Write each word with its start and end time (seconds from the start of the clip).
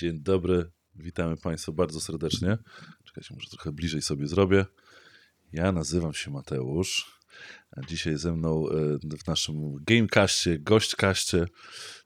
Dzień 0.00 0.20
dobry, 0.20 0.70
witamy 0.96 1.36
Państwa 1.36 1.72
bardzo 1.72 2.00
serdecznie. 2.00 2.58
Czekajcie, 3.04 3.34
może 3.34 3.48
trochę 3.50 3.72
bliżej 3.72 4.02
sobie 4.02 4.26
zrobię. 4.26 4.66
Ja 5.52 5.72
nazywam 5.72 6.12
się 6.12 6.30
Mateusz, 6.30 7.18
a 7.70 7.80
dzisiaj 7.80 8.16
ze 8.16 8.32
mną 8.32 8.68
e, 8.68 9.16
w 9.18 9.26
naszym 9.26 9.76
Gamecastie, 9.84 10.58
gośćkaście, 10.58 11.46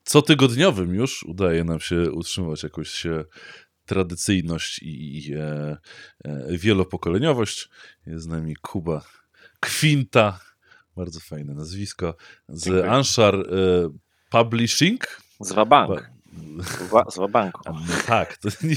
cotygodniowym 0.04 0.95
już 0.95 1.22
udaje 1.22 1.65
nam 1.65 1.80
się 1.80 2.12
utrzymywać 2.12 2.62
jakąś 2.62 3.07
tradycyjność 3.87 4.79
i, 4.79 5.19
i 5.19 5.35
e, 5.35 5.76
e, 6.24 6.58
wielopokoleniowość. 6.58 7.69
Jest 8.06 8.24
z 8.24 8.26
nami 8.26 8.56
Kuba 8.56 9.04
Kwinta, 9.61 10.40
bardzo 10.97 11.21
fajne 11.21 11.54
nazwisko, 11.54 12.17
z 12.49 12.65
Dziękuję. 12.65 12.90
Anshar 12.90 13.35
e, 13.35 13.45
Publishing. 14.31 15.21
Z 15.40 15.53
Wabank. 15.53 16.13
Z 17.10 17.16
Wabanku. 17.16 17.60
No 17.66 17.80
tak, 18.06 18.37
to 18.37 18.48
nie, 18.62 18.74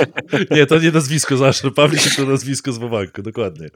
nie, 0.51 0.65
to 0.65 0.79
nie 0.79 0.91
nazwisko 0.91 1.37
z 1.37 1.41
Anshar 1.41 1.73
Publishing, 1.73 2.15
to 2.15 2.25
nazwisko 2.25 2.71
z 2.71 2.77
Wobanku, 2.77 3.21
dokładnie. 3.21 3.69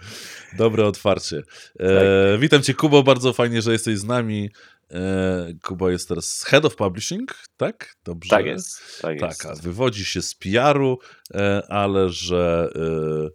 Dobre 0.58 0.86
otwarcie. 0.86 1.42
E, 1.80 2.38
witam 2.38 2.62
Cię 2.62 2.74
Kubo, 2.74 3.04
bardzo 3.04 3.34
fajnie, 3.34 3.62
że 3.62 3.72
jesteś 3.72 3.98
z 3.98 4.04
nami. 4.04 4.50
E, 4.92 5.54
Kuba 5.64 5.92
jest 5.92 6.08
teraz 6.08 6.44
Head 6.44 6.66
of 6.66 6.76
Publishing, 6.76 7.36
tak? 7.58 7.96
Dobrze. 8.04 8.30
Tak 8.30 8.46
jest. 8.46 8.82
Tak, 9.02 9.20
Tak, 9.20 9.50
jest. 9.50 9.64
wywodzi 9.64 10.06
się 10.06 10.22
z 10.22 10.36
PR-u, 10.36 10.98
e, 11.34 11.62
ale 11.70 12.10
że 12.10 12.70
e, 12.76 13.30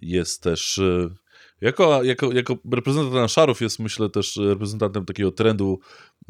jest 0.00 0.42
też. 0.42 0.80
Jako, 1.60 2.02
jako, 2.02 2.32
jako 2.32 2.58
reprezentant 2.72 3.16
Anszarów 3.16 3.60
jest, 3.60 3.78
myślę, 3.78 4.10
też 4.10 4.36
reprezentantem 4.36 5.04
takiego 5.04 5.32
trendu 5.32 5.80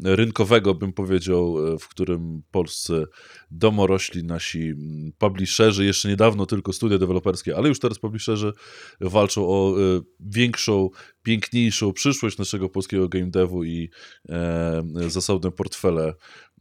rynkowego, 0.03 0.73
bym 0.73 0.93
powiedział, 0.93 1.73
e, 1.73 1.79
w 1.79 1.87
którym 1.87 2.41
polscy 2.51 3.03
domorośli, 3.51 4.23
nasi 4.23 4.61
mm, 4.61 5.11
publisherzy, 5.17 5.85
jeszcze 5.85 6.09
niedawno 6.09 6.45
tylko 6.45 6.73
studia 6.73 6.97
deweloperskie, 6.97 7.57
ale 7.57 7.69
już 7.69 7.79
teraz 7.79 7.99
publisherzy 7.99 8.53
walczą 9.01 9.47
o 9.47 9.75
e, 9.79 10.01
większą, 10.19 10.89
piękniejszą 11.23 11.93
przyszłość 11.93 12.37
naszego 12.37 12.69
polskiego 12.69 13.09
game 13.09 13.29
devu 13.29 13.63
i 13.63 13.89
e, 14.29 14.83
zasobne 15.07 15.51
portfele 15.51 16.03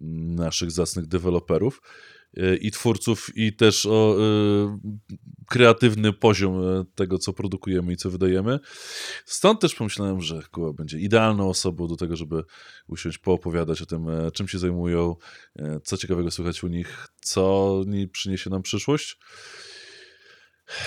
mm, 0.00 0.34
naszych 0.34 0.70
zacnych 0.70 1.06
deweloperów 1.06 1.82
i 2.60 2.70
twórców, 2.70 3.30
i 3.36 3.52
też 3.52 3.86
o 3.86 4.16
e, 4.18 4.78
kreatywny 5.50 6.12
poziom 6.12 6.62
e, 6.62 6.84
tego, 6.94 7.18
co 7.18 7.32
produkujemy 7.32 7.92
i 7.92 7.96
co 7.96 8.10
wydajemy. 8.10 8.58
Stąd 9.24 9.60
też 9.60 9.74
pomyślałem, 9.74 10.20
że 10.20 10.42
Kuba 10.50 10.72
będzie 10.72 10.98
idealną 10.98 11.48
osobą 11.48 11.86
do 11.86 11.96
tego, 11.96 12.16
żeby 12.16 12.44
usiąść, 12.86 13.18
poopowiadać 13.18 13.82
o 13.82 13.86
tym, 13.86 14.08
e, 14.08 14.30
czym 14.30 14.48
się 14.48 14.58
zajmują, 14.58 15.16
e, 15.58 15.80
co 15.84 15.96
ciekawego 15.96 16.30
słychać 16.30 16.64
u 16.64 16.68
nich, 16.68 17.08
co 17.20 17.74
przyniesie 18.12 18.50
nam 18.50 18.62
przyszłość. 18.62 19.18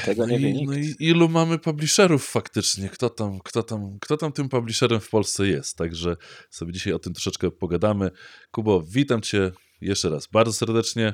Tego 0.06 0.26
nie 0.26 0.40
wie 0.40 0.50
I, 0.50 0.54
nikt. 0.54 0.68
no 0.68 0.78
i 0.78 0.96
ilu 1.00 1.30
mamy 1.30 1.60
publisherów 1.60 2.26
faktycznie? 2.26 2.90
Kto 2.90 3.10
tam, 3.10 3.40
kto, 3.40 3.64
tam, 3.64 4.00
kto 4.02 4.18
tam 4.18 4.32
tym 4.32 4.50
publisherem 4.50 5.00
w 5.00 5.10
Polsce 5.10 5.48
jest? 5.48 5.78
Także 5.78 6.18
sobie 6.50 6.74
dzisiaj 6.74 6.94
o 6.94 7.00
tym 7.00 7.14
troszeczkę 7.14 7.52
pogadamy. 7.52 8.12
Kubo, 8.52 8.84
witam 8.88 9.22
Cię 9.22 9.52
jeszcze 9.84 10.10
raz 10.10 10.28
bardzo 10.28 10.54
serdecznie. 10.54 11.14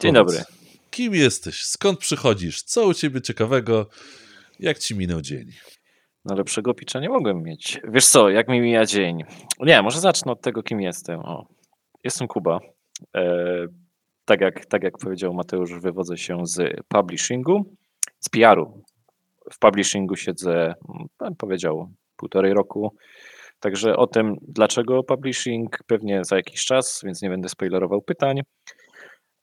Dzień 0.00 0.14
Powiedz, 0.14 0.36
dobry. 0.36 0.44
Kim 0.90 1.14
jesteś? 1.14 1.62
Skąd 1.62 1.98
przychodzisz? 1.98 2.62
Co 2.62 2.86
u 2.86 2.94
Ciebie 2.94 3.20
ciekawego? 3.20 3.86
Jak 4.60 4.78
Ci 4.78 4.94
minął 4.94 5.20
dzień? 5.20 5.52
No 6.24 6.34
lepszego 6.34 6.74
picza 6.74 7.00
nie 7.00 7.08
mogłem 7.08 7.42
mieć. 7.42 7.80
Wiesz 7.88 8.06
co, 8.06 8.30
jak 8.30 8.48
mi 8.48 8.60
mija 8.60 8.86
dzień? 8.86 9.24
Nie, 9.60 9.82
może 9.82 10.00
zacznę 10.00 10.32
od 10.32 10.40
tego, 10.40 10.62
kim 10.62 10.80
jestem. 10.80 11.20
O, 11.20 11.46
jestem 12.04 12.28
Kuba. 12.28 12.60
E, 13.16 13.66
tak, 14.24 14.40
jak, 14.40 14.66
tak 14.66 14.82
jak 14.82 14.98
powiedział 14.98 15.34
Mateusz, 15.34 15.72
wywodzę 15.72 16.16
się 16.16 16.46
z 16.46 16.80
publishingu, 16.88 17.76
z 18.20 18.28
PR-u. 18.28 18.82
W 19.52 19.58
publishingu 19.58 20.16
siedzę, 20.16 20.74
bym 21.18 21.36
powiedział, 21.36 21.90
półtorej 22.16 22.54
roku. 22.54 22.96
Także 23.60 23.96
o 23.96 24.06
tym, 24.06 24.34
dlaczego 24.48 25.02
publishing, 25.02 25.78
pewnie 25.86 26.24
za 26.24 26.36
jakiś 26.36 26.64
czas, 26.64 27.00
więc 27.04 27.22
nie 27.22 27.30
będę 27.30 27.48
spoilerował 27.48 28.02
pytań. 28.02 28.40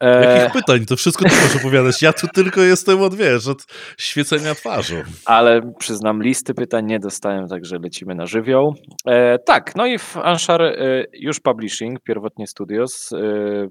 E, 0.04 0.38
Jakich 0.38 0.54
pytań? 0.54 0.86
To 0.86 0.96
wszystko 0.96 1.30
Ty 1.30 1.36
możesz 1.36 1.56
opowiadać. 1.56 2.02
Ja 2.02 2.14
tu 2.14 2.28
tylko 2.28 2.62
jestem 2.62 3.02
od, 3.02 3.16
wiesz, 3.16 3.48
od 3.48 3.66
świecenia 3.98 4.56
twarzą. 4.56 4.96
ale 5.26 5.74
przyznam, 5.80 6.24
listy 6.24 6.54
pytań 6.54 6.86
nie 6.86 7.00
dostałem, 7.00 7.48
także 7.48 7.78
lecimy 7.84 8.16
na 8.16 8.26
żywioł. 8.26 8.76
E, 9.08 9.40
tak, 9.40 9.76
no 9.76 9.86
i 9.86 9.98
w 9.98 10.18
Anshar 10.18 10.62
e, 10.62 11.04
już 11.14 11.40
publishing, 11.40 12.00
pierwotnie 12.04 12.48
studios, 12.48 13.10
e, 13.14 13.68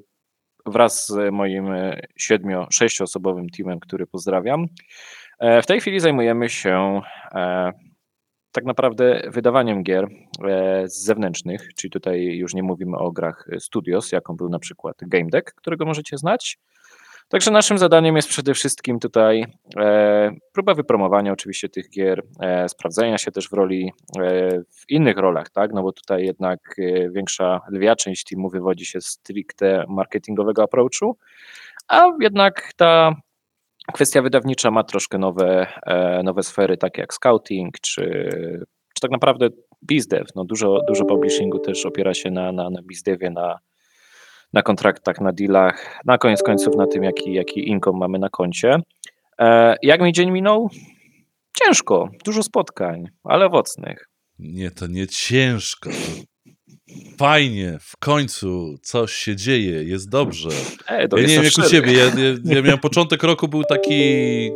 wraz 0.66 1.06
z 1.06 1.32
moim 1.32 1.72
e, 1.72 2.00
siedmiu, 2.18 2.66
sześcioosobowym 2.72 3.46
teamem, 3.56 3.80
który 3.80 4.06
pozdrawiam. 4.06 4.66
E, 5.38 5.62
w 5.62 5.66
tej 5.66 5.80
chwili 5.80 6.00
zajmujemy 6.00 6.48
się 6.48 7.00
tak 8.52 8.64
naprawdę 8.64 9.22
wydawaniem 9.28 9.82
gier 9.82 10.08
e, 10.44 10.82
zewnętrznych, 10.86 11.74
czyli 11.74 11.90
tutaj 11.90 12.24
już 12.24 12.54
nie 12.54 12.62
mówimy 12.62 12.96
o 12.98 13.12
grach 13.12 13.48
studios, 13.58 14.12
jaką 14.12 14.36
był 14.36 14.48
na 14.48 14.58
przykład 14.58 14.96
Game 15.02 15.30
Deck, 15.30 15.54
którego 15.54 15.84
możecie 15.84 16.18
znać. 16.18 16.58
Także 17.28 17.50
naszym 17.50 17.78
zadaniem 17.78 18.16
jest 18.16 18.28
przede 18.28 18.54
wszystkim 18.54 18.98
tutaj 19.00 19.46
e, 19.78 20.30
próba 20.52 20.74
wypromowania 20.74 21.32
oczywiście 21.32 21.68
tych 21.68 21.90
gier, 21.90 22.22
e, 22.40 22.68
sprawdzenia 22.68 23.18
się 23.18 23.30
też 23.32 23.48
w 23.48 23.52
roli, 23.52 23.92
w 24.70 24.90
innych 24.90 25.16
rolach, 25.16 25.50
tak? 25.50 25.72
No 25.72 25.82
bo 25.82 25.92
tutaj 25.92 26.24
jednak 26.24 26.76
większa, 27.10 27.60
lwia 27.70 27.96
część 27.96 28.24
teamu 28.24 28.50
wywodzi 28.50 28.86
się 28.86 29.00
stricte 29.00 29.84
marketingowego 29.88 30.62
approachu, 30.62 31.16
a 31.88 32.04
jednak 32.20 32.72
ta 32.76 33.14
kwestia 33.92 34.22
wydawnicza 34.22 34.70
ma 34.70 34.84
troszkę 34.84 35.18
nowe, 35.18 35.66
e, 35.86 36.22
nowe 36.22 36.42
sfery, 36.42 36.76
takie 36.76 37.00
jak 37.00 37.14
scouting, 37.14 37.80
czy, 37.80 38.04
czy 38.94 39.00
tak 39.00 39.10
naprawdę 39.10 39.48
bizdev. 39.86 40.24
No 40.36 40.44
dużo, 40.44 40.78
dużo 40.88 41.04
publishingu 41.04 41.58
też 41.58 41.86
opiera 41.86 42.14
się 42.14 42.30
na, 42.30 42.52
na, 42.52 42.70
na 42.70 42.82
bizdevie, 42.82 43.30
na, 43.30 43.58
na 44.52 44.62
kontraktach, 44.62 45.20
na 45.20 45.32
dealach, 45.32 46.00
na 46.04 46.18
koniec 46.18 46.42
końców 46.42 46.76
na 46.76 46.86
tym, 46.86 47.02
jaki, 47.02 47.32
jaki 47.32 47.68
income 47.68 47.98
mamy 47.98 48.18
na 48.18 48.28
koncie. 48.28 48.76
E, 49.38 49.76
jak 49.82 50.00
mi 50.00 50.12
dzień 50.12 50.30
minął? 50.30 50.70
Ciężko, 51.62 52.08
dużo 52.24 52.42
spotkań, 52.42 53.04
ale 53.24 53.46
owocnych. 53.46 54.08
Nie, 54.38 54.70
to 54.70 54.86
nie 54.86 55.06
ciężko. 55.06 55.90
Fajnie, 57.18 57.78
w 57.80 57.96
końcu 57.96 58.78
coś 58.82 59.12
się 59.12 59.36
dzieje, 59.36 59.84
jest 59.84 60.08
dobrze. 60.08 60.48
E, 60.86 61.08
to 61.08 61.16
Ja 61.16 61.22
nie 61.22 61.34
wiem 61.34 61.44
jak 61.44 61.52
u 61.52 61.62
szczery. 61.62 61.68
ciebie, 61.68 61.92
ja, 61.92 62.04
ja, 62.04 62.54
ja 62.56 62.62
miałem 62.62 62.78
początek 62.78 63.22
roku 63.22 63.48
był 63.48 63.64
taki 63.64 64.50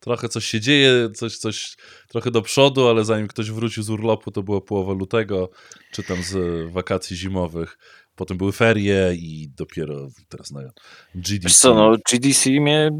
trochę 0.00 0.28
coś 0.28 0.44
się 0.44 0.60
dzieje, 0.60 1.10
coś, 1.14 1.36
coś 1.36 1.76
trochę 2.08 2.30
do 2.30 2.42
przodu, 2.42 2.88
ale 2.88 3.04
zanim 3.04 3.28
ktoś 3.28 3.50
wrócił 3.50 3.82
z 3.82 3.90
urlopu, 3.90 4.30
to 4.30 4.42
była 4.42 4.60
połowa 4.60 4.92
lutego, 4.92 5.50
czy 5.92 6.02
tam 6.02 6.22
z 6.22 6.36
wakacji 6.72 7.16
zimowych. 7.16 7.78
Potem 8.16 8.36
były 8.36 8.52
ferie 8.52 9.14
i 9.14 9.48
dopiero 9.56 10.08
teraz 10.28 10.50
na 10.50 10.60
GDC. 11.14 11.38
Wiesz 11.42 11.56
co, 11.56 11.74
no 11.74 11.96
GDC 12.12 12.50
mnie 12.50 12.90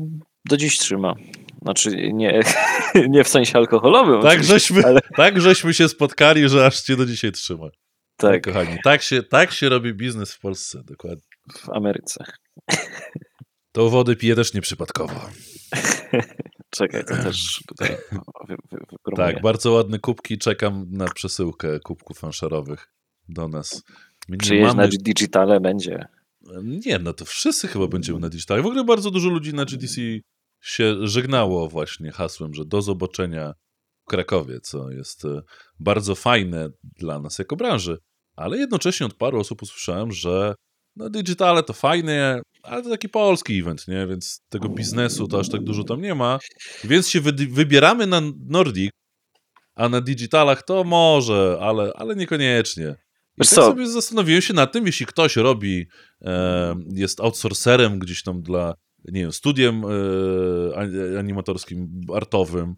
do 0.45 0.57
dziś 0.57 0.79
trzyma. 0.79 1.15
Znaczy 1.63 2.11
nie, 2.13 2.41
nie 3.09 3.25
w 3.25 3.29
sensie 3.29 3.59
alkoholowym. 3.59 4.23
tak, 4.23 4.45
żeśmy, 4.45 4.85
ale 4.87 5.01
tak 5.17 5.41
żeśmy 5.41 5.75
się 5.75 5.89
spotkali, 5.89 6.49
że 6.49 6.67
aż 6.67 6.81
cię 6.83 6.97
do 6.97 7.07
dzisiaj 7.07 7.33
trzyma. 7.33 7.69
Tak, 8.17 8.43
kochani, 8.45 8.79
tak 8.85 9.03
się, 9.03 9.23
tak 9.23 9.53
się 9.53 9.69
robi 9.69 9.95
biznes 9.95 10.33
w 10.33 10.41
Polsce, 10.41 10.83
dokładnie. 10.85 11.23
w 11.53 11.71
Ameryce. 11.71 12.25
To 13.73 13.91
wody 13.91 14.17
piję 14.17 14.35
też 14.35 14.55
nieprzypadkowo. 14.55 15.21
Czekaj, 16.71 17.05
to 17.05 17.17
też 17.17 17.61
tutaj 17.69 17.97
wypromuję. 18.11 19.17
Tak, 19.17 19.43
bardzo 19.43 19.73
ładne 19.73 19.99
kubki. 19.99 20.39
Czekam 20.39 20.87
na 20.91 21.09
przesyłkę 21.09 21.81
kubków 21.81 22.19
fanszarowych 22.19 22.93
do 23.29 23.49
nas. 23.49 23.83
My 24.29 24.37
nie 24.37 24.39
Przyjeźdź 24.39 24.67
mamy... 24.67 24.83
na 24.83 24.89
digitale 24.89 25.61
będzie. 25.61 26.07
Nie, 26.63 26.99
no 26.99 27.13
to 27.13 27.25
wszyscy 27.25 27.69
chyba 27.69 27.87
będziemy 27.87 28.21
na 28.21 28.29
digitale. 28.29 28.63
W 28.63 28.67
ogóle 28.67 28.85
bardzo 28.85 29.11
dużo 29.11 29.29
ludzi 29.29 29.55
na 29.55 29.65
GDC 29.65 30.01
się 30.61 31.07
żegnało 31.07 31.69
właśnie 31.69 32.11
hasłem, 32.11 32.55
że 32.55 32.65
do 32.65 32.83
zobaczenia 32.83 33.55
Krakowie, 34.05 34.61
co 34.61 34.91
jest 34.91 35.25
e, 35.25 35.43
bardzo 35.81 36.15
fajne 36.15 36.69
dla 36.99 37.21
nas 37.21 37.39
jako 37.39 37.57
branży. 37.57 37.99
Ale 38.37 38.59
jednocześnie 38.59 39.07
od 39.07 39.15
paru 39.15 39.41
osób 39.41 39.63
usłyszałem, 39.63 40.13
że 40.13 40.55
no 40.97 41.11
digitale 41.11 41.63
to 41.63 41.73
fajnie, 41.73 42.41
ale 42.63 42.83
to 42.83 42.91
taki 42.91 43.09
polski 43.09 43.59
event, 43.59 43.89
nie? 43.89 44.07
Więc 44.07 44.41
tego 44.49 44.69
biznesu 44.69 45.29
to 45.29 45.41
aż 45.41 45.49
tak 45.49 45.65
dużo 45.65 45.85
tam 45.85 46.01
nie 46.01 46.15
ma. 46.15 46.39
Więc 46.85 47.09
się 47.09 47.21
wy- 47.21 47.33
wybieramy 47.51 48.07
na 48.07 48.21
Nordic, 48.49 48.91
a 49.75 49.89
na 49.89 50.01
digitalach 50.01 50.63
to 50.63 50.85
może, 50.85 51.59
ale, 51.61 51.93
ale 51.97 52.17
niekoniecznie. 52.17 52.85
I 52.87 53.39
Wiesz 53.39 53.49
tak 53.49 53.57
co? 53.57 53.67
sobie 53.67 53.89
zastanowiłem 53.89 54.43
się 54.43 54.55
nad 54.55 54.73
tym, 54.73 54.87
jeśli 54.87 55.07
ktoś 55.07 55.37
robi, 55.37 55.87
e, 56.23 56.75
jest 56.95 57.21
outsourcerem 57.21 57.99
gdzieś 57.99 58.23
tam 58.23 58.43
dla, 58.43 58.75
nie 59.05 59.21
wiem, 59.21 59.33
studiem 59.33 59.83
e, 59.85 60.77
ani- 60.77 61.17
animatorskim, 61.19 62.01
artowym, 62.15 62.75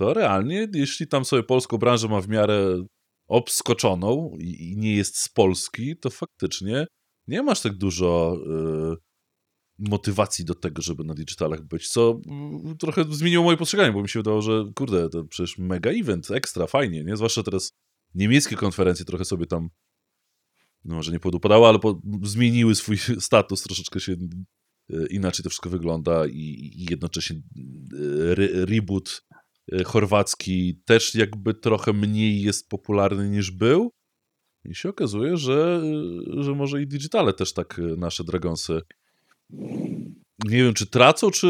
to 0.00 0.14
realnie, 0.14 0.68
jeśli 0.74 1.06
tam 1.06 1.24
sobie 1.24 1.42
polską 1.42 1.78
branżę 1.78 2.08
ma 2.08 2.20
w 2.20 2.28
miarę 2.28 2.84
obskoczoną 3.28 4.36
i, 4.38 4.76
nie 4.76 4.96
jest 4.96 5.16
z 5.16 5.28
Polski, 5.28 5.96
to 5.96 6.10
faktycznie 6.10 6.86
nie 7.26 7.42
masz 7.42 7.60
tak 7.60 7.74
dużo 7.74 8.36
e, 8.46 8.96
motywacji 9.78 10.44
do 10.44 10.54
tego, 10.54 10.82
żeby 10.82 11.04
na 11.04 11.14
digitalach 11.14 11.62
być, 11.62 11.88
co 11.88 12.20
mm, 12.26 12.76
trochę 12.76 13.04
zmieniło 13.10 13.44
moje 13.44 13.56
postrzeganie, 13.56 13.92
bo 13.92 14.02
mi 14.02 14.08
się 14.08 14.18
wydawało, 14.18 14.42
że 14.42 14.64
kurde, 14.74 15.08
to 15.08 15.24
przecież 15.24 15.58
mega 15.58 15.90
event, 15.90 16.30
ekstra, 16.30 16.66
fajnie, 16.66 17.04
nie? 17.04 17.16
Zwłaszcza 17.16 17.42
teraz 17.42 17.72
niemieckie 18.14 18.56
konferencje 18.56 19.04
trochę 19.04 19.24
sobie 19.24 19.46
tam 19.46 19.68
no 20.84 20.94
może 20.94 21.12
nie 21.12 21.20
podupadały, 21.20 21.66
ale 21.66 21.78
po, 21.78 22.02
zmieniły 22.22 22.74
swój 22.74 22.98
status, 23.28 23.62
troszeczkę 23.62 24.00
się 24.00 24.12
e, 24.12 25.06
inaczej 25.10 25.42
to 25.42 25.50
wszystko 25.50 25.70
wygląda 25.70 26.26
i, 26.26 26.72
i 26.76 26.86
jednocześnie 26.90 27.36
e, 27.36 28.30
re, 28.30 28.48
reboot 28.66 29.22
chorwacki 29.86 30.80
też 30.84 31.14
jakby 31.14 31.54
trochę 31.54 31.92
mniej 31.92 32.42
jest 32.42 32.68
popularny 32.68 33.30
niż 33.30 33.50
był. 33.50 33.90
I 34.64 34.74
się 34.74 34.88
okazuje, 34.88 35.36
że, 35.36 35.82
że 36.26 36.54
może 36.54 36.82
i 36.82 36.86
digitale 36.86 37.32
też 37.32 37.52
tak 37.52 37.80
nasze 37.96 38.24
Dragonsy 38.24 38.80
nie 40.44 40.64
wiem, 40.64 40.74
czy 40.74 40.86
tracą, 40.86 41.30
czy, 41.30 41.46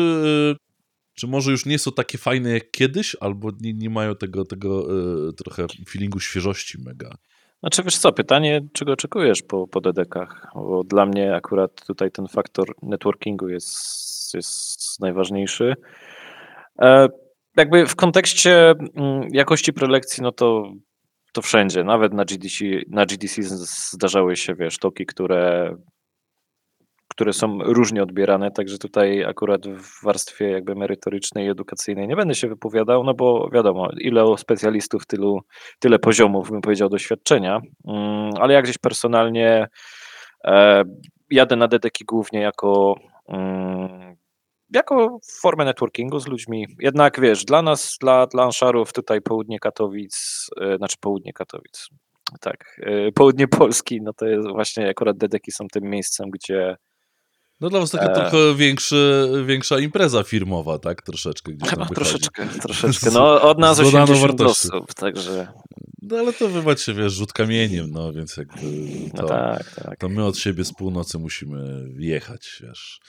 czy 1.15 1.27
może 1.27 1.51
już 1.51 1.67
nie 1.67 1.79
są 1.79 1.93
takie 1.93 2.19
fajne 2.19 2.51
jak 2.51 2.71
kiedyś, 2.71 3.17
albo 3.21 3.51
nie, 3.61 3.75
nie 3.75 3.91
mają 3.91 4.17
tego, 4.17 4.45
tego 4.45 4.87
trochę 5.33 5.67
feelingu 5.89 6.21
świeżości 6.21 6.79
mega. 6.85 7.15
Znaczy 7.61 7.83
wiesz 7.83 7.99
co, 7.99 8.13
pytanie, 8.13 8.61
czego 8.73 8.93
oczekujesz 8.93 9.43
po, 9.43 9.69
po 9.69 9.81
DDK-ach? 9.81 10.47
Bo 10.55 10.85
dla 10.85 11.07
mnie 11.07 11.35
akurat 11.35 11.87
tutaj 11.87 12.11
ten 12.11 12.29
faktor 12.29 12.75
networkingu 12.83 13.49
jest, 13.49 14.35
jest 14.35 15.01
najważniejszy. 15.01 15.75
E, 16.83 17.09
jakby 17.61 17.87
w 17.87 17.97
kontekście 17.97 18.71
mm, 18.71 19.29
jakości 19.33 19.73
prelekcji, 19.73 20.23
no 20.23 20.33
to, 20.33 20.73
to 21.33 21.43
wszędzie, 21.43 21.85
nawet 21.85 22.13
na 22.13 22.25
GDC, 22.25 22.65
na 22.89 23.07
GDC 23.07 23.43
zdarzały 23.93 24.37
się, 24.37 24.55
wiesz, 24.55 24.79
toki, 24.79 25.07
które 25.07 25.75
które 27.11 27.33
są 27.33 27.59
różnie 27.63 28.03
odbierane, 28.03 28.51
także 28.51 28.79
tutaj 28.79 29.25
akurat 29.25 29.69
w 29.69 30.05
warstwie 30.05 30.51
jakby 30.51 30.75
merytorycznej 30.75 31.47
i 31.47 31.51
edukacyjnej 31.51 32.09
nie 32.09 32.17
będę 32.17 32.35
się 32.35 32.49
wypowiadał, 32.49 33.05
no 33.05 33.15
bo 33.15 33.49
wiadomo, 33.53 33.89
ile 33.99 34.25
specjalistów, 34.37 35.07
tylu, 35.07 35.41
tyle 35.79 35.99
poziomów, 35.99 36.51
bym 36.51 36.61
powiedział, 36.61 36.89
doświadczenia, 36.89 37.61
mm, 37.87 38.31
ale 38.41 38.55
jak 38.55 38.65
gdzieś 38.65 38.79
personalnie 38.79 39.67
e, 40.45 40.83
jadę 41.31 41.57
na 41.57 41.69
dedeki 41.69 42.05
głównie 42.05 42.41
jako 42.41 42.95
mm, 43.29 43.70
jako 44.73 45.19
formę 45.41 45.65
networkingu 45.65 46.19
z 46.19 46.27
ludźmi. 46.27 46.67
Jednak 46.79 47.21
wiesz, 47.21 47.45
dla 47.45 47.63
nas, 47.63 47.97
dla, 48.01 48.27
dla 48.27 48.45
Anszarów 48.45 48.93
tutaj 48.93 49.23
południe 49.23 49.59
Katowic, 49.59 50.47
e, 50.61 50.77
znaczy 50.77 50.97
południe 51.01 51.33
Katowic, 51.33 51.89
tak, 52.41 52.81
e, 52.83 53.13
południe 53.13 53.49
Polski, 53.49 54.03
no 54.03 54.13
to 54.13 54.27
jest 54.27 54.49
właśnie 54.49 54.89
akurat 54.89 55.17
dedeki 55.17 55.53
są 55.53 55.69
tym 55.69 55.85
miejscem, 55.85 56.31
gdzie 56.31 56.77
no 57.61 57.71
dla 57.71 57.81
was 57.81 57.91
taka 57.91 58.07
e... 58.07 58.15
trochę 58.15 58.55
większy, 58.55 59.31
większa 59.47 59.79
impreza 59.79 60.23
firmowa, 60.23 60.79
tak? 60.79 61.03
Troszeczkę 61.03 61.53
gdzieś 61.53 61.71
tam 61.71 61.89
Troszeczkę, 61.89 62.47
troszeczkę. 62.63 63.11
No 63.11 63.43
od 63.51 63.59
nas 63.59 63.81
80 63.81 64.41
osób, 64.41 64.95
także... 64.95 65.49
No 66.03 66.17
ale 66.17 66.33
to 66.33 66.49
wy 66.49 66.63
macie, 66.63 66.95
wiesz, 66.95 67.13
rzut 67.13 67.33
kamieniem, 67.33 67.91
no 67.91 68.13
więc 68.13 68.37
jakby 68.37 68.67
no 69.15 69.17
to, 69.17 69.23
no 69.23 69.29
tak, 69.29 69.75
tak. 69.75 69.99
to 69.99 70.09
my 70.09 70.25
od 70.25 70.39
siebie 70.39 70.65
z 70.65 70.73
północy 70.73 71.19
musimy 71.19 71.89
jechać, 71.99 72.63
wiesz. 72.63 73.01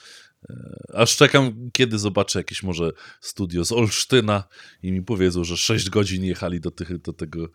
E, 0.50 0.82
aż 0.94 1.16
czekam, 1.16 1.70
kiedy 1.72 1.98
zobaczę 1.98 2.38
jakieś 2.38 2.62
może 2.62 2.90
studio 3.20 3.64
z 3.64 3.72
Olsztyna 3.72 4.44
i 4.82 4.92
mi 4.92 5.02
powiedzą, 5.02 5.44
że 5.44 5.56
6 5.56 5.90
godzin 5.90 6.24
jechali 6.24 6.60
do, 6.60 6.70
tych, 6.70 6.98
do 6.98 7.12
tego 7.12 7.48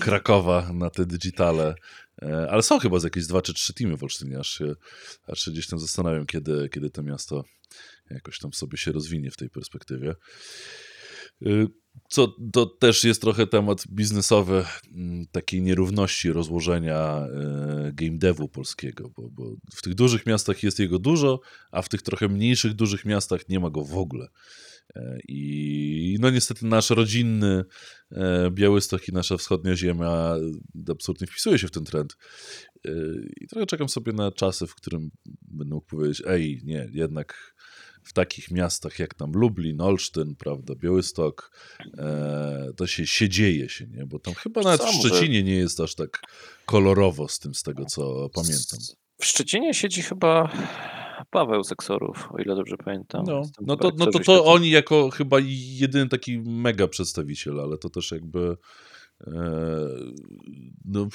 Krakowa 0.00 0.72
na 0.72 0.90
te 0.90 1.06
digitale. 1.06 1.74
E, 2.22 2.50
ale 2.50 2.62
są 2.62 2.78
chyba 2.78 2.98
z 2.98 3.04
jakieś 3.04 3.26
dwa 3.26 3.42
czy 3.42 3.54
trzy 3.54 3.74
teamy 3.74 3.96
w 3.96 4.02
Olsztynie, 4.02 4.38
aż 4.38 4.48
się, 4.48 4.74
aż 5.26 5.40
się 5.40 5.50
gdzieś 5.50 5.66
tam 5.66 5.78
zastanawiam, 5.78 6.26
kiedy, 6.26 6.68
kiedy 6.68 6.90
to 6.90 7.02
miasto 7.02 7.44
jakoś 8.10 8.38
tam 8.38 8.52
sobie 8.52 8.78
się 8.78 8.92
rozwinie 8.92 9.30
w 9.30 9.36
tej 9.36 9.50
perspektywie. 9.50 10.14
Co 12.08 12.36
to 12.52 12.66
też 12.66 13.04
jest 13.04 13.20
trochę 13.20 13.46
temat 13.46 13.84
biznesowy, 13.88 14.64
mm, 14.94 15.26
takiej 15.32 15.62
nierówności 15.62 16.32
rozłożenia 16.32 16.98
e, 16.98 17.90
game 17.94 18.18
devu 18.18 18.48
polskiego, 18.48 19.10
bo, 19.16 19.28
bo, 19.30 19.56
w 19.74 19.82
tych 19.82 19.94
dużych 19.94 20.26
miastach 20.26 20.62
jest 20.62 20.78
jego 20.78 20.98
dużo, 20.98 21.40
a 21.70 21.82
w 21.82 21.88
tych 21.88 22.02
trochę 22.02 22.28
mniejszych, 22.28 22.74
dużych 22.74 23.04
miastach 23.04 23.48
nie 23.48 23.60
ma 23.60 23.70
go 23.70 23.84
w 23.84 23.98
ogóle. 23.98 24.28
E, 24.96 25.18
I 25.28 26.16
no 26.20 26.30
niestety 26.30 26.66
nasz 26.66 26.90
rodzinny 26.90 27.64
e, 28.12 28.50
Białystok 28.50 29.08
i 29.08 29.12
nasza 29.12 29.36
wschodnia 29.36 29.76
ziemia 29.76 30.34
absolutnie 30.90 31.26
wpisuje 31.26 31.58
się 31.58 31.66
w 31.66 31.70
ten 31.70 31.84
trend. 31.84 32.16
I 33.40 33.46
trochę 33.46 33.66
czekam 33.66 33.88
sobie 33.88 34.12
na 34.12 34.32
czasy, 34.32 34.66
w 34.66 34.74
którym 34.74 35.10
będę 35.42 35.74
mógł 35.74 35.86
powiedzieć, 35.86 36.22
ej, 36.26 36.60
nie, 36.64 36.88
jednak 36.92 37.55
w 38.06 38.12
takich 38.12 38.50
miastach 38.50 38.98
jak 38.98 39.14
tam 39.14 39.32
Lublin, 39.32 39.80
Olsztyn, 39.80 40.36
prawda, 40.36 40.74
Białystok, 40.74 41.50
e, 41.98 42.68
to 42.76 42.86
się, 42.86 43.06
się 43.06 43.28
dzieje 43.28 43.68
się, 43.68 43.86
nie? 43.86 44.06
Bo 44.06 44.18
tam 44.18 44.34
chyba 44.34 44.62
nawet 44.62 44.82
w 44.82 44.90
Szczecinie 44.90 45.42
nie 45.42 45.54
jest 45.54 45.80
aż 45.80 45.94
tak 45.94 46.20
kolorowo 46.66 47.28
z 47.28 47.38
tym, 47.38 47.54
z 47.54 47.62
tego 47.62 47.84
co 47.84 48.28
pamiętam. 48.34 48.78
W 49.18 49.24
Szczecinie 49.24 49.74
siedzi 49.74 50.02
chyba 50.02 50.52
Paweł 51.30 51.64
Seksorów, 51.64 52.28
o 52.32 52.38
ile 52.38 52.56
dobrze 52.56 52.76
pamiętam. 52.76 53.24
No, 53.26 53.42
no 53.60 53.76
to, 53.76 53.90
no 53.98 54.06
to, 54.06 54.18
to 54.18 54.44
oni 54.44 54.70
jako 54.70 55.10
chyba 55.10 55.36
jedyny 55.78 56.08
taki 56.08 56.38
mega 56.38 56.88
przedstawiciel, 56.88 57.60
ale 57.60 57.78
to 57.78 57.90
też 57.90 58.10
jakby 58.10 58.56
e, 59.26 59.32
no... 60.84 61.08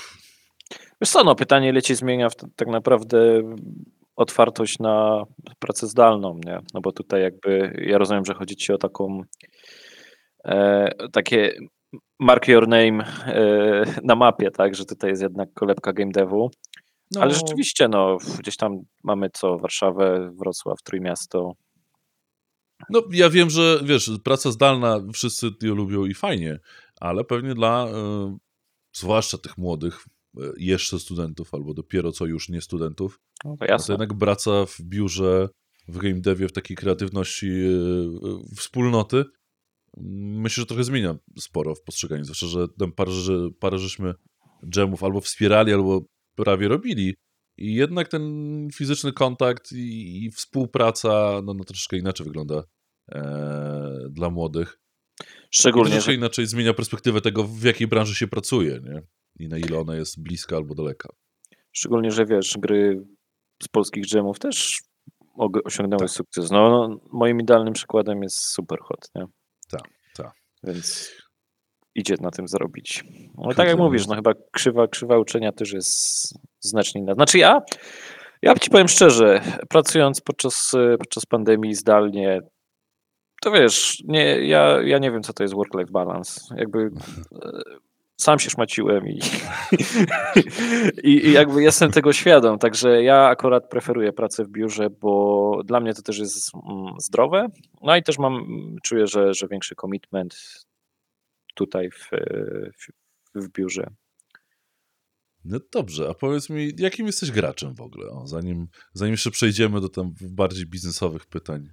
Wiesz 1.01 1.09
co, 1.09 1.23
no 1.23 1.35
pytanie 1.35 1.69
ile 1.69 1.81
ci 1.81 1.95
zmienia 1.95 2.29
w, 2.29 2.35
tak 2.55 2.67
naprawdę 2.67 3.41
otwartość 4.15 4.79
na 4.79 5.23
pracę 5.59 5.87
zdalną, 5.87 6.39
nie? 6.45 6.59
No 6.73 6.81
bo 6.81 6.91
tutaj 6.91 7.21
jakby 7.21 7.81
ja 7.87 7.97
rozumiem, 7.97 8.25
że 8.25 8.33
chodzi 8.33 8.55
ci 8.55 8.73
o 8.73 8.77
taką 8.77 9.21
e, 10.45 10.89
takie 11.11 11.53
mark 12.19 12.47
your 12.47 12.67
name 12.67 13.05
e, 13.25 13.83
na 14.03 14.15
mapie, 14.15 14.51
tak, 14.51 14.75
że 14.75 14.85
tutaj 14.85 15.09
jest 15.09 15.21
jednak 15.21 15.53
kolebka 15.53 15.93
game 15.93 16.11
devu. 16.11 16.51
No. 17.11 17.21
Ale 17.21 17.33
rzeczywiście, 17.33 17.87
no, 17.87 18.17
gdzieś 18.39 18.57
tam 18.57 18.77
mamy 19.03 19.29
co, 19.33 19.57
Warszawę, 19.57 20.31
Wrocław, 20.39 20.81
Trójmiasto. 20.83 21.51
No, 22.89 23.01
ja 23.11 23.29
wiem, 23.29 23.49
że 23.49 23.79
wiesz, 23.83 24.11
praca 24.23 24.51
zdalna, 24.51 24.99
wszyscy 25.13 25.47
ją 25.61 25.75
lubią 25.75 26.05
i 26.05 26.13
fajnie, 26.13 26.59
ale 26.99 27.23
pewnie 27.23 27.53
dla, 27.53 27.87
y, 27.87 28.37
zwłaszcza 28.93 29.37
tych 29.37 29.57
młodych, 29.57 30.05
jeszcze 30.57 30.99
studentów, 30.99 31.53
albo 31.53 31.73
dopiero 31.73 32.11
co 32.11 32.25
już 32.25 32.49
nie 32.49 32.61
studentów. 32.61 33.19
No 33.45 33.57
to, 33.57 33.65
jasne. 33.65 33.87
to 33.87 34.03
jednak 34.03 34.17
praca 34.17 34.65
w 34.65 34.81
biurze, 34.81 35.49
w 35.87 35.97
game 35.97 36.21
devie, 36.21 36.47
w 36.47 36.51
takiej 36.51 36.77
kreatywności 36.77 37.49
e, 37.49 38.55
wspólnoty, 38.55 39.23
myślę, 39.97 40.61
że 40.61 40.65
trochę 40.65 40.83
zmienia 40.83 41.15
sporo 41.39 41.75
w 41.75 41.83
postrzeganiu. 41.83 42.23
Zwłaszcza, 42.23 42.47
że 42.47 42.67
tam 42.79 42.91
parę, 42.91 43.11
że 43.11 43.49
parę 43.59 43.77
żeśmy 43.77 44.13
dżemów 44.69 45.03
albo 45.03 45.21
wspierali, 45.21 45.73
albo 45.73 46.05
prawie 46.35 46.67
robili. 46.67 47.15
I 47.57 47.73
jednak 47.73 48.07
ten 48.07 48.23
fizyczny 48.73 49.13
kontakt 49.13 49.71
i, 49.71 50.25
i 50.25 50.31
współpraca 50.31 51.41
no, 51.45 51.53
no 51.53 51.63
troszeczkę 51.63 51.97
inaczej 51.97 52.25
wygląda 52.25 52.63
e, 53.11 54.07
dla 54.09 54.29
młodych. 54.29 54.79
Szczególnie. 55.51 55.89
I 55.89 55.91
troszeczkę 55.91 56.11
że... 56.11 56.17
inaczej 56.17 56.47
zmienia 56.47 56.73
perspektywę 56.73 57.21
tego, 57.21 57.43
w 57.43 57.63
jakiej 57.63 57.87
branży 57.87 58.15
się 58.15 58.27
pracuje. 58.27 58.79
Nie? 58.83 59.01
I 59.39 59.47
na 59.47 59.57
ile 59.57 59.79
ona 59.79 59.95
jest 59.95 60.23
bliska 60.23 60.55
albo 60.55 60.75
daleka. 60.75 61.09
Szczególnie, 61.71 62.11
że 62.11 62.25
wiesz, 62.25 62.57
gry 62.59 63.05
z 63.63 63.67
polskich 63.67 64.05
dżemów 64.05 64.39
też 64.39 64.81
osiągnęły 65.65 65.99
tak. 65.99 66.09
sukces. 66.09 66.51
No, 66.51 66.69
no, 66.69 66.99
moim 67.11 67.39
idealnym 67.39 67.73
przykładem 67.73 68.23
jest 68.23 68.37
Superhot, 68.37 69.09
nie? 69.15 69.25
Tak, 69.69 69.89
tak. 70.15 70.31
Więc 70.63 71.11
idzie 71.95 72.15
na 72.19 72.31
tym 72.31 72.47
zarobić. 72.47 73.03
No 73.37 73.53
tak 73.53 73.67
jak 73.67 73.77
mówisz, 73.77 74.07
no 74.07 74.15
chyba 74.15 74.33
krzywa, 74.51 74.87
krzywa 74.87 75.17
uczenia 75.17 75.51
też 75.51 75.73
jest 75.73 76.33
znacznie 76.59 77.01
inna. 77.01 77.13
Znaczy 77.13 77.37
ja, 77.37 77.61
ja 78.41 78.55
ci 78.55 78.69
powiem 78.69 78.87
szczerze, 78.87 79.41
pracując 79.69 80.21
podczas, 80.21 80.71
podczas 80.99 81.25
pandemii 81.25 81.75
zdalnie, 81.75 82.41
to 83.41 83.51
wiesz, 83.51 84.03
nie, 84.07 84.47
ja, 84.47 84.81
ja 84.81 84.97
nie 84.97 85.11
wiem, 85.11 85.23
co 85.23 85.33
to 85.33 85.43
jest 85.43 85.55
work-life 85.55 85.91
balance. 85.91 86.41
Jakby 86.57 86.89
sam 88.21 88.39
się 88.39 88.49
szmaciłem 88.49 89.07
i, 89.07 89.19
i, 91.03 91.27
i, 91.27 91.31
jakby 91.31 91.63
jestem 91.63 91.91
tego 91.91 92.13
świadom. 92.13 92.59
Także 92.59 93.03
ja 93.03 93.27
akurat 93.27 93.69
preferuję 93.69 94.13
pracę 94.13 94.45
w 94.45 94.49
biurze, 94.49 94.89
bo 94.89 95.61
dla 95.65 95.79
mnie 95.79 95.93
to 95.93 96.01
też 96.01 96.19
jest 96.19 96.51
mm, 96.55 96.93
zdrowe. 96.99 97.47
No 97.81 97.95
i 97.95 98.03
też 98.03 98.17
mam, 98.17 98.45
czuję, 98.83 99.07
że, 99.07 99.33
że 99.33 99.47
większy 99.47 99.75
commitment 99.75 100.35
tutaj 101.55 101.89
w, 101.91 102.09
w, 102.79 102.87
w 103.35 103.51
biurze. 103.51 103.87
No 105.45 105.59
dobrze, 105.73 106.09
a 106.09 106.13
powiedz 106.13 106.49
mi, 106.49 106.71
jakim 106.77 107.05
jesteś 107.05 107.31
graczem 107.31 107.75
w 107.75 107.81
ogóle? 107.81 108.11
O, 108.11 108.27
zanim, 108.27 108.67
zanim 108.93 109.11
jeszcze 109.13 109.31
przejdziemy 109.31 109.81
do 109.81 109.89
tam 109.89 110.13
bardziej 110.21 110.65
biznesowych 110.65 111.25
pytań. 111.25 111.69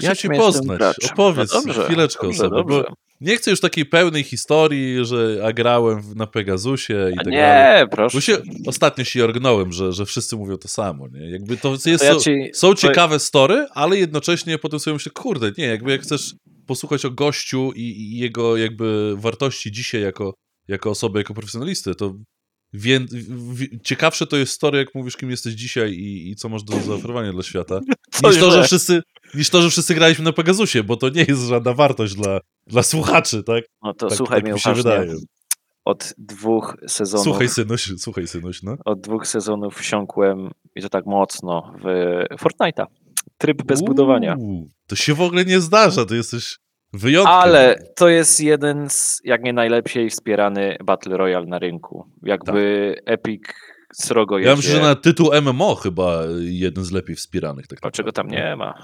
Ja 0.00 0.14
chcę 0.14 0.28
poznać. 0.28 0.78
grać? 0.78 0.96
Opowiedz 1.12 1.54
No 1.54 1.62
dobrze, 1.62 1.84
chwileczkę 1.84 2.26
dobrze, 2.26 2.44
o 2.46 2.48
sobie, 2.48 2.56
dobrze. 2.62 2.82
bo 2.88 2.94
nie 3.20 3.36
chcę 3.36 3.50
już 3.50 3.60
takiej 3.60 3.86
pełnej 3.86 4.22
historii, 4.22 5.04
że 5.04 5.42
a 5.44 5.52
grałem 5.52 6.02
na 6.14 6.26
Pegasusie 6.26 6.94
i 7.10 7.12
A 7.12 7.16
tak 7.24 7.32
dalej. 7.32 7.80
nie, 7.80 7.86
proszę. 7.90 8.16
Bo 8.16 8.20
się, 8.20 8.38
ostatnio 8.66 9.04
się 9.04 9.24
orgnąłem, 9.24 9.72
że, 9.72 9.92
że 9.92 10.06
wszyscy 10.06 10.36
mówią 10.36 10.56
to 10.56 10.68
samo, 10.68 11.08
nie? 11.08 11.30
Jakby 11.30 11.56
to 11.56 11.70
jest, 11.72 11.84
To 11.84 11.90
ja 12.04 12.14
są, 12.14 12.20
ci- 12.20 12.50
są 12.54 12.68
to- 12.68 12.74
ciekawe 12.74 13.18
story, 13.18 13.66
ale 13.74 13.98
jednocześnie 13.98 14.58
potem 14.58 14.80
sobie 14.80 14.94
myślę, 14.94 15.12
kurde, 15.14 15.52
nie, 15.58 15.64
jakby 15.66 15.90
jak 15.90 16.02
chcesz 16.02 16.34
posłuchać 16.66 17.04
o 17.04 17.10
gościu 17.10 17.72
i, 17.76 17.80
i 17.82 18.18
jego 18.18 18.56
jakby 18.56 19.14
wartości 19.16 19.72
dzisiaj 19.72 20.02
jako, 20.02 20.34
jako 20.68 20.90
osoby, 20.90 21.18
jako 21.18 21.34
profesjonalisty, 21.34 21.94
to 21.94 22.14
wie, 22.74 23.00
w, 23.30 23.82
ciekawsze 23.84 24.26
to 24.26 24.36
jest 24.36 24.52
story, 24.52 24.78
jak 24.78 24.88
mówisz, 24.94 25.16
kim 25.16 25.30
jesteś 25.30 25.54
dzisiaj 25.54 25.92
i, 25.92 26.30
i 26.30 26.36
co 26.36 26.48
masz 26.48 26.62
do 26.62 26.80
zaoferowania 26.80 27.32
dla 27.32 27.42
świata, 27.42 27.80
niż 28.24 28.38
to, 28.38 28.50
że 28.50 28.64
wszyscy, 28.64 29.02
niż 29.34 29.50
to, 29.50 29.62
że 29.62 29.70
wszyscy 29.70 29.94
graliśmy 29.94 30.24
na 30.24 30.32
Pegasusie, 30.32 30.82
bo 30.82 30.96
to 30.96 31.08
nie 31.08 31.24
jest 31.28 31.42
żadna 31.42 31.74
wartość 31.74 32.14
dla, 32.14 32.40
dla 32.66 32.82
słuchaczy, 32.82 33.42
tak? 33.42 33.64
No 33.82 33.94
to 33.94 34.08
tak, 34.08 34.16
słuchaj 34.18 34.36
tak 34.38 34.44
mnie 34.44 34.52
mi 34.52 34.60
się 34.60 34.74
wydaje. 34.74 35.14
Od 35.84 36.14
dwóch 36.18 36.76
sezonów, 36.86 37.24
Słuchaj 37.24 37.48
synuś, 37.48 37.92
słuchaj 37.98 38.26
synuś, 38.26 38.62
no. 38.62 38.76
od 38.84 39.00
dwóch 39.00 39.26
sezonów 39.26 39.74
wsiąkłem 39.74 40.50
i 40.76 40.82
to 40.82 40.88
tak 40.88 41.06
mocno 41.06 41.74
w 41.84 41.86
Fortnite'a. 42.42 42.84
Tryb 43.38 43.62
bez 43.62 43.82
budowania. 43.82 44.34
Uuu, 44.38 44.70
To 44.86 44.96
się 44.96 45.14
w 45.14 45.20
ogóle 45.20 45.44
nie 45.44 45.60
zdarza, 45.60 46.04
to 46.04 46.14
jesteś 46.14 46.58
wyjątkiem. 46.92 47.32
Ale 47.34 47.76
to 47.96 48.08
jest 48.08 48.40
jeden 48.40 48.90
z, 48.90 49.20
jak 49.24 49.42
nie 49.42 49.52
najlepiej 49.52 50.10
wspierany 50.10 50.76
Battle 50.84 51.16
Royale 51.16 51.46
na 51.46 51.58
rynku. 51.58 52.06
Jakby 52.22 52.94
Epic 53.06 53.42
srogo 53.92 54.38
jedzie. 54.38 54.50
Ja 54.50 54.56
myślę, 54.56 54.74
że 54.74 54.80
na 54.82 54.94
tytuł 54.94 55.30
MMO 55.42 55.74
chyba 55.74 56.22
jeden 56.40 56.84
z 56.84 56.92
lepiej 56.92 57.16
wspieranych. 57.16 57.66
Tak 57.66 57.78
O 57.82 57.90
czego 57.90 58.06
naprawdę. 58.08 58.36
tam 58.36 58.46
nie 58.48 58.56
ma. 58.56 58.74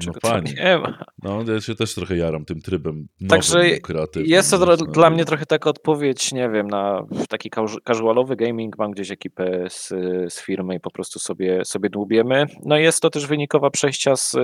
Czego 0.00 0.12
No 0.24 0.30
tam 0.30 0.44
fajnie. 0.44 0.62
nie 0.64 0.78
ma. 0.78 1.04
No, 1.22 1.52
ja 1.52 1.60
się 1.60 1.74
też 1.74 1.94
trochę 1.94 2.16
jaram 2.16 2.44
tym 2.44 2.60
trybem 2.60 3.08
nowym, 3.20 3.28
Także. 3.28 3.68
Jest 4.16 4.50
to 4.50 4.58
no, 4.58 4.76
dla, 4.76 5.10
mnie 5.10 5.24
trochę 5.24 5.46
taka 5.46 5.70
odpowiedź, 5.70 6.32
nie 6.32 6.50
wiem, 6.50 6.66
na 6.68 7.06
taki 7.28 7.50
casual- 7.50 7.82
casualowy 7.84 8.36
gaming. 8.36 8.78
Mam 8.78 8.90
gdzieś 8.90 9.10
ekipę 9.10 9.64
z, 9.70 9.88
z 10.32 10.40
firmy 10.42 10.74
i 10.74 10.80
po 10.80 10.90
prostu 10.90 11.18
sobie, 11.18 11.64
sobie 11.64 11.90
dłubiemy. 11.90 12.46
No 12.64 12.76
jest 12.76 13.02
to 13.02 13.10
też 13.10 13.26
wynikowa 13.26 13.70
przejścia 13.70 14.16
z 14.16 14.34
e, 14.34 14.40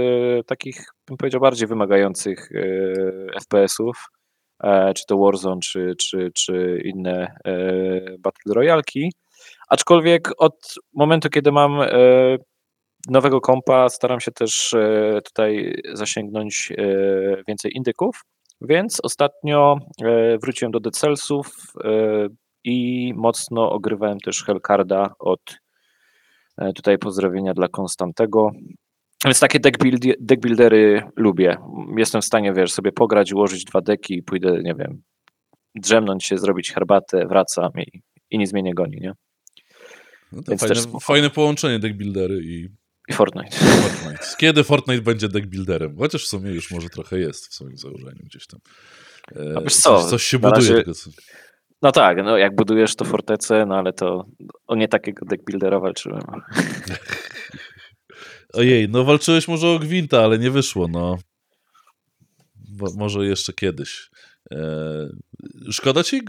takich, 0.46 0.84
bym 1.08 1.16
powiedział, 1.16 1.40
bardziej 1.40 1.68
wymagających 1.68 2.48
e, 2.54 3.40
FPS-ów, 3.40 3.96
e, 4.62 4.94
czy 4.94 5.06
to 5.08 5.18
Warzone, 5.18 5.60
czy, 5.60 5.94
czy, 5.98 6.30
czy 6.34 6.80
inne 6.84 7.36
Battle 8.18 8.54
Royalki. 8.54 9.12
Aczkolwiek 9.68 10.30
od 10.38 10.74
momentu, 10.94 11.30
kiedy 11.30 11.52
mam 11.52 11.80
e, 11.80 11.88
nowego 13.08 13.40
kompa, 13.40 13.88
staram 13.88 14.20
się 14.20 14.32
też 14.32 14.74
e, 14.74 15.20
tutaj 15.24 15.82
zasięgnąć 15.92 16.72
e, 16.78 16.84
więcej 17.48 17.72
indyków, 17.76 18.20
więc 18.60 19.00
ostatnio 19.02 19.78
wróciłem 20.42 20.72
do 20.72 20.80
e, 21.84 21.90
i 22.64 23.12
mocno 23.16 23.70
ogrywałem 23.70 24.18
też 24.20 24.44
Hellcarda 24.44 25.14
od 25.18 25.40
tutaj 26.74 26.98
pozdrowienia 26.98 27.54
dla 27.54 27.68
Konstantego. 27.68 28.50
Więc 29.24 29.40
takie 29.40 29.60
deck, 29.60 29.78
deck 30.20 30.42
lubię. 31.16 31.56
Jestem 31.96 32.20
w 32.20 32.24
stanie, 32.24 32.52
wiesz, 32.52 32.72
sobie 32.72 32.92
pograć, 32.92 33.32
ułożyć 33.32 33.64
dwa 33.64 33.80
deki 33.80 34.14
i 34.14 34.22
pójdę, 34.22 34.62
nie 34.62 34.74
wiem, 34.74 35.02
drzemnąć 35.74 36.24
się, 36.24 36.38
zrobić 36.38 36.72
herbatę, 36.72 37.26
wracam 37.26 37.70
i, 37.78 38.02
i 38.30 38.38
nic 38.38 38.52
mnie 38.52 38.62
nie 38.62 38.74
goni, 38.74 38.98
nie? 39.00 39.12
No 40.34 40.42
to 40.42 40.56
fajne, 40.58 40.82
fajne 41.00 41.30
połączenie 41.30 41.78
deckbuildery 41.78 42.40
i 42.44 42.68
I 43.08 43.12
Fortnite. 43.12 43.56
Fortnite. 43.56 44.24
Kiedy 44.38 44.64
Fortnite 44.64 45.02
będzie 45.02 45.28
deckbuilderem? 45.28 45.96
Chociaż 45.98 46.24
w 46.24 46.28
sumie 46.28 46.50
już 46.50 46.70
może 46.70 46.88
trochę 46.88 47.18
jest 47.18 47.46
w 47.48 47.54
swoim 47.54 47.76
założeniu 47.76 48.20
gdzieś 48.24 48.46
tam. 48.46 48.60
E, 49.36 49.56
A 49.56 49.60
wiesz 49.60 49.74
coś, 49.76 49.82
co, 50.02 50.08
coś 50.10 50.22
się 50.24 50.38
na 50.38 50.48
buduje. 50.50 50.68
razie- 50.70 50.74
Tylko 50.74 50.94
co... 50.94 51.10
No 51.82 51.92
tak, 51.92 52.16
no 52.24 52.38
jak 52.38 52.54
budujesz 52.56 52.96
to 52.96 53.04
fortecę, 53.04 53.66
no 53.68 53.74
ale 53.76 53.92
to 53.92 54.24
o 54.66 54.76
nie 54.76 54.88
takiego 54.88 55.26
deckbuildera 55.26 55.80
walczyłem. 55.80 56.22
Ojej, 58.52 58.88
no 58.88 59.04
walczyłeś 59.04 59.48
może 59.48 59.68
o 59.68 59.78
Gwinta, 59.78 60.20
ale 60.24 60.38
nie 60.38 60.50
wyszło, 60.50 60.88
no. 60.88 61.18
Bo, 62.54 62.86
może 62.96 63.26
jeszcze 63.26 63.52
kiedyś. 63.52 64.10
E, 64.50 65.08
szkoda 65.70 66.02
ci, 66.02 66.22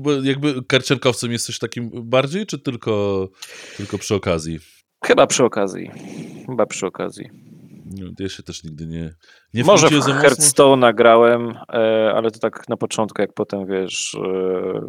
bo 0.00 0.12
jakby 0.12 0.62
karciankowcem 0.62 1.32
jesteś 1.32 1.58
takim 1.58 1.90
bardziej, 1.94 2.46
czy 2.46 2.58
tylko, 2.58 3.28
tylko 3.76 3.98
przy 3.98 4.14
okazji? 4.14 4.58
Chyba 5.04 5.26
przy 5.26 5.44
okazji. 5.44 5.90
Chyba 6.46 6.66
przy 6.66 6.86
okazji. 6.86 7.30
Ja 8.18 8.28
się 8.28 8.42
też 8.42 8.64
nigdy 8.64 8.86
nie 8.86 9.14
nie 9.54 9.64
Może 9.64 9.88
w. 9.88 10.02
Hearthstone 10.02 10.80
nagrałem, 10.80 11.58
e, 11.72 12.12
ale 12.14 12.30
to 12.30 12.38
tak 12.38 12.68
na 12.68 12.76
początku, 12.76 13.22
jak 13.22 13.34
potem 13.34 13.66
wiesz, 13.66 14.14
e, 14.14 14.80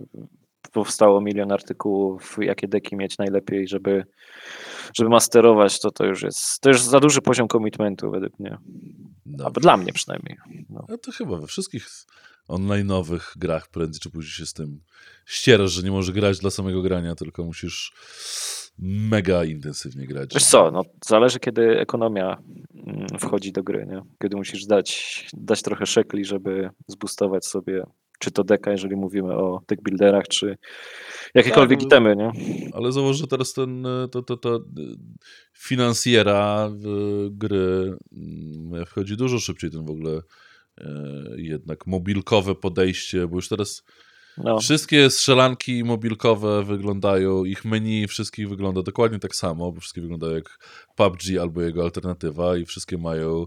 powstało 0.72 1.22
milion 1.22 1.52
artykułów, 1.52 2.38
jakie 2.42 2.68
deki 2.68 2.96
mieć 2.96 3.18
najlepiej, 3.18 3.68
żeby, 3.68 4.04
żeby 4.98 5.10
masterować, 5.10 5.80
to 5.80 5.92
to 5.92 6.06
już 6.06 6.22
jest, 6.22 6.60
to 6.62 6.70
już 6.70 6.82
za 6.82 7.00
duży 7.00 7.22
poziom 7.22 7.48
commitmentu 7.48 8.12
według 8.12 8.40
mnie. 8.40 8.58
No, 9.25 9.52
dla 9.52 9.78
mnie 9.78 9.94
przynajmniej. 9.94 10.38
No. 10.70 10.86
a 10.94 10.98
to 10.98 11.12
chyba 11.12 11.38
we 11.38 11.48
wszystkich 11.48 11.88
online'owych 12.50 13.38
grach 13.38 13.67
prędzej 13.67 14.00
czy 14.00 14.09
później 14.09 14.31
się 14.31 14.45
z 14.45 14.53
tym 14.53 14.79
ścierasz, 15.25 15.71
że 15.71 15.83
nie 15.83 15.91
możesz 15.91 16.15
grać 16.15 16.39
dla 16.39 16.51
samego 16.51 16.81
grania, 16.81 17.15
tylko 17.15 17.43
musisz 17.43 17.93
mega 18.79 19.43
intensywnie 19.43 20.07
grać. 20.07 20.33
Wiesz 20.33 20.45
co, 20.45 20.71
no, 20.71 20.81
zależy 21.05 21.39
kiedy 21.39 21.79
ekonomia 21.79 22.38
mm, 22.75 23.07
wchodzi 23.19 23.51
do 23.51 23.63
gry, 23.63 23.85
nie? 23.85 24.01
kiedy 24.21 24.35
musisz 24.38 24.65
dać, 24.65 25.27
dać 25.33 25.62
trochę 25.62 25.85
szekli, 25.85 26.25
żeby 26.25 26.69
zboostować 26.88 27.45
sobie 27.45 27.83
czy 28.23 28.31
to 28.31 28.43
deka, 28.43 28.71
jeżeli 28.71 28.95
mówimy 28.95 29.33
o 29.33 29.62
deck 29.67 29.81
builderach, 29.81 30.27
czy 30.27 30.57
jakiekolwiek 31.35 31.79
Tak, 31.79 31.85
itemy, 31.85 32.15
nie? 32.15 32.31
Ale 32.73 32.91
zauważ, 32.91 33.17
że 33.17 33.27
teraz 33.27 33.53
ten, 33.53 33.85
e, 33.85 34.07
to, 34.07 34.21
to, 34.21 34.38
to 34.38 34.55
e, 34.55 34.62
finansjera 35.53 36.69
w 36.71 37.27
gry 37.31 37.97
mm, 38.12 38.85
wchodzi 38.85 39.17
dużo 39.17 39.39
szybciej 39.39 39.71
ten 39.71 39.85
w 39.85 39.89
ogóle 39.89 40.12
e, 40.12 40.21
jednak 41.38 41.88
mobilkowe 41.88 42.56
podejście, 42.56 43.27
bo 43.27 43.36
już 43.36 43.50
teraz 43.50 43.84
No, 44.38 44.60
wszystkie 44.60 45.10
strzelanki 45.10 45.84
mobilkowe 45.84 46.63
wyglądają, 46.63 47.46
ich 47.46 47.65
menu 47.65 48.08
wszystkich 48.08 48.50
wygląda 48.50 48.82
dokładnie 48.82 49.20
tak 49.20 49.36
samo, 49.36 49.72
bo 49.72 49.80
wszystkie 49.80 50.01
wyglądają 50.01 50.34
jak 50.34 50.60
PUBG 50.96 51.38
albo 51.42 51.62
jego 51.62 51.84
alternatywa 51.84 52.58
i 52.58 52.65
wszystkie 52.65 52.98
mają 52.98 53.46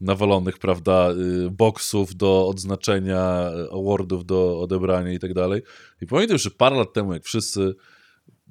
nawalonych, 0.00 0.58
prawda, 0.58 1.10
y, 1.46 1.50
boksów 1.50 2.16
do 2.16 2.48
odznaczenia, 2.48 3.50
y, 3.66 3.72
awardów 3.72 4.24
do 4.24 4.60
odebrania 4.60 5.12
i 5.12 5.18
tak 5.18 5.34
dalej. 5.34 5.62
I 6.00 6.06
pamiętam, 6.06 6.38
że 6.38 6.50
parę 6.50 6.76
lat 6.76 6.92
temu, 6.92 7.12
jak 7.12 7.24
wszyscy 7.24 7.74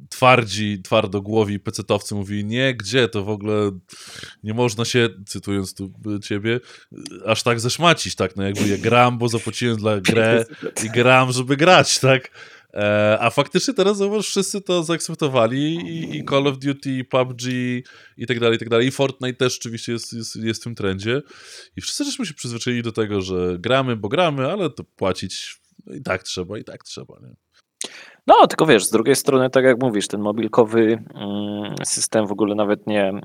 twardzi, 0.10 0.82
twardogłowi 0.82 1.60
pecetowcy 1.60 2.16
mówili, 2.16 2.46
nie, 2.46 2.76
gdzie, 2.76 3.08
to 3.08 3.24
w 3.24 3.30
ogóle 3.30 3.72
nie 4.44 4.54
można 4.54 4.86
się, 4.86 5.10
cytując 5.28 5.76
tu 5.76 5.94
y, 6.16 6.20
ciebie, 6.20 6.60
y, 6.94 7.26
aż 7.26 7.44
tak 7.44 7.60
zeszmacić, 7.60 8.16
tak, 8.16 8.36
no 8.36 8.44
jakby 8.44 8.68
ja 8.68 8.78
gram, 8.78 9.18
bo 9.18 9.30
zapłaciłem 9.30 9.78
dla 9.78 10.02
grę 10.12 10.46
i 10.84 10.90
gram, 10.90 11.32
żeby 11.32 11.58
grać, 11.58 12.00
tak? 12.00 12.32
E, 12.76 13.18
a 13.20 13.30
faktycznie 13.30 13.74
teraz 13.74 13.98
zauważ, 13.98 14.28
wszyscy 14.28 14.62
to 14.62 14.84
zaakceptowali 14.84 15.76
i, 15.76 16.18
i 16.18 16.26
Call 16.26 16.48
of 16.48 16.58
Duty, 16.60 16.92
i 16.92 17.04
PUBG 17.04 17.42
i 18.18 18.28
tak 18.28 18.40
dalej, 18.40 18.56
i 18.56 18.60
tak 18.60 18.70
dalej. 18.70 18.88
I 18.88 18.92
Fortnite 18.92 19.38
też 19.38 19.58
oczywiście 19.58 19.92
jest, 19.92 20.14
jest, 20.14 20.36
jest 20.36 20.62
w 20.62 20.64
tym 20.64 20.76
trendzie. 20.76 21.22
I 21.76 21.82
wszyscy 21.82 22.06
żeśmy 22.06 22.26
się 22.26 22.34
przyzwyczaili 22.34 22.84
do 22.84 22.92
tego, 22.92 23.22
że 23.22 23.58
gramy, 23.60 23.96
bo 23.96 24.10
gramy, 24.10 24.52
ale 24.52 24.70
to 24.70 24.84
płacić 24.84 25.56
i 25.88 26.02
tak 26.02 26.24
trzeba, 26.24 26.58
i 26.58 26.64
tak 26.64 26.84
trzeba. 26.84 27.20
Nie? 27.22 27.36
No, 28.28 28.48
tylko 28.48 28.66
wiesz, 28.66 28.86
z 28.86 28.90
drugiej 28.92 29.16
strony, 29.16 29.50
tak 29.50 29.66
jak 29.66 29.82
mówisz, 29.82 30.08
ten 30.08 30.22
mobilkowy 30.22 31.04
mm, 31.16 31.76
system 31.84 32.28
w 32.28 32.32
ogóle 32.32 32.56
nawet 32.56 32.88
nie 32.88 33.04
mm, 33.08 33.22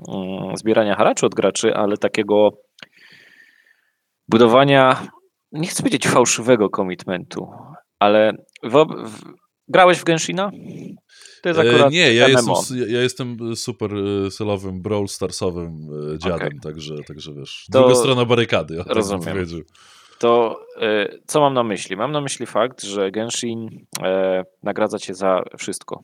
zbierania 0.57 0.95
haraczu 0.95 1.25
od 1.25 1.35
graczy, 1.35 1.75
ale 1.75 1.97
takiego 1.97 2.49
budowania, 4.27 5.07
nie 5.51 5.67
chcę 5.67 5.83
powiedzieć 5.83 6.07
fałszywego 6.07 6.69
commitmentu, 6.75 7.47
ale 7.99 8.33
wob- 8.63 9.07
w, 9.07 9.21
grałeś 9.67 9.97
w 9.97 10.03
Genshina? 10.03 10.51
To 11.43 11.49
jest 11.49 11.61
E, 11.61 11.69
akurat 11.69 11.91
nie, 11.91 12.13
ja 12.13 12.27
jestem, 12.27 12.55
ja 12.75 12.87
ja 12.87 13.01
jestem 13.01 13.55
super 13.55 13.91
e, 14.27 14.31
selowym, 14.31 14.81
Brawl 14.81 15.07
Starsowym 15.07 15.87
e, 16.13 16.17
dziadem, 16.19 16.47
Okej. 16.47 16.59
także, 16.63 16.95
także 17.07 17.33
wiesz, 17.33 17.65
To- 17.71 17.79
druga 17.79 17.95
strona 17.95 18.25
barykady. 18.25 18.75
bym 18.75 18.85
Rozumiem. 18.87 19.37
To 20.21 20.65
e, 20.81 21.07
co 21.27 21.39
mam 21.39 21.53
na 21.53 21.63
myśli? 21.63 21.97
Mam 21.97 22.11
na 22.11 22.21
myśli 22.21 22.45
fakt, 22.45 22.83
że 22.83 23.11
Genshin 23.11 23.69
e, 24.03 24.43
nagradza 24.63 24.99
cię 24.99 25.13
za 25.13 25.43
wszystko. 25.57 26.01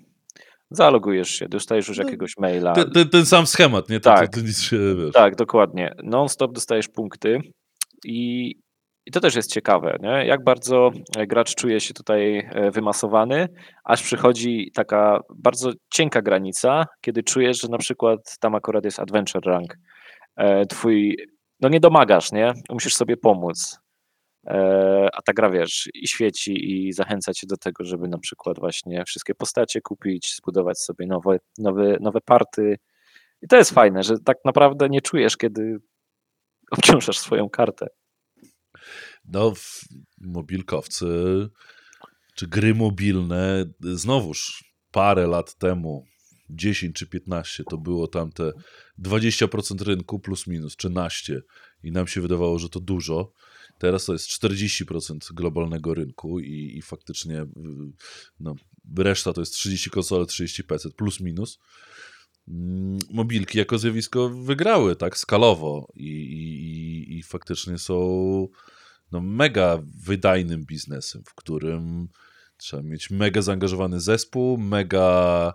Zalogujesz 0.72 1.30
się, 1.30 1.50
dostajesz 1.50 1.88
już 1.88 1.98
No, 1.98 2.04
jakiegoś 2.04 2.38
maila. 2.38 2.74
Ten, 2.74 2.92
ten, 2.92 3.10
ten 3.10 3.26
sam 3.26 3.48
schemat, 3.48 3.90
nie? 3.90 4.00
Tak. 4.00 4.30
to, 4.30 4.40
to 4.40 4.48
nic 4.48 4.62
się, 4.62 4.78
wiesz. 4.96 5.14
Tak, 5.14 5.36
dokładnie. 5.36 5.94
Non-stop 6.04 6.54
dostajesz 6.54 6.88
punkty 6.88 7.40
i, 8.06 8.56
i 9.06 9.12
to 9.12 9.20
też 9.20 9.36
jest 9.36 9.54
ciekawe, 9.54 9.98
nie? 10.02 10.26
jak 10.26 10.44
bardzo 10.44 10.92
e, 11.18 11.28
gracz 11.28 11.56
czuje 11.56 11.80
się 11.80 11.94
tutaj 11.94 12.50
wymasowany, 12.72 13.48
aż 13.84 14.04
przychodzi 14.04 14.72
taka 14.74 15.20
bardzo 15.36 15.72
cienka 15.94 16.22
granica, 16.22 16.86
kiedy 17.02 17.24
czujesz, 17.24 17.62
że 17.62 17.68
na 17.68 17.78
przykład 17.78 18.20
tam 18.40 18.56
akurat 18.56 18.86
jest 18.86 19.00
adventure 19.00 19.46
rank. 19.46 19.78
Twój 20.70 21.18
no 21.62 21.70
nie 21.70 21.80
domagasz, 21.80 22.32
nie? 22.32 22.54
Musisz 22.70 22.96
sobie 22.96 23.18
pomóc. 23.18 23.80
E, 24.48 25.10
a 25.14 25.22
ta 25.22 25.34
gra, 25.34 25.50
wiesz, 25.50 25.90
i 25.94 26.08
świeci 26.08 26.72
i 26.72 26.94
zachęca 26.94 27.34
cię 27.34 27.48
do 27.48 27.58
tego, 27.58 27.84
żeby 27.84 28.08
na 28.08 28.18
przykład 28.18 28.60
właśnie 28.60 29.04
wszystkie 29.06 29.36
postacie 29.36 29.82
kupić, 29.82 30.36
zbudować 30.36 30.80
sobie 30.80 31.08
nowe, 31.08 31.38
nowe, 31.58 31.98
nowe 32.02 32.22
party. 32.22 32.78
I 33.42 33.48
to 33.48 33.58
jest 33.58 33.72
fajne, 33.72 34.04
że 34.04 34.20
tak 34.26 34.38
naprawdę 34.46 34.90
nie 34.90 35.02
czujesz, 35.02 35.38
kiedy 35.38 35.78
obciążasz 36.78 37.20
swoją 37.20 37.50
kartę. 37.50 37.88
No, 39.26 39.54
mobilkowcy 40.22 41.06
czy 42.38 42.48
gry 42.48 42.76
mobilne, 42.76 43.66
znowuż 43.80 44.64
parę 44.92 45.28
lat 45.28 45.56
temu, 45.56 46.06
10 46.50 46.96
czy 46.96 47.08
15, 47.08 47.64
to 47.70 47.78
było 47.78 48.08
tam 48.08 48.32
te 48.32 48.52
20% 49.00 49.82
rynku 49.82 50.20
plus 50.20 50.48
minus, 50.48 50.76
13 50.76 51.42
i 51.84 51.92
nam 51.92 52.08
się 52.08 52.22
wydawało, 52.22 52.60
że 52.60 52.70
to 52.70 52.80
dużo. 52.80 53.32
Teraz 53.78 54.06
to 54.06 54.14
jest 54.14 54.30
40% 54.30 55.34
globalnego 55.34 55.94
rynku 55.94 56.40
i, 56.40 56.78
i 56.78 56.82
faktycznie 56.82 57.46
no, 58.40 58.56
reszta 58.98 59.34
to 59.34 59.42
jest 59.42 59.54
30 59.54 59.90
konsole, 59.90 60.26
30 60.26 60.64
PC 60.64 60.90
plus 60.90 61.20
minus. 61.20 61.60
Mm, 62.48 63.00
mobilki 63.10 63.58
jako 63.58 63.78
zjawisko 63.78 64.30
wygrały 64.30 64.96
tak 64.96 65.18
skalowo 65.18 65.88
i, 65.96 66.10
i, 66.10 67.18
i 67.18 67.24
faktycznie 67.24 67.78
są 67.78 67.98
no, 69.12 69.22
mega 69.22 69.80
wydajnym 70.04 70.66
biznesem, 70.66 71.24
w 71.26 71.36
którym 71.36 72.08
trzeba 72.58 72.84
mieć 72.84 73.10
mega 73.10 73.42
zaangażowany 73.42 74.00
zespół, 74.00 74.58
mega 74.58 75.54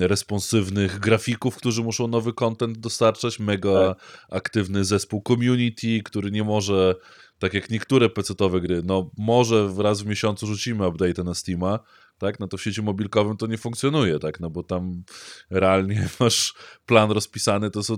responsywnych 0.00 0.98
grafików, 0.98 1.56
którzy 1.56 1.82
muszą 1.82 2.08
nowy 2.08 2.32
content 2.32 2.78
dostarczać, 2.78 3.38
mega 3.38 3.94
tak. 3.94 4.26
aktywny 4.30 4.84
zespół 4.84 5.22
community, 5.28 6.02
który 6.04 6.30
nie 6.30 6.44
może, 6.44 6.94
tak 7.42 7.54
jak 7.54 7.70
niektóre 7.70 8.08
pecetowe 8.08 8.60
gry, 8.60 8.82
no 8.84 9.10
może 9.18 9.68
raz 9.78 10.02
w 10.02 10.06
miesiącu 10.06 10.46
rzucimy 10.46 10.86
update 10.86 11.24
na 11.24 11.34
Steama, 11.34 11.78
tak, 12.18 12.40
no 12.40 12.48
to 12.48 12.56
w 12.56 12.62
sieci 12.62 12.82
mobilkowym 12.82 13.36
to 13.36 13.46
nie 13.46 13.58
funkcjonuje, 13.58 14.18
tak, 14.18 14.40
no 14.40 14.50
bo 14.50 14.62
tam 14.62 15.02
realnie 15.50 16.08
masz 16.20 16.54
plan 16.86 17.10
rozpisany, 17.10 17.70
to 17.70 17.82
są 17.82 17.96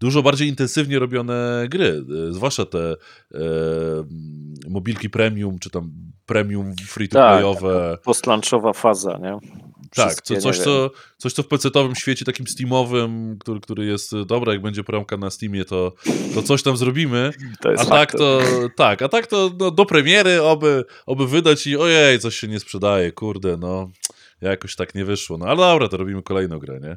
dużo 0.00 0.22
bardziej 0.22 0.48
intensywnie 0.48 0.98
robione 0.98 1.66
gry, 1.68 2.04
e, 2.28 2.32
zwłaszcza 2.32 2.66
te 2.66 2.92
e, 3.34 3.38
mobilki 4.68 5.10
premium, 5.10 5.58
czy 5.58 5.70
tam 5.70 5.92
premium 6.26 6.74
free-to-playowe. 6.76 7.90
Tak, 7.92 8.02
postlaunchowa 8.02 8.72
faza, 8.72 9.18
nie? 9.18 9.38
Tak, 9.96 10.22
co, 10.22 10.36
coś, 10.36 10.58
co, 10.58 10.90
coś, 11.18 11.32
co 11.32 11.42
w 11.42 11.48
PC-owym 11.48 11.94
świecie 11.94 12.24
takim 12.24 12.46
Steamowym, 12.46 13.38
który, 13.38 13.60
który 13.60 13.86
jest, 13.86 14.12
dobra, 14.26 14.52
jak 14.52 14.62
będzie 14.62 14.84
promka 14.84 15.16
na 15.16 15.30
Steamie, 15.30 15.64
to, 15.64 15.92
to 16.34 16.42
coś 16.42 16.62
tam 16.62 16.76
zrobimy. 16.76 17.30
a 17.78 17.84
tak 17.84 18.12
to, 18.12 18.40
tak, 18.76 19.02
a 19.02 19.08
tak 19.08 19.26
to 19.26 19.50
no, 19.58 19.70
do 19.70 19.86
premiery 19.86 20.42
oby, 20.42 20.84
oby 21.06 21.26
wydać 21.26 21.66
i 21.66 21.76
ojej, 21.76 22.18
coś 22.18 22.36
się 22.36 22.48
nie 22.48 22.60
sprzedaje, 22.60 23.12
kurde, 23.12 23.56
no 23.56 23.90
jakoś 24.40 24.76
tak 24.76 24.94
nie 24.94 25.04
wyszło. 25.04 25.38
No 25.38 25.46
ale 25.46 25.56
dobra, 25.56 25.88
to 25.88 25.96
robimy 25.96 26.22
kolejną 26.22 26.58
grę, 26.58 26.80
nie? 26.80 26.96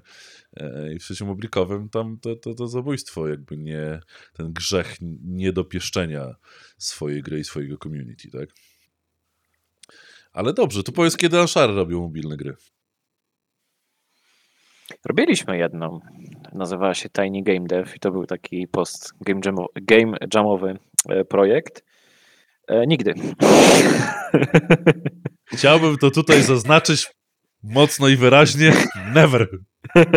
E, 0.57 0.93
I 0.93 0.99
w 0.99 1.03
świecie 1.03 1.25
mobilkowym 1.25 1.89
tam 1.89 2.19
to, 2.21 2.35
to, 2.35 2.53
to 2.53 2.67
zabójstwo, 2.67 3.27
jakby 3.27 3.57
nie 3.57 3.99
ten 4.33 4.53
grzech 4.53 4.97
niedopieszczenia 5.23 6.35
swojej 6.77 7.21
gry 7.21 7.39
i 7.39 7.43
swojego 7.43 7.77
community, 7.77 8.31
tak? 8.31 8.49
Ale 10.33 10.53
dobrze, 10.53 10.83
to 10.83 10.91
powiedz, 10.91 11.17
kiedy 11.17 11.39
Anshare 11.39 11.75
robią 11.75 12.01
mobilne 12.01 12.37
gry. 12.37 12.55
Robiliśmy 15.05 15.57
jedną. 15.57 15.99
Nazywała 16.53 16.93
się 16.93 17.09
Tiny 17.09 17.43
Game 17.43 17.67
Dev 17.67 17.91
i 17.95 17.99
to 17.99 18.11
był 18.11 18.25
taki 18.25 18.67
post 18.67 19.13
game, 19.21 19.41
jamo, 19.45 19.65
game 19.81 20.17
jamowy 20.33 20.77
e, 21.09 21.25
projekt. 21.25 21.83
E, 22.67 22.87
nigdy. 22.87 23.13
Chciałbym 25.53 25.97
to 25.97 26.11
tutaj 26.11 26.41
zaznaczyć 26.41 27.07
mocno 27.63 28.07
i 28.07 28.15
wyraźnie. 28.15 28.73
Never. 29.13 29.47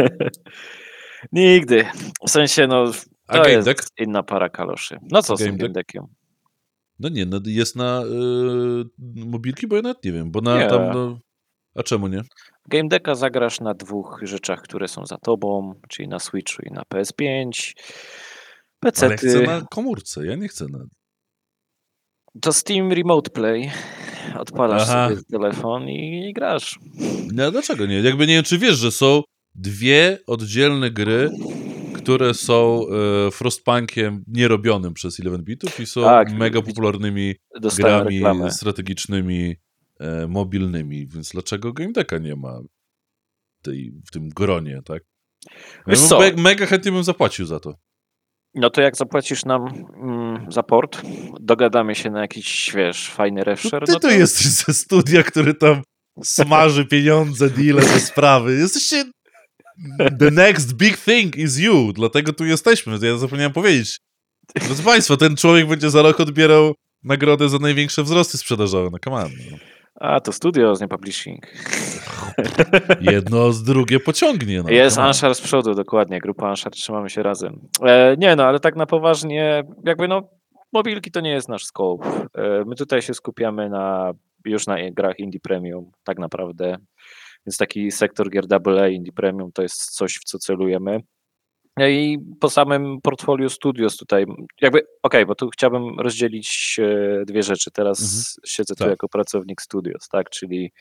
nigdy. 1.32 1.84
W 2.26 2.30
sensie, 2.30 2.66
no, 2.66 2.84
to 3.26 3.42
A 3.42 3.48
jest 3.48 3.68
deck? 3.68 3.86
inna 3.98 4.22
para 4.22 4.48
kaloszy. 4.48 4.98
No 5.10 5.22
co 5.22 5.36
game 5.36 5.52
z 5.52 5.58
tym 5.58 5.72
deckiem? 5.72 6.04
No 6.98 7.08
nie, 7.08 7.26
no 7.26 7.40
jest 7.46 7.76
na 7.76 8.02
yy, 8.10 8.84
mobilki, 9.26 9.66
bo 9.66 9.76
ja 9.76 9.82
nawet 9.82 10.04
nie 10.04 10.12
wiem, 10.12 10.30
bo 10.30 10.40
na 10.40 10.58
nie. 10.58 10.68
tam... 10.68 10.92
No, 10.92 11.18
a 11.78 11.82
czemu 11.82 12.08
nie? 12.08 12.20
Game 12.68 12.88
Decka 12.88 13.14
zagrasz 13.14 13.60
na 13.60 13.74
dwóch 13.74 14.20
rzeczach, 14.22 14.62
które 14.62 14.88
są 14.88 15.06
za 15.06 15.18
tobą, 15.18 15.74
czyli 15.88 16.08
na 16.08 16.18
Switchu 16.18 16.62
i 16.62 16.72
na 16.72 16.82
PS5. 16.94 17.50
PC. 18.80 19.06
Ale 19.06 19.16
chcę 19.16 19.42
na 19.42 19.62
komórce, 19.70 20.26
ja 20.26 20.36
nie 20.36 20.48
chcę 20.48 20.66
na. 20.70 20.78
To 22.40 22.52
Steam 22.52 22.92
Remote 22.92 23.30
Play. 23.30 23.70
Odpalasz 24.38 24.82
Aha. 24.82 25.08
sobie 25.08 25.22
telefon 25.30 25.88
i, 25.88 26.28
i 26.28 26.32
grasz. 26.32 26.78
No 27.32 27.50
dlaczego 27.50 27.86
nie? 27.86 28.00
Jakby 28.00 28.26
nie 28.26 28.34
wiem, 28.34 28.44
czy 28.44 28.58
wiesz, 28.58 28.76
że 28.76 28.92
są 28.92 29.22
dwie 29.54 30.18
oddzielne 30.26 30.90
gry, 30.90 31.30
które 31.94 32.34
są 32.34 32.80
e, 33.26 33.30
Frostpunkiem 33.30 34.24
nierobionym 34.26 34.94
przez 34.94 35.18
11 35.18 35.44
bitów 35.44 35.80
i 35.80 35.86
są 35.86 36.02
tak, 36.02 36.32
mega 36.32 36.62
popularnymi 36.62 37.34
grami 37.76 38.14
reklamę. 38.14 38.50
strategicznymi 38.50 39.56
mobilnymi, 40.28 41.06
więc 41.06 41.30
dlaczego 41.32 41.72
Game 41.72 41.92
Decka 41.92 42.18
nie 42.18 42.36
ma 42.36 42.60
tej, 43.62 43.92
w 44.06 44.10
tym 44.10 44.28
gronie, 44.28 44.82
tak? 44.84 45.02
Wiesz 45.86 46.00
ja 46.00 46.06
co? 46.06 46.20
Mega 46.36 46.66
chętnie 46.66 46.92
bym 46.92 47.04
zapłacił 47.04 47.46
za 47.46 47.60
to. 47.60 47.74
No 48.54 48.70
to 48.70 48.80
jak 48.80 48.96
zapłacisz 48.96 49.44
nam 49.44 49.66
mm, 50.02 50.52
za 50.52 50.62
port, 50.62 51.02
dogadamy 51.40 51.94
się 51.94 52.10
na 52.10 52.20
jakiś, 52.20 52.72
wiesz, 52.74 53.10
fajny 53.10 53.44
refsher. 53.44 53.80
No 53.80 53.86
ty 53.86 53.92
no 53.92 53.98
to... 53.98 54.08
tu 54.08 54.14
jesteś 54.14 54.46
ze 54.46 54.74
studia, 54.74 55.22
który 55.22 55.54
tam 55.54 55.82
smaży 56.22 56.86
pieniądze, 56.86 57.50
deale, 57.50 57.82
te 57.82 58.00
sprawy. 58.00 58.56
Jesteście... 58.56 59.04
The 60.18 60.30
next 60.30 60.72
big 60.72 60.96
thing 60.96 61.36
is 61.36 61.58
you, 61.58 61.92
dlatego 61.92 62.32
tu 62.32 62.44
jesteśmy. 62.44 62.98
Ja 63.02 63.16
zapomniałem 63.16 63.52
powiedzieć. 63.52 63.98
Proszę 64.54 64.82
Państwa, 64.82 65.16
ten 65.16 65.36
człowiek 65.36 65.68
będzie 65.68 65.90
za 65.90 66.02
rok 66.02 66.20
odbierał 66.20 66.74
nagrodę 67.04 67.48
za 67.48 67.58
największe 67.58 68.02
wzrosty 68.02 68.38
sprzedażowe 68.38 68.90
na 68.90 68.98
Command. 68.98 69.32
No. 69.50 69.58
A, 70.00 70.20
to 70.20 70.32
studio, 70.32 70.74
nie 70.80 70.88
publishing. 70.88 71.46
Jedno 73.00 73.52
z 73.52 73.62
drugie 73.62 74.00
pociągnie. 74.00 74.62
No. 74.62 74.70
Jest 74.70 74.98
Anshar 74.98 75.34
z 75.34 75.40
przodu, 75.40 75.74
dokładnie. 75.74 76.18
Grupa 76.18 76.48
Anshar, 76.48 76.72
trzymamy 76.72 77.10
się 77.10 77.22
razem. 77.22 77.60
E, 77.82 78.16
nie 78.16 78.36
no, 78.36 78.44
ale 78.44 78.60
tak 78.60 78.76
na 78.76 78.86
poważnie, 78.86 79.62
jakby 79.84 80.08
no, 80.08 80.22
mobilki 80.72 81.10
to 81.10 81.20
nie 81.20 81.30
jest 81.30 81.48
nasz 81.48 81.64
scope. 81.64 82.08
E, 82.34 82.64
my 82.66 82.74
tutaj 82.74 83.02
się 83.02 83.14
skupiamy 83.14 83.68
na 83.68 84.12
już 84.44 84.66
na 84.66 84.76
grach 84.90 85.18
Indie 85.18 85.40
Premium, 85.40 85.90
tak 86.04 86.18
naprawdę. 86.18 86.76
Więc 87.46 87.56
taki 87.56 87.90
sektor 87.90 88.30
gier 88.30 88.44
AA 88.50 88.88
Indie 88.88 89.12
Premium 89.12 89.52
to 89.52 89.62
jest 89.62 89.84
coś, 89.84 90.14
w 90.14 90.24
co 90.24 90.38
celujemy. 90.38 91.00
No 91.78 91.86
I 91.86 92.18
po 92.40 92.50
samym 92.50 93.00
portfolio 93.00 93.50
studios 93.50 93.96
tutaj, 93.96 94.24
jakby, 94.60 94.78
okej, 94.78 94.88
okay, 95.02 95.26
bo 95.26 95.34
tu 95.34 95.48
chciałbym 95.48 96.00
rozdzielić 96.00 96.76
e, 96.82 97.24
dwie 97.24 97.42
rzeczy. 97.42 97.70
Teraz 97.70 98.00
mhm. 98.02 98.22
siedzę 98.46 98.74
tu 98.74 98.84
tak. 98.84 98.90
jako 98.90 99.08
pracownik 99.08 99.62
studios, 99.62 100.08
tak, 100.08 100.30
czyli 100.30 100.72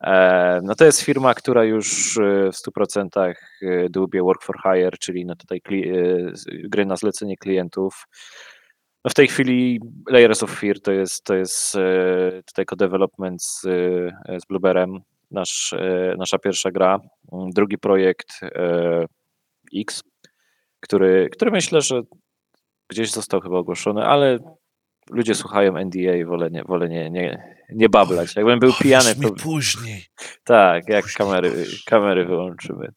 e, 0.00 0.60
no 0.62 0.74
to 0.74 0.84
jest 0.84 1.00
firma, 1.00 1.34
która 1.34 1.64
już 1.64 2.16
e, 2.16 2.50
w 2.52 2.56
100% 2.56 3.34
dłubie 3.90 4.22
work 4.22 4.42
for 4.42 4.56
hire, 4.62 4.98
czyli 5.00 5.26
no 5.26 5.36
tutaj 5.36 5.60
gry 6.64 6.86
na 6.86 6.96
zlecenie 6.96 7.36
klientów. 7.36 8.06
No 9.04 9.10
w 9.10 9.14
tej 9.14 9.28
chwili 9.28 9.80
Layers 10.10 10.42
of 10.42 10.50
Fear 10.50 10.80
to 10.80 10.92
jest, 10.92 11.24
to 11.24 11.34
jest 11.34 11.72
tutaj 12.46 12.64
co-development 12.70 13.42
z, 13.42 13.60
z 14.42 14.46
Blueberem, 14.48 15.00
nasz, 15.30 15.74
nasza 16.18 16.38
pierwsza 16.38 16.70
gra. 16.70 17.00
Drugi 17.54 17.78
projekt 17.78 18.28
X, 19.76 20.02
który, 20.82 21.28
który 21.32 21.50
myślę, 21.50 21.80
że 21.80 22.02
gdzieś 22.88 23.10
został 23.10 23.40
chyba 23.40 23.58
ogłoszony, 23.58 24.04
ale 24.04 24.38
ludzie 25.10 25.34
słuchają 25.34 25.76
NDA 25.76 26.16
i 26.16 26.24
wolę 26.24 26.50
nie, 26.50 26.62
wolę 26.64 26.88
nie, 26.88 27.10
nie, 27.10 27.56
nie 27.70 27.88
bablać. 27.88 28.36
Jakbym 28.36 28.58
był 28.58 28.72
pijany, 28.72 29.14
to... 29.14 29.30
później. 29.32 30.04
Tak, 30.44 30.88
jak 30.88 31.04
później 31.04 31.14
kamery, 31.14 31.66
kamery 31.86 32.24
wyłączymy. 32.24 32.88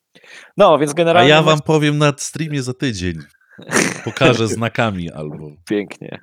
No, 0.57 0.77
więc 0.77 0.93
generalnie... 0.93 1.33
A 1.33 1.35
ja 1.35 1.43
wam 1.43 1.59
powiem 1.61 1.97
na 1.97 2.13
streamie 2.17 2.63
za 2.63 2.73
tydzień. 2.73 3.13
Pokażę 4.05 4.47
znakami 4.57 5.11
albo... 5.11 5.51
Pięknie. 5.69 6.19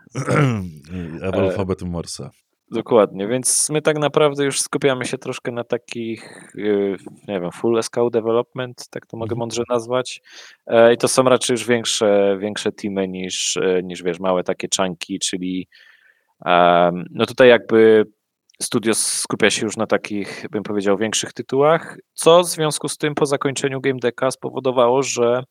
Alfabetem 1.33 1.89
Morsa. 1.89 2.31
Dokładnie, 2.73 3.29
więc 3.29 3.71
my 3.71 3.83
tak 3.83 3.99
naprawdę 3.99 4.45
już 4.45 4.61
skupiamy 4.61 5.05
się 5.05 5.19
troszkę 5.19 5.53
na 5.53 5.65
takich, 5.65 6.53
y, 6.55 6.97
nie 7.29 7.41
wiem, 7.41 7.53
full 7.53 7.83
SKU 7.83 8.11
development, 8.11 8.89
tak 8.91 9.07
to 9.07 9.17
mogę 9.17 9.33
mhm. 9.33 9.39
mądrze 9.39 9.63
nazwać. 9.69 10.23
E, 10.67 10.95
I 10.95 10.97
to 10.97 11.09
są 11.09 11.23
raczej 11.23 11.55
już 11.55 11.67
większe, 11.67 12.37
większe 12.41 12.73
teamy 12.73 13.09
niż, 13.09 13.57
e, 13.57 13.83
niż 13.83 14.03
wiesz, 14.03 14.21
małe 14.21 14.45
takie 14.45 14.69
czanki, 14.69 15.19
czyli 15.19 15.69
no 17.11 17.27
tutaj 17.27 17.49
jakby 17.49 18.07
studio 18.63 18.95
skupia 18.95 19.51
się 19.51 19.67
już 19.67 19.77
na 19.77 19.87
takich, 19.87 20.47
bym 20.51 20.63
powiedział, 20.63 20.97
większych 20.97 21.33
tytułach, 21.33 21.99
co 22.15 22.41
w 22.41 22.47
związku 22.47 22.89
z 22.89 22.99
tym 22.99 23.15
po 23.15 23.27
zakończeniu 23.27 23.81
Game 23.81 23.99
Decka 23.99 24.31
spowodowało, 24.31 25.03
że 25.03 25.43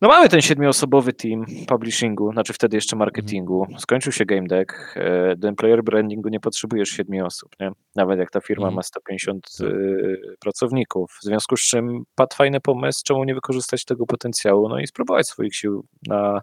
No 0.00 0.08
mamy 0.08 0.28
ten 0.28 0.40
siedmioosobowy 0.42 1.12
team 1.12 1.44
publishingu, 1.68 2.32
znaczy 2.32 2.52
wtedy 2.52 2.76
jeszcze 2.76 2.96
marketingu. 2.96 3.66
Skończył 3.78 4.12
się 4.12 4.24
game 4.24 4.46
deck. 4.48 4.72
e, 4.96 5.36
Do 5.36 5.48
employer 5.48 5.82
brandingu 5.84 6.28
nie 6.28 6.40
potrzebujesz 6.40 6.88
siedmiu 6.88 7.26
osób, 7.26 7.50
nie? 7.60 7.70
Nawet 7.96 8.18
jak 8.18 8.30
ta 8.30 8.40
firma 8.40 8.62
Mhm. 8.66 8.74
ma 8.76 8.82
150 8.82 9.46
Tak. 9.58 9.66
y, 9.68 10.36
pracowników. 10.40 11.10
W 11.20 11.24
związku 11.24 11.56
z 11.56 11.60
czym 11.60 12.04
padł 12.14 12.36
fajny 12.36 12.60
pomysł, 12.60 13.02
czemu 13.04 13.24
nie 13.24 13.34
wykorzystać 13.34 13.84
tego 13.84 14.06
potencjału, 14.06 14.68
no 14.68 14.78
i 14.78 14.86
spróbować 14.86 15.28
swoich 15.28 15.56
sił 15.56 15.86
na 16.08 16.40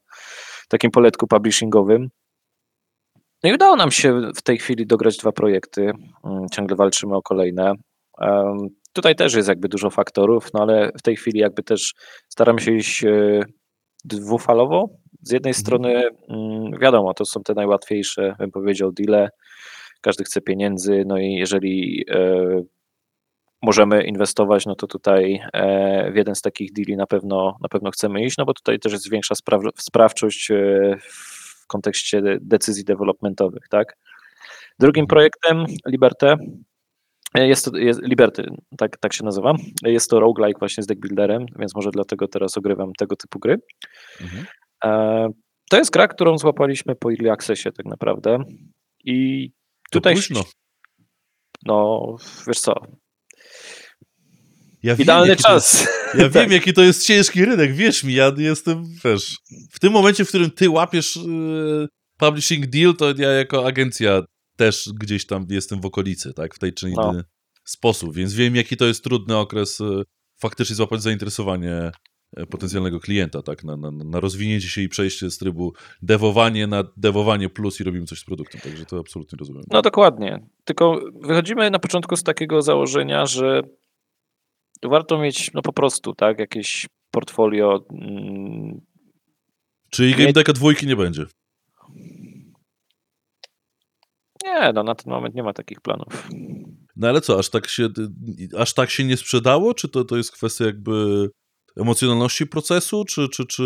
takim 0.70 0.92
poletku 0.92 1.28
publishingowym. 1.28 2.10
No 3.44 3.50
i 3.50 3.54
udało 3.54 3.76
nam 3.76 3.92
się 3.92 4.22
w 4.36 4.42
tej 4.42 4.58
chwili 4.58 4.86
dograć 4.88 5.18
dwa 5.18 5.32
projekty. 5.32 5.92
Mm, 6.24 6.46
Ciągle 6.52 6.76
walczymy 6.76 7.16
o 7.16 7.22
kolejne. 7.22 7.74
Tutaj 8.94 9.16
też 9.16 9.34
jest 9.34 9.50
jakby 9.50 9.68
dużo 9.70 9.90
faktorów, 9.90 10.54
no 10.54 10.62
ale 10.62 10.92
w 11.00 11.02
tej 11.02 11.16
chwili 11.16 11.40
jakby 11.40 11.64
też 11.64 11.94
staramy 12.30 12.62
się 12.62 12.72
iść 12.76 13.04
e, 13.04 13.42
dwufalowo. 14.06 14.90
Z 15.22 15.32
jednej 15.32 15.52
Mhm. 15.52 15.62
strony 15.62 16.10
mm, 16.30 16.80
wiadomo, 16.80 17.14
to 17.14 17.26
są 17.26 17.44
te 17.44 17.54
najłatwiejsze, 17.54 18.36
bym 18.40 18.52
powiedział, 18.52 18.92
deale. 18.92 19.30
Każdy 20.02 20.24
chce 20.24 20.42
pieniędzy, 20.42 21.04
no 21.08 21.18
i 21.18 21.34
jeżeli 21.34 22.06
e, 22.10 22.62
możemy 23.62 24.04
inwestować, 24.04 24.66
no 24.66 24.76
to 24.76 24.88
tutaj 24.88 25.40
e, 25.54 26.12
w 26.12 26.16
jeden 26.16 26.36
z 26.36 26.42
takich 26.42 26.74
deali 26.74 26.98
na 26.98 27.08
pewno, 27.08 27.58
na 27.62 27.70
pewno 27.70 27.92
chcemy 27.92 28.24
iść, 28.26 28.38
no 28.38 28.46
bo 28.46 28.54
tutaj 28.54 28.80
też 28.80 28.92
jest 28.92 29.10
większa 29.12 29.36
spraw, 29.36 29.62
sprawczość 29.78 30.50
w 31.64 31.68
kontekście 31.68 32.22
de- 32.22 32.38
decyzji 32.42 32.84
developmentowych, 32.84 33.68
tak? 33.70 33.98
Drugim 34.80 35.04
Mhm. 35.04 35.08
projektem 35.08 35.66
Liberté 35.88 36.36
jest 37.36 37.66
to, 37.66 37.78
jest, 37.78 38.00
Liberty, 38.04 38.44
tak, 38.78 38.98
tak 38.98 39.14
się 39.14 39.24
nazywa. 39.24 39.54
Jest 39.84 40.10
to 40.10 40.20
roguelike 40.20 40.60
właśnie 40.60 40.84
z 40.84 40.88
deckbuilderem, 40.88 41.46
więc 41.60 41.76
może 41.76 41.90
dlatego 41.92 42.28
teraz 42.28 42.58
ogrywam 42.58 42.94
tego 42.98 43.16
typu 43.16 43.40
gry. 43.40 43.58
Mhm. 44.22 44.46
E, 44.86 45.28
To 45.70 45.78
jest 45.78 45.92
gra, 45.92 46.08
którą 46.08 46.38
złapaliśmy 46.38 46.96
po 46.96 47.12
Early 47.12 47.32
Accessie 47.32 47.70
tak 47.78 47.86
naprawdę 47.86 48.38
i 49.06 49.50
tutaj, 49.92 50.16
no 51.66 52.06
wiesz 52.48 52.60
co, 52.60 52.74
Ja 54.84 54.96
wiem, 54.96 55.04
idealny 55.04 55.28
to 55.28 55.32
jest- 55.34 55.44
czas. 55.44 55.88
Ja 56.18 56.24
Tak. 56.30 56.32
wiem, 56.34 56.52
jaki 56.52 56.74
to 56.74 56.82
jest 56.82 57.06
ciężki 57.08 57.46
rynek, 57.46 57.74
wierz 57.74 58.04
mi, 58.04 58.14
ja 58.14 58.32
jestem, 58.38 58.84
wiesz, 59.06 59.38
w 59.72 59.80
tym 59.80 59.94
momencie, 59.94 60.26
w 60.26 60.28
którym 60.28 60.52
ty 60.52 60.70
łapiesz 60.70 61.16
yy, 61.16 61.88
publishing 62.18 62.68
deal, 62.68 62.94
to 62.96 63.14
ja 63.18 63.30
jako 63.32 63.68
agencja 63.68 64.22
też 64.62 64.90
gdzieś 65.00 65.26
tam 65.26 65.46
jestem 65.50 65.82
w 65.82 65.86
okolicy, 65.86 66.34
tak, 66.34 66.56
w 66.56 66.60
tej 66.60 66.74
czy 66.74 66.90
No. 66.90 67.12
inny 67.12 67.24
sposób, 67.66 68.14
więc 68.14 68.34
wiem, 68.34 68.56
jaki 68.56 68.78
to 68.78 68.86
jest 68.86 69.04
trudny 69.04 69.38
okres 69.38 69.80
yy, 69.80 70.04
faktycznie 70.38 70.76
złapać 70.76 71.02
zainteresowanie 71.02 71.92
e, 72.38 72.46
potencjalnego 72.46 73.00
klienta, 73.00 73.42
tak, 73.42 73.64
na, 73.64 73.78
na, 73.78 73.92
na 73.92 74.20
rozwinięcie 74.20 74.68
się 74.68 74.82
i 74.82 74.90
przejście 74.90 75.32
z 75.32 75.38
trybu 75.38 75.74
dewowanie 76.02 76.68
na 76.68 76.84
dewowanie 76.98 77.50
plus 77.50 77.80
i 77.80 77.84
robimy 77.84 78.06
coś 78.06 78.20
z 78.20 78.24
produktem, 78.26 78.62
także 78.62 78.86
to 78.86 79.00
absolutnie 79.00 79.38
rozumiem. 79.40 79.64
No 79.72 79.82
dokładnie. 79.82 80.40
Tylko 80.64 81.02
wychodzimy 81.22 81.70
na 81.72 81.80
początku 81.80 82.16
z 82.18 82.24
takiego 82.24 82.62
założenia, 82.62 83.26
że 83.26 83.62
warto 84.84 85.20
mieć 85.20 85.54
no 85.54 85.62
po 85.62 85.74
prostu, 85.74 86.14
tak, 86.14 86.40
jakieś 86.40 86.88
portfolio. 87.12 87.86
mm, 87.92 88.82
Czyli 89.90 90.16
Game 90.16 90.34
Decka 90.34 90.54
dwójki 90.54 90.88
nie 90.88 90.96
będzie. 90.96 91.26
Nie, 94.52 94.74
no 94.74 94.84
na 94.84 94.96
ten 94.96 95.14
moment 95.14 95.36
nie 95.36 95.44
ma 95.44 95.54
takich 95.54 95.82
planów. 95.82 96.30
No 96.96 97.08
ale 97.10 97.22
co, 97.22 97.40
aż 97.40 97.50
tak 97.50 97.68
się, 97.68 97.88
aż 98.58 98.74
tak 98.74 98.90
się 98.90 99.04
nie 99.04 99.18
sprzedało? 99.18 99.74
Czy 99.74 99.90
to, 99.90 100.04
to 100.04 100.18
jest 100.18 100.32
kwestia 100.32 100.66
jakby 100.66 101.30
emocjonalności 101.78 102.48
procesu, 102.48 103.06
czy, 103.06 103.30
czy, 103.30 103.46
czy, 103.46 103.64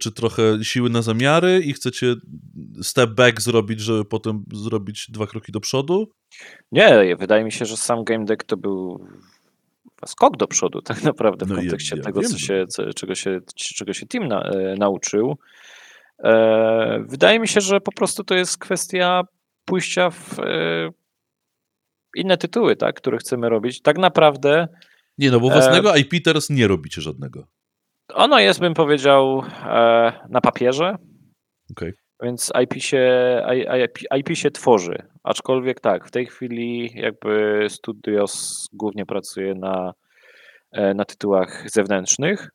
czy 0.00 0.12
trochę 0.12 0.64
siły 0.64 0.90
na 0.90 1.02
zamiary 1.02 1.60
i 1.64 1.72
chcecie 1.72 2.14
step 2.82 3.10
back 3.10 3.40
zrobić, 3.40 3.80
żeby 3.80 4.04
potem 4.04 4.44
zrobić 4.52 5.06
dwa 5.10 5.26
kroki 5.26 5.52
do 5.52 5.60
przodu? 5.60 6.10
Nie, 6.72 7.16
wydaje 7.16 7.44
mi 7.44 7.52
się, 7.52 7.64
że 7.64 7.76
sam 7.76 8.04
game 8.04 8.24
deck 8.24 8.44
to 8.44 8.56
był 8.56 9.06
skok 10.06 10.36
do 10.36 10.46
przodu 10.46 10.82
tak 10.82 11.02
naprawdę 11.02 11.46
w 11.46 11.48
No 11.48 11.54
ja- 11.54 11.60
kontekście 11.62 11.96
ja 11.96 12.02
tego, 12.02 12.20
wiem, 12.20 12.30
co 12.30 12.38
że- 12.38 12.46
się, 12.46 12.66
co, 12.68 12.92
czego, 12.94 13.14
się, 13.14 13.40
czego 13.56 13.92
się 13.92 14.06
team 14.06 14.28
na, 14.28 14.42
e, 14.42 14.74
nauczył. 14.78 15.36
E, 16.24 17.04
wydaje 17.08 17.40
mi 17.40 17.48
się, 17.48 17.60
że 17.60 17.80
po 17.80 17.92
prostu 17.92 18.24
to 18.24 18.34
jest 18.34 18.58
kwestia 18.58 19.22
pójścia 19.64 20.10
w 20.10 20.38
e, 20.38 20.90
inne 22.16 22.36
tytuły, 22.36 22.76
tak, 22.76 22.96
które 22.96 23.18
chcemy 23.18 23.48
robić. 23.48 23.82
Tak 23.82 23.98
naprawdę 23.98 24.68
Nie, 25.18 25.30
no 25.30 25.40
bo 25.40 25.48
E- 25.48 25.52
własnego 25.52 25.96
IP 25.96 26.24
teraz 26.24 26.50
nie 26.50 26.68
robicie 26.68 27.00
żadnego. 27.02 27.46
ono 28.14 28.38
jest, 28.40 28.60
bym 28.60 28.74
powiedział, 28.74 29.42
e, 29.64 30.12
na 30.28 30.40
papierze, 30.40 30.96
Okej. 31.70 31.92
Więc 32.22 32.52
IP 32.62 32.82
się, 32.82 33.42
IP, 33.84 33.98
IP 34.18 34.36
się 34.36 34.50
tworzy, 34.50 35.02
aczkolwiek 35.22 35.80
tak, 35.80 36.08
w 36.08 36.10
tej 36.10 36.26
chwili 36.26 36.90
jakby 36.94 37.66
Studios 37.68 38.66
głównie 38.72 39.06
pracuje 39.06 39.54
na, 39.54 39.92
e, 40.72 40.94
na 40.94 41.04
tytułach 41.04 41.70
zewnętrznych, 41.70 42.50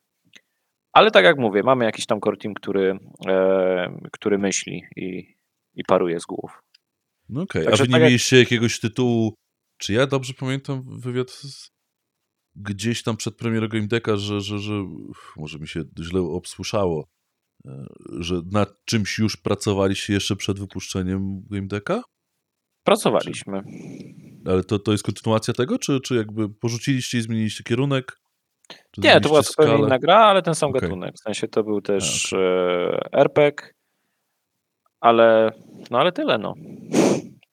ale 0.92 1.10
tak 1.10 1.24
jak 1.24 1.38
mówię, 1.38 1.62
mamy 1.62 1.84
jakiś 1.84 2.06
tam 2.06 2.20
core 2.20 2.36
team, 2.36 2.54
który, 2.54 2.98
e, 3.28 3.98
który 4.12 4.38
myśli 4.38 4.82
i, 4.96 5.34
i 5.74 5.84
paruje 5.84 6.20
z 6.20 6.24
głów. 6.24 6.62
No 7.32 7.42
okej, 7.42 7.64
Także 7.64 7.82
a 7.82 7.86
wy 7.86 7.88
nie 7.88 7.92
tak 7.92 8.00
jak- 8.00 8.08
mieliście 8.10 8.38
jakiegoś 8.38 8.80
tytułu, 8.80 9.34
czy 9.78 9.92
ja 9.92 10.06
dobrze 10.06 10.34
pamiętam 10.34 11.00
wywiad 11.00 11.30
z, 11.30 11.70
gdzieś 12.56 13.02
tam 13.02 13.16
przed 13.16 13.36
premierą 13.36 13.68
Game 13.68 13.86
Decka, 13.86 14.16
że, 14.16 14.40
że, 14.40 14.58
że 14.58 14.72
może 15.36 15.58
mi 15.58 15.68
się 15.68 15.82
źle 16.00 16.20
obsłyszało, 16.20 17.08
e, 17.66 17.86
że 18.18 18.40
nad 18.52 18.68
czymś 18.84 19.18
już 19.18 19.36
pracowaliście 19.36 20.12
jeszcze 20.12 20.36
przed 20.36 20.58
wypuszczeniem 20.58 21.42
Game 21.50 21.66
Decka? 21.66 22.02
Pracowaliśmy. 22.84 23.62
Ale 24.46 24.64
to, 24.64 24.78
to 24.78 24.92
jest 24.92 25.04
kontynuacja 25.04 25.54
tego, 25.54 25.78
czy, 25.78 26.00
czy 26.00 26.14
jakby 26.14 26.48
porzuciliście 26.54 27.18
i 27.18 27.22
zmieniliście 27.22 27.64
kierunek? 27.64 28.20
Nie, 28.98 29.20
to 29.20 29.28
była 29.28 29.42
zupełnie 29.42 29.84
inna 29.84 29.98
gra, 29.98 30.16
ale 30.16 30.42
ten 30.42 30.54
sam 30.54 30.70
Okej. 30.70 30.80
gatunek. 30.80 31.14
W 31.14 31.22
sensie 31.22 31.48
to 31.48 31.64
był 31.64 31.80
też 31.80 32.32
e, 32.32 33.08
RPG, 33.12 33.68
ale, 35.00 35.52
no 35.90 35.98
ale 35.98 36.12
tyle, 36.12 36.38
no. 36.38 36.54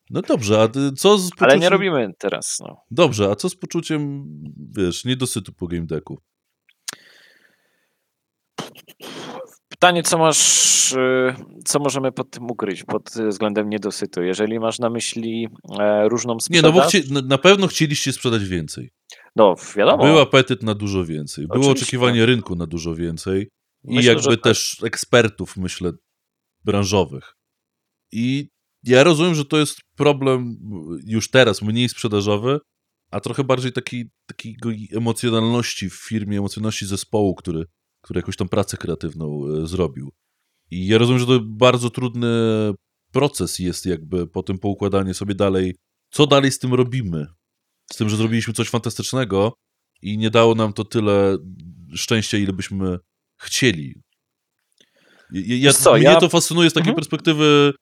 No 0.09 0.21
dobrze, 0.21 0.61
a 0.61 0.67
co 0.97 1.17
z 1.17 1.29
poczuciem... 1.29 1.49
Ale 1.49 1.59
nie 1.59 1.69
robimy 1.69 2.13
teraz, 2.19 2.57
no. 2.59 2.83
Dobrze, 2.91 3.29
a 3.31 3.35
co 3.35 3.49
z 3.49 3.55
poczuciem, 3.55 4.25
wiesz, 4.77 5.05
niedosytu 5.05 5.53
po 5.53 5.67
Game 5.67 5.85
Decku? 5.85 6.17
Pytanie, 9.69 10.03
co 10.03 10.17
masz, 10.17 10.91
y, 10.93 11.35
co 11.65 11.79
możemy 11.79 12.11
pod 12.11 12.31
tym 12.31 12.51
ukryć, 12.51 12.83
pod 12.83 13.09
względem 13.29 13.69
niedosytu? 13.69 14.23
Jeżeli 14.23 14.59
masz 14.59 14.79
na 14.79 14.89
myśli 14.89 15.47
e, 15.79 16.09
różną 16.09 16.33
Nie, 16.33 16.39
sprzedaż, 16.39 16.63
no 16.63 16.71
bo 16.81 16.87
chci, 16.87 17.13
na- 17.27 17.37
pewno 17.37 17.67
chcieliście 17.67 18.13
sprzedać 18.13 18.43
więcej. 18.43 18.91
no 19.35 19.55
wiadomo, 19.75 20.03
Był 20.03 20.19
apetyt 20.19 20.63
na 20.63 20.73
dużo 20.75 21.05
więcej. 21.05 21.47
Było 21.47 21.59
Oczywiście. 21.59 21.83
oczekiwanie 21.83 22.25
rynku 22.25 22.55
na 22.55 22.65
dużo 22.67 22.95
więcej. 22.95 23.49
I 23.83 23.95
Myślę, 23.95 24.13
jakby 24.13 24.37
tak. 24.37 24.43
też 24.43 24.77
ekspertów, 24.83 25.57
myślę, 25.57 25.91
branżowych. 26.65 27.36
I 28.11 28.47
ja 28.83 29.03
rozumiem, 29.03 29.35
że 29.35 29.45
to 29.45 29.57
jest 29.57 29.79
problem 29.95 30.55
już 31.05 31.29
teraz 31.29 31.61
mniej 31.61 31.89
sprzedażowy, 31.89 32.59
a 33.11 33.19
trochę 33.19 33.43
bardziej 33.43 33.71
taki, 33.73 34.05
takiego 34.25 34.69
emocjonalności 34.91 35.89
w 35.89 35.93
firmie, 35.95 36.37
emocjonalności 36.37 36.85
zespołu, 36.85 37.35
który, 37.35 37.65
który 38.01 38.17
jakąś 38.19 38.35
tam 38.37 38.49
pracę 38.49 38.77
kreatywną 38.77 39.41
e, 39.63 39.67
zrobił. 39.67 40.11
I 40.71 40.87
ja 40.87 40.97
rozumiem, 40.97 41.19
że 41.19 41.25
to 41.25 41.39
bardzo 41.43 41.89
trudny 41.89 42.27
proces 43.11 43.59
jest 43.59 43.85
jakby 43.85 44.27
po 44.27 44.43
tym 44.43 44.59
poukładanie 44.59 45.13
sobie 45.13 45.35
dalej, 45.35 45.75
co 46.11 46.27
dalej 46.27 46.51
z 46.51 46.59
tym 46.59 46.73
robimy. 46.73 47.25
Z 47.93 47.97
tym, 47.97 48.09
że 48.09 48.17
zrobiliśmy 48.17 48.53
coś 48.53 48.69
fantastycznego 48.69 49.53
i 50.01 50.17
nie 50.17 50.29
dało 50.29 50.55
nam 50.55 50.73
to 50.73 50.83
tyle 50.85 51.37
szczęścia, 51.95 52.37
ile 52.37 52.53
byśmy 52.53 52.97
chcieli. 53.41 53.93
Ja, 55.31 55.73
co, 55.73 55.93
mnie 55.93 56.03
ja- 56.03 56.19
to 56.19 56.29
fascynuje 56.29 56.69
z 56.69 56.73
takiej 56.73 56.89
Mhm. 56.89 56.95
perspektywy, 56.95 57.73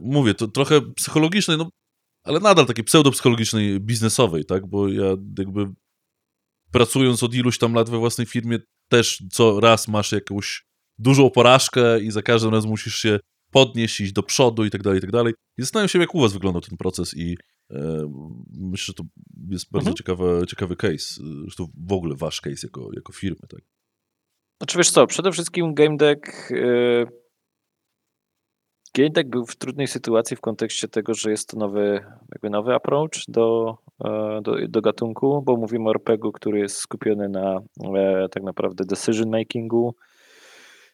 mówię, 0.00 0.34
to 0.34 0.48
trochę 0.48 0.80
psychologicznej, 0.92 1.58
no, 1.58 1.70
ale 2.24 2.40
nadal 2.40 2.66
takiej 2.66 2.84
pseudopsychologicznej, 2.84 3.80
biznesowej, 3.80 4.44
tak? 4.44 4.66
Bo 4.66 4.88
ja 4.88 5.06
jakby 5.38 5.66
pracując 6.72 7.22
od 7.22 7.34
iluś 7.34 7.58
tam 7.58 7.74
lat 7.74 7.90
we 7.90 7.98
własnej 7.98 8.26
firmie, 8.26 8.58
też 8.88 9.22
co 9.32 9.60
raz 9.60 9.88
masz 9.88 10.12
jakąś 10.12 10.64
dużą 10.98 11.30
porażkę 11.30 12.00
i 12.00 12.10
za 12.10 12.22
każdym 12.22 12.50
razem 12.52 12.70
musisz 12.70 12.94
się 12.94 13.18
podnieść, 13.52 14.00
iść 14.00 14.12
do 14.12 14.22
przodu 14.22 14.64
i 14.64 14.70
tak 14.70 14.82
dalej, 14.82 14.98
i 14.98 15.00
tak 15.00 15.10
dalej. 15.10 15.34
I 15.58 15.62
zastanawiam 15.62 15.88
się, 15.88 15.98
jak 15.98 16.14
u 16.14 16.20
was 16.20 16.32
wyglądał 16.32 16.62
ten 16.62 16.76
proces 16.76 17.16
i 17.16 17.36
e, 17.70 18.12
myślę, 18.50 18.84
że 18.86 18.94
to 18.94 19.04
jest 19.50 19.70
bardzo 19.70 19.90
Mhm. 19.90 19.96
ciekawy, 19.96 20.42
ciekawy 20.48 20.76
case. 20.76 21.22
Zresztą 21.42 21.66
w 21.86 21.92
ogóle 21.92 22.16
wasz 22.16 22.40
case 22.40 22.66
jako, 22.66 22.90
jako 22.94 23.12
firmy, 23.12 23.46
tak? 23.48 23.60
Znaczy 24.60 24.78
wiesz 24.78 24.90
co, 24.90 25.06
przede 25.06 25.32
wszystkim 25.32 25.74
Game 25.74 25.96
Deck 25.96 26.50
y, 26.50 27.06
Game 28.94 29.10
Deck 29.10 29.28
był 29.28 29.46
w 29.46 29.56
trudnej 29.56 29.86
sytuacji 29.86 30.36
w 30.36 30.40
kontekście 30.40 30.88
tego, 30.88 31.14
że 31.14 31.30
jest 31.30 31.48
to 31.48 31.56
nowy, 31.56 32.00
jakby 32.32 32.50
nowy 32.50 32.74
approach 32.74 33.24
do, 33.28 33.76
e, 34.04 34.40
do, 34.42 34.56
do 34.68 34.80
gatunku, 34.80 35.42
bo 35.42 35.56
mówimy 35.56 35.88
o 35.88 35.90
RPG-u, 35.90 36.32
który 36.32 36.58
jest 36.58 36.76
skupiony 36.76 37.28
na 37.28 37.60
e, 37.96 38.28
tak 38.28 38.42
naprawdę 38.42 38.84
decision 38.84 39.30
makingu, 39.30 39.94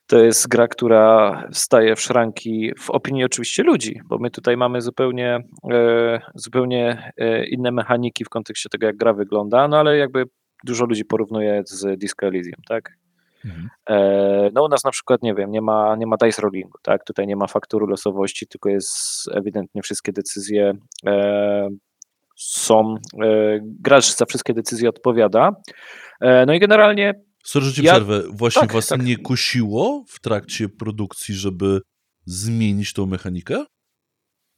to 0.07 0.19
jest 0.19 0.49
gra, 0.49 0.69
która 0.69 1.49
staje 1.53 1.97
w 1.97 2.01
szranki 2.01 2.73
w 2.79 2.91
opinii 2.91 3.25
oczywiście 3.25 3.63
ludzi, 3.63 4.01
bo 4.09 4.19
my 4.19 4.31
tutaj 4.31 4.57
mamy 4.57 4.81
zupełnie, 4.81 5.39
e, 5.73 6.21
zupełnie 6.35 7.13
inne 7.51 7.73
mechaniki 7.73 8.25
w 8.25 8.29
kontekście 8.29 8.69
tego, 8.69 8.87
jak 8.87 8.97
gra 8.97 9.13
wygląda, 9.13 9.69
no 9.69 9.79
ale 9.79 9.97
jakby 9.97 10.25
dużo 10.65 10.85
ludzi 10.85 11.05
porównuje 11.05 11.63
z 11.67 11.99
Disco 11.99 12.27
Elysium, 12.27 12.63
tak? 12.69 13.04
Mhm. 13.45 13.69
E, 13.89 14.51
no 14.55 14.65
u 14.65 14.69
nas 14.69 14.85
na 14.85 14.91
przykład, 14.91 15.23
nie 15.23 15.35
wiem, 15.35 15.51
nie 15.51 15.61
ma, 15.61 15.97
nie 15.97 16.07
ma 16.07 16.17
dice 16.17 16.43
rollingu, 16.43 16.79
tak? 16.83 17.05
Tutaj 17.05 17.27
nie 17.27 17.37
ma 17.37 17.47
faktoru 17.47 17.87
losowości, 17.87 18.47
tylko 18.47 18.69
jest 18.69 19.29
ewidentnie 19.33 19.83
wszystkie 19.83 20.13
decyzje 20.13 20.73
e, 21.07 21.69
są, 22.37 22.95
e, 23.23 23.59
gracz 23.63 24.17
za 24.17 24.27
wszystkie 24.27 24.55
decyzje 24.55 24.89
odpowiada. 24.89 25.51
No 26.47 26.55
i 26.55 26.61
generalnie 26.61 27.15
Sorry, 27.45 27.67
że 27.67 27.83
ja... 27.83 27.93
przerwę. 27.93 28.23
Właśnie 28.31 28.61
tak, 28.61 28.73
was 28.73 28.87
tak. 28.87 29.03
nie 29.03 29.17
kusiło 29.17 30.05
w 30.09 30.21
trakcie 30.21 30.69
produkcji, 30.69 31.35
żeby 31.35 31.81
zmienić 32.27 32.93
tą 32.93 33.07
mechanikę? 33.07 33.65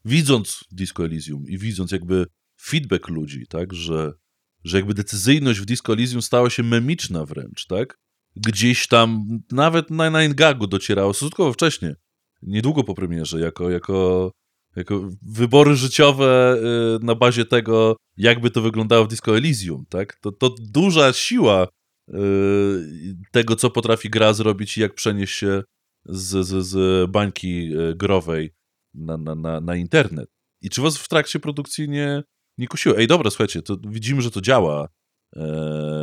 Widząc 0.04 0.64
Disco 0.70 1.04
Elysium 1.04 1.44
i 1.48 1.58
widząc 1.58 1.92
jakby 1.92 2.26
feedback 2.60 3.08
ludzi, 3.08 3.46
tak, 3.48 3.74
że, 3.74 4.12
że 4.64 4.76
jakby 4.76 4.94
decyzyjność 4.94 5.60
w 5.60 5.64
Disco 5.64 5.92
Elysium 5.92 6.22
stała 6.22 6.50
się 6.50 6.62
memiczna 6.62 7.24
wręcz, 7.24 7.66
tak? 7.66 7.98
Gdzieś 8.36 8.88
tam 8.88 9.26
nawet 9.52 9.90
na 9.90 10.08
Nine 10.08 10.34
Gagu 10.34 10.66
docierało 10.66 11.14
stosunkowo 11.14 11.52
wcześnie, 11.52 11.94
niedługo 12.42 12.84
po 12.84 12.94
premierze, 12.94 13.40
jako, 13.40 13.70
jako, 13.70 14.30
jako 14.76 15.08
wybory 15.22 15.76
życiowe 15.76 16.56
y, 17.00 17.04
na 17.04 17.14
bazie 17.14 17.44
tego, 17.44 17.96
jakby 18.16 18.50
to 18.50 18.62
wyglądało 18.62 19.04
w 19.04 19.08
Disco 19.08 19.36
Elysium, 19.36 19.84
tak? 19.88 20.16
To, 20.20 20.32
to 20.32 20.54
duża 20.58 21.12
siła 21.12 21.68
Y, 22.14 23.16
tego, 23.32 23.56
co 23.56 23.70
potrafi 23.70 24.10
gra 24.10 24.32
zrobić 24.32 24.78
i 24.78 24.80
jak 24.80 24.94
przenieść 24.94 25.36
się 25.36 25.62
z, 26.04 26.46
z, 26.46 26.66
z 26.66 27.10
bańki 27.10 27.76
y, 27.76 27.94
growej 27.94 28.50
na, 28.94 29.16
na, 29.16 29.34
na, 29.34 29.60
na 29.60 29.76
internet. 29.76 30.30
I 30.62 30.70
czy 30.70 30.82
was 30.82 30.98
w 30.98 31.08
trakcie 31.08 31.40
produkcji 31.40 31.88
nie, 31.88 32.22
nie 32.58 32.68
kusiło? 32.68 32.98
Ej, 32.98 33.06
dobra, 33.06 33.30
słuchajcie, 33.30 33.62
to 33.62 33.76
widzimy, 33.88 34.22
że 34.22 34.30
to 34.30 34.40
działa 34.40 34.88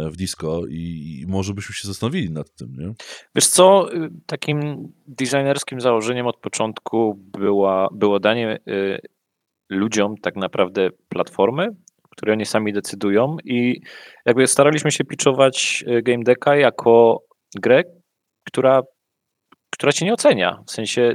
w 0.10 0.16
disco 0.18 0.62
i, 0.70 1.20
i, 1.22 1.28
może 1.28 1.54
byśmy 1.54 1.76
się 1.76 1.88
zastanowili 1.88 2.32
nad 2.32 2.56
tym, 2.56 2.76
nie? 2.78 2.94
Wiesz 3.36 3.48
co, 3.48 3.94
y, 3.94 4.10
takim 4.26 4.88
designerskim 5.08 5.82
założeniem 5.82 6.28
od 6.28 6.38
początku 6.38 7.20
była, 7.38 7.88
było 7.92 8.20
danie 8.20 8.60
y, 8.68 9.00
ludziom 9.70 10.18
tak 10.18 10.36
naprawdę 10.36 10.90
platformy, 11.10 11.68
które 12.10 12.34
oni 12.34 12.46
sami 12.46 12.74
decydują 12.74 13.38
i 13.44 13.82
jakby 14.26 14.48
staraliśmy 14.48 14.92
się 14.92 15.04
pitchować 15.04 15.84
e, 15.88 16.02
Game 16.02 16.24
Decka 16.24 16.56
jako 16.56 17.24
grę, 17.56 17.84
która, 18.48 18.82
która 19.70 19.92
cię 19.92 20.06
nie 20.06 20.14
ocenia. 20.14 20.64
W 20.68 20.72
sensie 20.72 21.14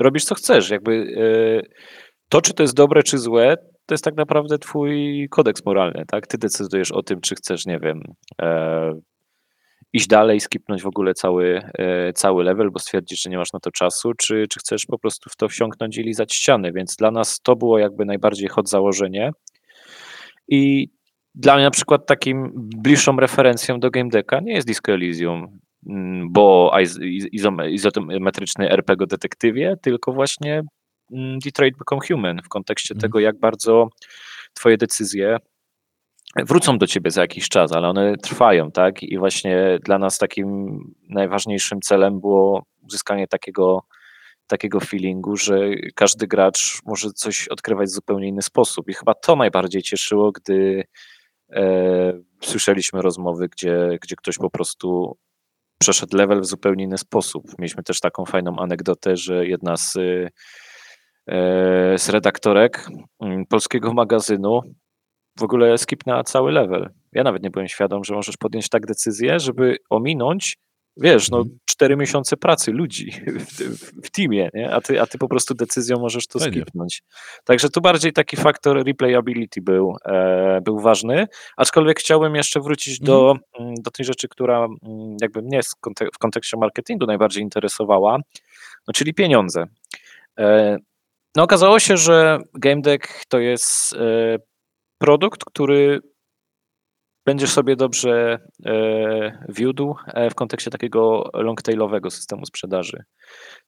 robisz 0.00 0.24
co 0.24 0.34
chcesz. 0.34 0.70
Jakby 0.70 0.92
e, 0.92 1.84
to, 2.28 2.40
czy 2.40 2.54
to 2.54 2.62
jest 2.62 2.74
dobre, 2.74 3.02
czy 3.02 3.18
złe, 3.18 3.56
to 3.88 3.94
jest 3.94 4.04
tak 4.04 4.16
naprawdę 4.16 4.58
twój 4.58 5.26
kodeks 5.30 5.64
moralny, 5.64 6.04
tak? 6.08 6.26
Ty 6.26 6.38
decydujesz 6.38 6.92
o 6.92 7.02
tym, 7.02 7.20
czy 7.20 7.34
chcesz, 7.34 7.66
nie 7.66 7.78
wiem, 7.78 8.02
e, 8.42 8.92
iść 9.92 10.06
dalej, 10.06 10.40
skipnąć 10.40 10.82
w 10.82 10.86
ogóle 10.86 11.14
cały, 11.14 11.62
cały 12.14 12.44
level, 12.44 12.70
bo 12.70 12.78
stwierdzisz, 12.78 13.22
że 13.22 13.30
nie 13.30 13.38
masz 13.38 13.52
na 13.52 13.60
to 13.60 13.70
czasu, 13.70 14.12
czy, 14.14 14.46
czy 14.50 14.60
chcesz 14.60 14.86
po 14.86 14.98
prostu 14.98 15.30
w 15.30 15.36
to 15.36 15.48
wsiąknąć 15.48 15.98
i 15.98 16.02
lizać 16.02 16.34
ściany, 16.34 16.72
więc 16.72 16.96
dla 16.96 17.10
nas 17.10 17.40
to 17.40 17.56
było 17.56 17.78
jakby 17.78 18.04
najbardziej 18.04 18.48
hot 18.48 18.68
założenie. 18.68 19.30
I 20.48 20.88
dla 21.34 21.54
mnie 21.54 21.64
na 21.64 21.70
przykład 21.70 22.06
takim 22.06 22.52
bliższą 22.54 23.16
referencją 23.16 23.80
do 23.80 23.90
Game 23.90 24.08
Decka 24.08 24.40
nie 24.40 24.52
jest 24.52 24.66
Disco 24.66 24.92
Elysium, 24.92 25.58
mm, 25.88 26.32
bo 26.32 26.72
izometryczny 27.70 28.70
RPG 28.70 29.04
o 29.04 29.06
detektywie, 29.06 29.76
tylko 29.82 30.12
właśnie 30.12 30.62
Detroit 31.44 31.76
Become 31.76 32.00
Human 32.08 32.42
w 32.44 32.48
kontekście 32.48 32.94
mm. 32.94 33.00
tego, 33.00 33.20
jak 33.20 33.38
bardzo 33.38 33.88
twoje 34.54 34.76
decyzje 34.76 35.36
wrócą 36.36 36.78
do 36.78 36.86
ciebie 36.86 37.10
za 37.10 37.20
jakiś 37.20 37.48
czas, 37.48 37.72
ale 37.72 37.88
one 37.88 38.16
trwają, 38.16 38.70
tak? 38.70 39.02
I 39.02 39.18
właśnie 39.18 39.78
dla 39.84 39.98
nas 39.98 40.18
takim 40.18 40.78
najważniejszym 41.08 41.80
celem 41.80 42.20
było 42.20 42.62
uzyskanie 42.82 43.28
takiego 43.28 43.84
takiego 44.46 44.80
feelingu, 44.80 45.36
że 45.36 45.58
każdy 45.94 46.26
gracz 46.26 46.80
może 46.86 47.10
coś 47.10 47.48
odkrywać 47.48 47.88
w 47.88 47.92
zupełnie 47.92 48.28
inny 48.28 48.42
sposób. 48.42 48.88
I 48.88 48.94
chyba 48.94 49.14
to 49.14 49.36
najbardziej 49.36 49.82
cieszyło, 49.82 50.32
gdy 50.32 50.84
e, 51.50 52.12
słyszeliśmy 52.42 53.02
rozmowy, 53.02 53.48
gdzie, 53.48 53.98
gdzie 54.02 54.16
ktoś 54.16 54.38
po 54.38 54.50
prostu 54.50 55.18
przeszedł 55.78 56.16
level 56.16 56.40
w 56.40 56.46
zupełnie 56.46 56.84
inny 56.84 56.98
sposób. 56.98 57.44
Mieliśmy 57.58 57.82
też 57.82 58.00
taką 58.00 58.24
fajną 58.24 58.56
anegdotę, 58.58 59.16
że 59.16 59.46
jedna 59.46 59.76
z, 59.76 59.94
z 61.96 62.08
redaktorek 62.08 62.86
mm, 63.20 63.46
polskiego 63.46 63.94
magazynu 63.94 64.60
w 65.38 65.42
ogóle 65.42 65.78
skipnęła 65.78 66.24
cały 66.24 66.52
level. 66.52 66.90
Ja 67.12 67.22
nawet 67.22 67.42
nie 67.42 67.50
byłem 67.50 67.68
świadom, 67.68 68.04
że 68.04 68.14
możesz 68.14 68.36
podjąć 68.36 68.68
tak 68.68 68.86
decyzję, 68.86 69.40
żeby 69.40 69.76
ominąć 69.90 70.56
wiesz, 70.98 71.30
no 71.30 71.38
mhm. 71.38 71.58
cztery 71.64 71.96
miesiące 71.96 72.36
pracy 72.36 72.72
ludzi 72.72 73.10
w, 73.40 73.62
w, 73.62 74.06
w 74.06 74.10
teamie, 74.10 74.48
nie? 74.54 74.70
A, 74.70 74.80
ty, 74.80 75.00
a 75.00 75.06
ty 75.06 75.18
po 75.18 75.28
prostu 75.28 75.54
decyzją 75.54 75.98
możesz 75.98 76.26
to 76.26 76.38
Fajnie. 76.38 76.60
skipnąć. 76.62 77.02
Także 77.44 77.68
tu 77.68 77.80
bardziej 77.80 78.12
taki 78.12 78.36
faktor 78.36 78.84
replayability 78.84 79.60
był, 79.60 79.96
e, 80.06 80.60
był 80.64 80.78
ważny, 80.78 81.26
aczkolwiek 81.56 82.00
chciałbym 82.00 82.34
jeszcze 82.34 82.60
wrócić 82.60 83.00
do, 83.00 83.30
mhm. 83.30 83.68
mm, 83.68 83.74
do 83.82 83.90
tej 83.90 84.06
rzeczy, 84.06 84.28
która 84.28 84.64
mm, 84.64 85.16
jakby 85.20 85.42
mnie 85.42 85.60
w 86.14 86.18
kontekście 86.18 86.56
marketingu 86.56 87.06
najbardziej 87.06 87.42
interesowała, 87.42 88.18
no 88.88 88.92
czyli 88.94 89.14
pieniądze. 89.14 89.64
E, 90.38 90.76
no 91.36 91.42
okazało 91.42 91.78
się, 91.78 91.96
że 91.96 92.38
Game 92.54 92.80
Deck 92.80 93.24
to 93.28 93.38
jest 93.38 93.92
e, 93.92 94.36
produkt, 94.98 95.44
który 95.44 96.00
będziesz 97.28 97.50
sobie 97.50 97.76
dobrze 97.76 98.38
e, 98.66 99.44
wiódł 99.48 99.94
e, 100.06 100.30
w 100.30 100.34
kontekście 100.34 100.70
takiego 100.70 101.30
longtailowego 101.34 102.10
systemu 102.10 102.46
sprzedaży. 102.46 103.02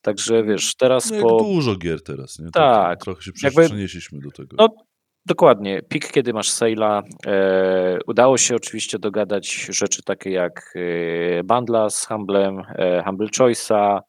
Także 0.03 0.45
wiesz, 0.45 0.77
teraz 0.77 1.11
no 1.11 1.23
po... 1.23 1.39
dużo 1.39 1.77
gier 1.77 2.03
teraz, 2.03 2.39
nie? 2.39 2.51
Tak. 2.51 2.87
tak 2.87 3.01
trochę 3.01 3.23
się 3.23 3.31
jakby, 3.43 3.65
przenieśliśmy 3.65 4.19
do 4.19 4.31
tego. 4.31 4.57
No, 4.59 4.69
dokładnie. 5.27 5.83
Pik, 5.89 6.13
kiedy 6.13 6.33
masz 6.33 6.51
sale'a. 6.51 7.03
E, 7.27 7.99
udało 8.07 8.39
się 8.39 8.57
oczywiście 8.57 8.99
dogadać 8.99 9.67
rzeczy 9.71 10.03
takie 10.03 10.31
jak 10.31 10.73
e, 10.77 11.45
Bundla 11.45 11.91
z 11.91 12.07
Humblem, 12.07 12.63
e, 12.69 13.03
Humble 13.05 13.29
Choice'a, 13.29 14.01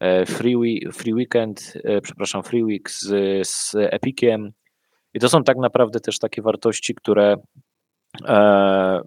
e, 0.00 0.26
Free, 0.26 0.88
free 0.92 1.14
Weekend, 1.14 1.72
e, 1.84 2.00
przepraszam, 2.00 2.42
Free 2.42 2.64
Week 2.64 2.90
z, 2.90 3.06
z 3.48 3.74
Epiciem. 3.74 4.50
I 5.14 5.20
to 5.20 5.28
są 5.28 5.44
tak 5.44 5.56
naprawdę 5.56 6.00
też 6.00 6.18
takie 6.18 6.42
wartości, 6.42 6.94
które 6.94 7.36
E, 8.24 9.00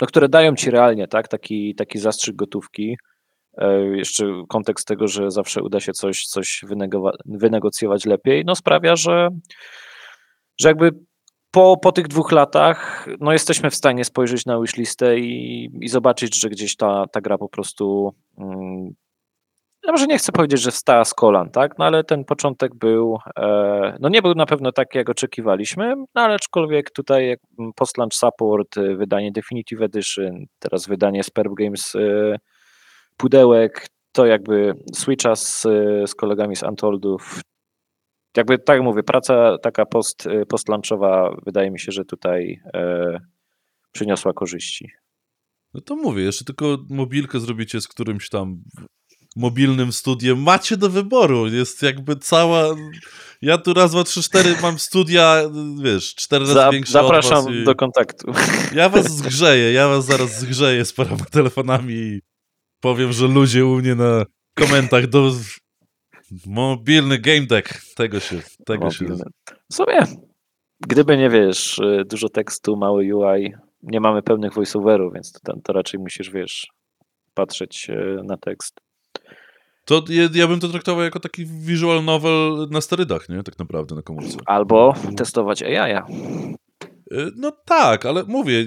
no, 0.00 0.06
które 0.06 0.28
dają 0.28 0.56
ci 0.56 0.70
realnie 0.70 1.08
tak, 1.08 1.28
taki, 1.28 1.74
taki 1.74 1.98
zastrzyk 1.98 2.36
gotówki. 2.36 2.96
Jeszcze 3.92 4.42
kontekst 4.48 4.88
tego, 4.88 5.08
że 5.08 5.30
zawsze 5.30 5.62
uda 5.62 5.80
się 5.80 5.92
coś, 5.92 6.26
coś 6.26 6.64
wynegocjować 7.24 8.06
lepiej, 8.06 8.44
no 8.44 8.54
sprawia, 8.54 8.96
że, 8.96 9.28
że 10.60 10.68
jakby 10.68 10.90
po, 11.50 11.76
po 11.76 11.92
tych 11.92 12.08
dwóch 12.08 12.32
latach 12.32 13.08
no 13.20 13.32
jesteśmy 13.32 13.70
w 13.70 13.74
stanie 13.74 14.04
spojrzeć 14.04 14.46
na 14.46 14.60
wishlistę 14.60 15.18
i, 15.18 15.70
i 15.80 15.88
zobaczyć, 15.88 16.40
że 16.40 16.48
gdzieś 16.48 16.76
ta, 16.76 17.06
ta 17.12 17.20
gra 17.20 17.38
po 17.38 17.48
prostu 17.48 18.14
mm, 18.38 18.94
ja 19.86 19.92
może 19.92 20.06
nie 20.06 20.18
chcę 20.18 20.32
powiedzieć, 20.32 20.60
że 20.60 20.70
wstała 20.70 21.04
z 21.04 21.14
kolan, 21.14 21.50
tak? 21.50 21.78
No 21.78 21.84
ale 21.84 22.04
ten 22.04 22.24
początek 22.24 22.74
był, 22.74 23.18
e, 23.38 23.96
no 24.00 24.08
nie 24.08 24.22
był 24.22 24.34
na 24.34 24.46
pewno 24.46 24.72
taki, 24.72 24.98
jak 24.98 25.10
oczekiwaliśmy, 25.10 25.94
no 26.14 26.22
ale 26.22 26.34
aczkolwiek 26.34 26.90
tutaj 26.90 27.36
post-launch 27.76 28.14
support, 28.14 28.76
e, 28.76 28.96
wydanie 28.96 29.32
Definitive 29.32 29.82
Edition, 29.82 30.44
teraz 30.58 30.86
wydanie 30.86 31.24
Sperb 31.24 31.52
Games 31.54 31.94
e, 31.94 32.36
pudełek, 33.16 33.86
to 34.12 34.26
jakby 34.26 34.74
switcha 34.94 35.36
z, 35.36 35.62
z 36.06 36.14
kolegami 36.14 36.56
z 36.56 36.62
Untoldów, 36.62 37.40
jakby 38.36 38.58
tak 38.58 38.82
mówię, 38.82 39.02
praca 39.02 39.58
taka 39.58 39.86
post, 39.86 40.28
post-launchowa 40.48 41.36
wydaje 41.46 41.70
mi 41.70 41.80
się, 41.80 41.92
że 41.92 42.04
tutaj 42.04 42.60
e, 42.74 43.18
przyniosła 43.92 44.32
korzyści. 44.32 44.90
No 45.74 45.80
to 45.80 45.96
mówię, 45.96 46.22
jeszcze 46.22 46.44
tylko 46.44 46.78
mobilkę 46.90 47.40
zrobicie 47.40 47.80
z 47.80 47.88
którymś 47.88 48.28
tam 48.28 48.62
mobilnym 49.36 49.92
studiem 49.92 50.42
macie 50.42 50.76
do 50.76 50.90
wyboru. 50.90 51.46
Jest 51.46 51.82
jakby 51.82 52.16
cała... 52.16 52.64
Ja 53.42 53.58
tu 53.58 53.74
raz, 53.74 53.90
dwa, 53.90 54.04
trzy, 54.04 54.22
cztery 54.22 54.54
mam 54.62 54.78
studia, 54.78 55.42
wiesz, 55.82 56.14
cztery 56.14 56.44
razy 56.44 56.54
Za, 56.54 56.70
większe 56.70 56.92
Zapraszam 56.92 57.54
i... 57.54 57.64
do 57.64 57.74
kontaktu. 57.74 58.32
Ja 58.74 58.88
was 58.88 59.16
zgrzeję, 59.16 59.72
ja 59.72 59.88
was 59.88 60.04
zaraz 60.04 60.40
zgrzeję 60.40 60.84
z 60.84 60.92
paroma 60.92 61.24
telefonami 61.24 61.94
i 61.94 62.20
powiem, 62.80 63.12
że 63.12 63.26
ludzie 63.26 63.66
u 63.66 63.76
mnie 63.76 63.94
na 63.94 64.24
komentach 64.54 65.06
do... 65.06 65.32
Mobilny 66.46 67.18
game 67.18 67.46
deck. 67.46 67.94
Tego 67.94 68.20
się... 68.20 68.42
Tego 68.66 68.84
Mobilny. 68.84 69.16
się... 69.16 69.24
W 69.70 69.74
sumie, 69.74 69.98
gdyby 70.80 71.16
nie 71.16 71.30
wiesz, 71.30 71.80
dużo 72.06 72.28
tekstu, 72.28 72.76
mały 72.76 73.16
UI, 73.16 73.52
nie 73.82 74.00
mamy 74.00 74.22
pełnych 74.22 74.54
voiceoverów, 74.54 75.14
więc 75.14 75.32
to, 75.32 75.54
to 75.64 75.72
raczej 75.72 76.00
musisz, 76.00 76.30
wiesz, 76.30 76.66
patrzeć 77.34 77.90
e, 77.90 78.22
na 78.24 78.36
tekst. 78.36 78.80
To 79.84 80.04
ja, 80.08 80.28
ja 80.34 80.48
bym 80.48 80.60
to 80.60 80.68
traktował 80.68 81.04
jako 81.04 81.20
taki 81.20 81.46
visual 81.46 82.04
novel 82.04 82.68
na 82.70 82.80
sterydach, 82.80 83.28
nie? 83.28 83.42
Tak 83.42 83.58
naprawdę 83.58 83.94
na 83.94 84.02
komórce. 84.02 84.36
Albo 84.46 84.94
testować 85.16 85.62
AI. 85.62 85.92
Y, 87.12 87.30
no 87.36 87.52
tak, 87.64 88.06
ale 88.06 88.24
mówię, 88.24 88.66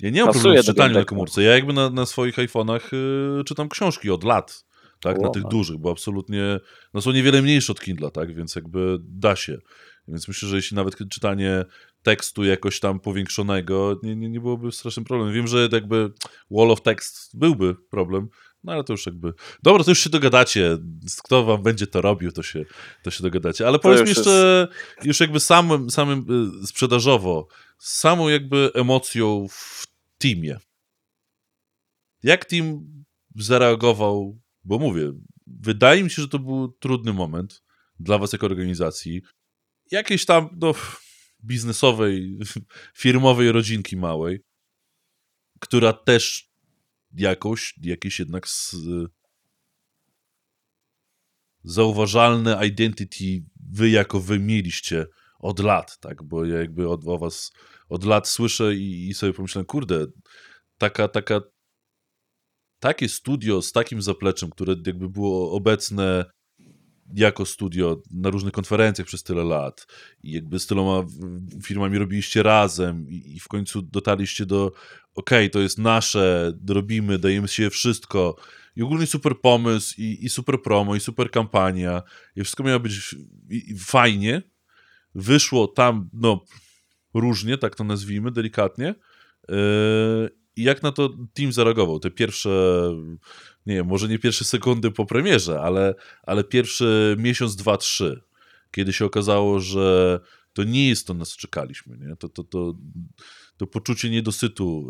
ja 0.00 0.10
nie 0.10 0.24
mam 0.24 0.26
Pasuje 0.26 0.42
problemu 0.42 0.62
z 0.62 0.66
czytaniem 0.66 0.92
na 0.92 1.04
komórce. 1.04 1.42
Ja 1.42 1.54
jakby 1.54 1.72
na, 1.72 1.90
na 1.90 2.06
swoich 2.06 2.36
iPhone'ach 2.36 2.94
y, 3.40 3.44
czytam 3.44 3.68
książki 3.68 4.10
od 4.10 4.24
lat, 4.24 4.64
tak, 5.00 5.16
na 5.16 5.22
Wow. 5.22 5.32
tych 5.32 5.42
dużych, 5.42 5.78
bo 5.78 5.90
absolutnie, 5.90 6.60
no 6.94 7.02
są 7.02 7.12
niewiele 7.12 7.42
mniejsze 7.42 7.72
od 7.72 7.80
Kindla, 7.80 8.10
tak, 8.10 8.34
więc 8.34 8.54
jakby 8.56 8.98
da 9.00 9.36
się. 9.36 9.58
Więc 10.08 10.28
myślę, 10.28 10.48
że 10.48 10.56
jeśli 10.56 10.74
nawet 10.74 10.96
czytanie 11.10 11.64
tekstu 12.02 12.44
jakoś 12.44 12.80
tam 12.80 13.00
powiększonego, 13.00 14.00
nie, 14.02 14.16
nie, 14.16 14.28
nie 14.28 14.40
byłoby 14.40 14.72
strasznym 14.72 15.04
problemem. 15.04 15.34
Wiem, 15.34 15.46
że 15.46 15.68
jakby 15.72 16.12
wall 16.50 16.70
of 16.70 16.82
text 16.82 17.38
byłby 17.38 17.74
problem, 17.74 18.28
no 18.64 18.72
ale 18.72 18.84
to 18.84 18.92
już 18.92 19.06
jakby... 19.06 19.32
Dobra, 19.62 19.84
to 19.84 19.90
już 19.90 19.98
się 19.98 20.10
dogadacie. 20.10 20.78
Kto 21.24 21.44
wam 21.44 21.62
będzie 21.62 21.86
to 21.86 22.00
robił, 22.00 22.32
to 22.32 22.42
się, 22.42 22.64
to 23.02 23.10
się 23.10 23.22
dogadacie. 23.22 23.66
Ale 23.66 23.78
powiedz 23.78 24.02
mi 24.02 24.08
jeszcze, 24.08 24.68
już 25.04 25.20
jakby 25.20 25.40
samym, 25.40 25.90
samym 25.90 26.26
y, 26.62 26.66
sprzedażowo, 26.66 27.48
samą 27.78 28.28
jakby 28.28 28.70
emocją 28.74 29.46
w 29.50 29.86
teamie. 30.18 30.58
Jak 32.22 32.44
team 32.44 32.86
zareagował? 33.36 34.40
Bo 34.64 34.78
mówię, 34.78 35.12
wydaje 35.46 36.04
mi 36.04 36.10
się, 36.10 36.22
że 36.22 36.28
to 36.28 36.38
był 36.38 36.68
trudny 36.68 37.12
moment 37.12 37.62
dla 38.00 38.18
was 38.18 38.32
jako 38.32 38.46
organizacji. 38.46 39.22
Jakiejś 39.90 40.24
tam, 40.24 40.48
no, 40.60 40.74
biznesowej, 41.44 42.38
firmowej 42.94 43.52
rodzinki 43.52 43.96
małej, 43.96 44.44
która 45.60 45.92
też 45.92 46.51
jakoś, 47.12 47.74
jakieś 47.82 48.18
jednak 48.18 48.48
z, 48.48 48.76
zauważalne 51.64 52.66
identity 52.66 53.44
wy 53.72 53.90
jako 53.90 54.20
wy 54.20 54.38
mieliście 54.38 55.06
od 55.38 55.60
lat, 55.60 55.98
tak? 56.00 56.22
Bo 56.22 56.44
ja 56.44 56.58
jakby 56.58 56.88
od, 56.88 57.06
o 57.06 57.18
was 57.18 57.52
od 57.88 58.04
lat 58.04 58.28
słyszę 58.28 58.74
i, 58.74 59.08
i 59.08 59.14
sobie 59.14 59.32
pomyślałem, 59.32 59.66
kurde, 59.66 60.06
taka, 60.78 61.08
taka, 61.08 61.40
takie 62.78 63.08
studio 63.08 63.62
z 63.62 63.72
takim 63.72 64.02
zapleczem, 64.02 64.50
które 64.50 64.74
jakby 64.86 65.08
było 65.08 65.52
obecne 65.52 66.24
jako 67.14 67.46
studio 67.46 68.02
na 68.10 68.30
różnych 68.30 68.52
konferencjach 68.52 69.06
przez 69.06 69.22
tyle 69.22 69.44
lat 69.44 69.86
i 70.22 70.32
jakby 70.32 70.58
z 70.58 70.66
tyloma 70.66 71.06
firmami 71.64 71.98
robiliście 71.98 72.42
razem 72.42 73.08
i, 73.08 73.36
i 73.36 73.40
w 73.40 73.48
końcu 73.48 73.82
dotarliście 73.82 74.46
do 74.46 74.72
okej, 75.14 75.50
to 75.50 75.60
jest 75.60 75.78
nasze, 75.78 76.52
robimy, 76.68 77.18
dajemy 77.18 77.48
się 77.48 77.70
wszystko 77.70 78.36
i 78.76 78.82
ogólnie 78.82 79.06
super 79.06 79.40
pomysł 79.40 79.94
i, 79.98 80.24
i 80.24 80.28
super 80.28 80.62
promo 80.62 80.96
i 80.96 81.00
super 81.00 81.30
kampania 81.30 82.02
i 82.36 82.40
wszystko 82.40 82.62
miało 82.62 82.80
być 82.80 83.16
fajnie, 83.78 84.42
wyszło 85.14 85.68
tam, 85.68 86.10
no 86.12 86.44
różnie, 87.14 87.58
tak 87.58 87.74
to 87.74 87.84
nazwijmy, 87.84 88.30
delikatnie 88.30 88.94
Yy, 89.48 90.30
i 90.56 90.62
jak 90.62 90.82
na 90.82 90.92
to 90.92 91.10
team 91.34 91.52
zareagował? 91.52 92.00
Te 92.00 92.10
pierwsze, 92.10 92.50
nie 93.66 93.74
wiem, 93.74 93.86
może 93.86 94.08
nie 94.08 94.18
pierwsze 94.18 94.44
sekundy 94.44 94.90
po 94.90 95.06
premierze, 95.06 95.60
ale, 95.60 95.94
ale 96.22 96.44
pierwszy 96.44 97.16
miesiąc, 97.18 97.56
dwa, 97.56 97.76
trzy, 97.76 98.22
kiedy 98.70 98.92
się 98.92 99.04
okazało, 99.04 99.60
że 99.60 100.20
to 100.52 100.64
nie 100.64 100.88
jest 100.88 101.06
to, 101.06 101.14
na 101.14 101.24
co 101.24 101.36
czekaliśmy, 101.36 101.98
nie? 101.98 102.16
To, 102.16 102.28
to, 102.28 102.44
to, 102.44 102.74
to 103.56 103.66
poczucie 103.66 104.10
niedosytu. 104.10 104.88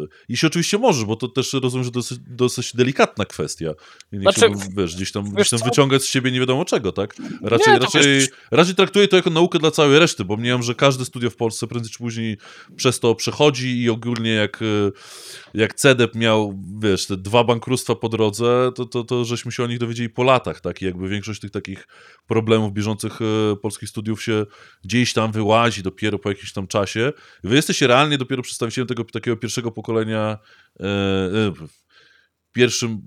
Yy. 0.00 0.08
Jeśli 0.28 0.46
oczywiście 0.48 0.78
możesz, 0.78 1.04
bo 1.04 1.16
to 1.16 1.28
też 1.28 1.52
rozumiem, 1.52 1.84
że 1.84 1.90
to 1.90 1.98
dosyć, 1.98 2.18
dosyć 2.26 2.76
delikatna 2.76 3.24
kwestia. 3.24 3.72
Nie 4.12 4.20
Znaczy, 4.20 4.36
chciałbym, 4.36 4.60
wiesz, 4.76 4.96
gdzieś 4.96 5.12
tam, 5.12 5.24
wiesz 5.24 5.34
gdzieś 5.34 5.50
tam 5.50 5.58
co? 5.58 5.64
wyciągać 5.64 6.02
z 6.02 6.06
siebie 6.06 6.30
nie 6.32 6.40
wiadomo 6.40 6.64
czego, 6.64 6.92
tak? 6.92 7.14
Raczej, 7.42 7.72
Nie, 7.72 7.78
raczej, 7.78 8.02
wiesz- 8.02 8.28
raczej 8.50 8.74
traktuję 8.74 9.08
to 9.08 9.16
jako 9.16 9.30
naukę 9.30 9.58
dla 9.58 9.70
całej 9.70 9.98
reszty, 9.98 10.24
bo 10.24 10.36
mniemam, 10.36 10.62
że 10.62 10.74
każde 10.74 11.04
studio 11.04 11.30
w 11.30 11.36
Polsce 11.36 11.66
prędzej 11.66 11.92
czy 11.92 11.98
później 11.98 12.36
przez 12.76 13.00
to 13.00 13.14
przechodzi 13.14 13.82
i 13.82 13.90
ogólnie 13.90 14.30
jak, 14.30 14.62
y, 14.62 14.92
jak 15.54 15.74
CEDEP 15.74 16.14
miał, 16.14 16.58
wiesz, 16.82 17.06
te 17.06 17.16
dwa 17.16 17.44
bankructwa 17.44 17.94
po 17.94 18.08
drodze, 18.08 18.72
to, 18.74 18.84
to, 18.86 19.04
to 19.04 19.24
żeśmy 19.24 19.52
się 19.52 19.64
o 19.64 19.66
nich 19.66 19.78
dowiedzieli 19.78 20.08
po 20.08 20.22
latach, 20.22 20.60
tak? 20.60 20.82
I 20.82 20.84
jakby 20.84 21.08
większość 21.08 21.40
tych 21.40 21.50
takich 21.50 21.88
problemów 22.26 22.72
bieżących 22.72 23.18
y, 23.20 23.56
polskich 23.62 23.88
studiów 23.88 24.22
się 24.22 24.46
gdzieś 24.84 25.12
tam 25.12 25.32
wyłazi 25.32 25.82
dopiero 25.82 26.18
po 26.18 26.28
jakimś 26.28 26.52
tam 26.52 26.66
czasie. 26.66 27.12
Wy 27.44 27.56
jesteście 27.56 27.86
realnie 27.86 27.99
dopiero 28.18 28.42
przedstawicielem 28.42 28.88
tego 28.88 29.04
takiego 29.04 29.36
pierwszego 29.36 29.72
pokolenia, 29.72 30.38
e, 30.80 30.84
e, 30.84 31.52
pierwszym 32.52 33.02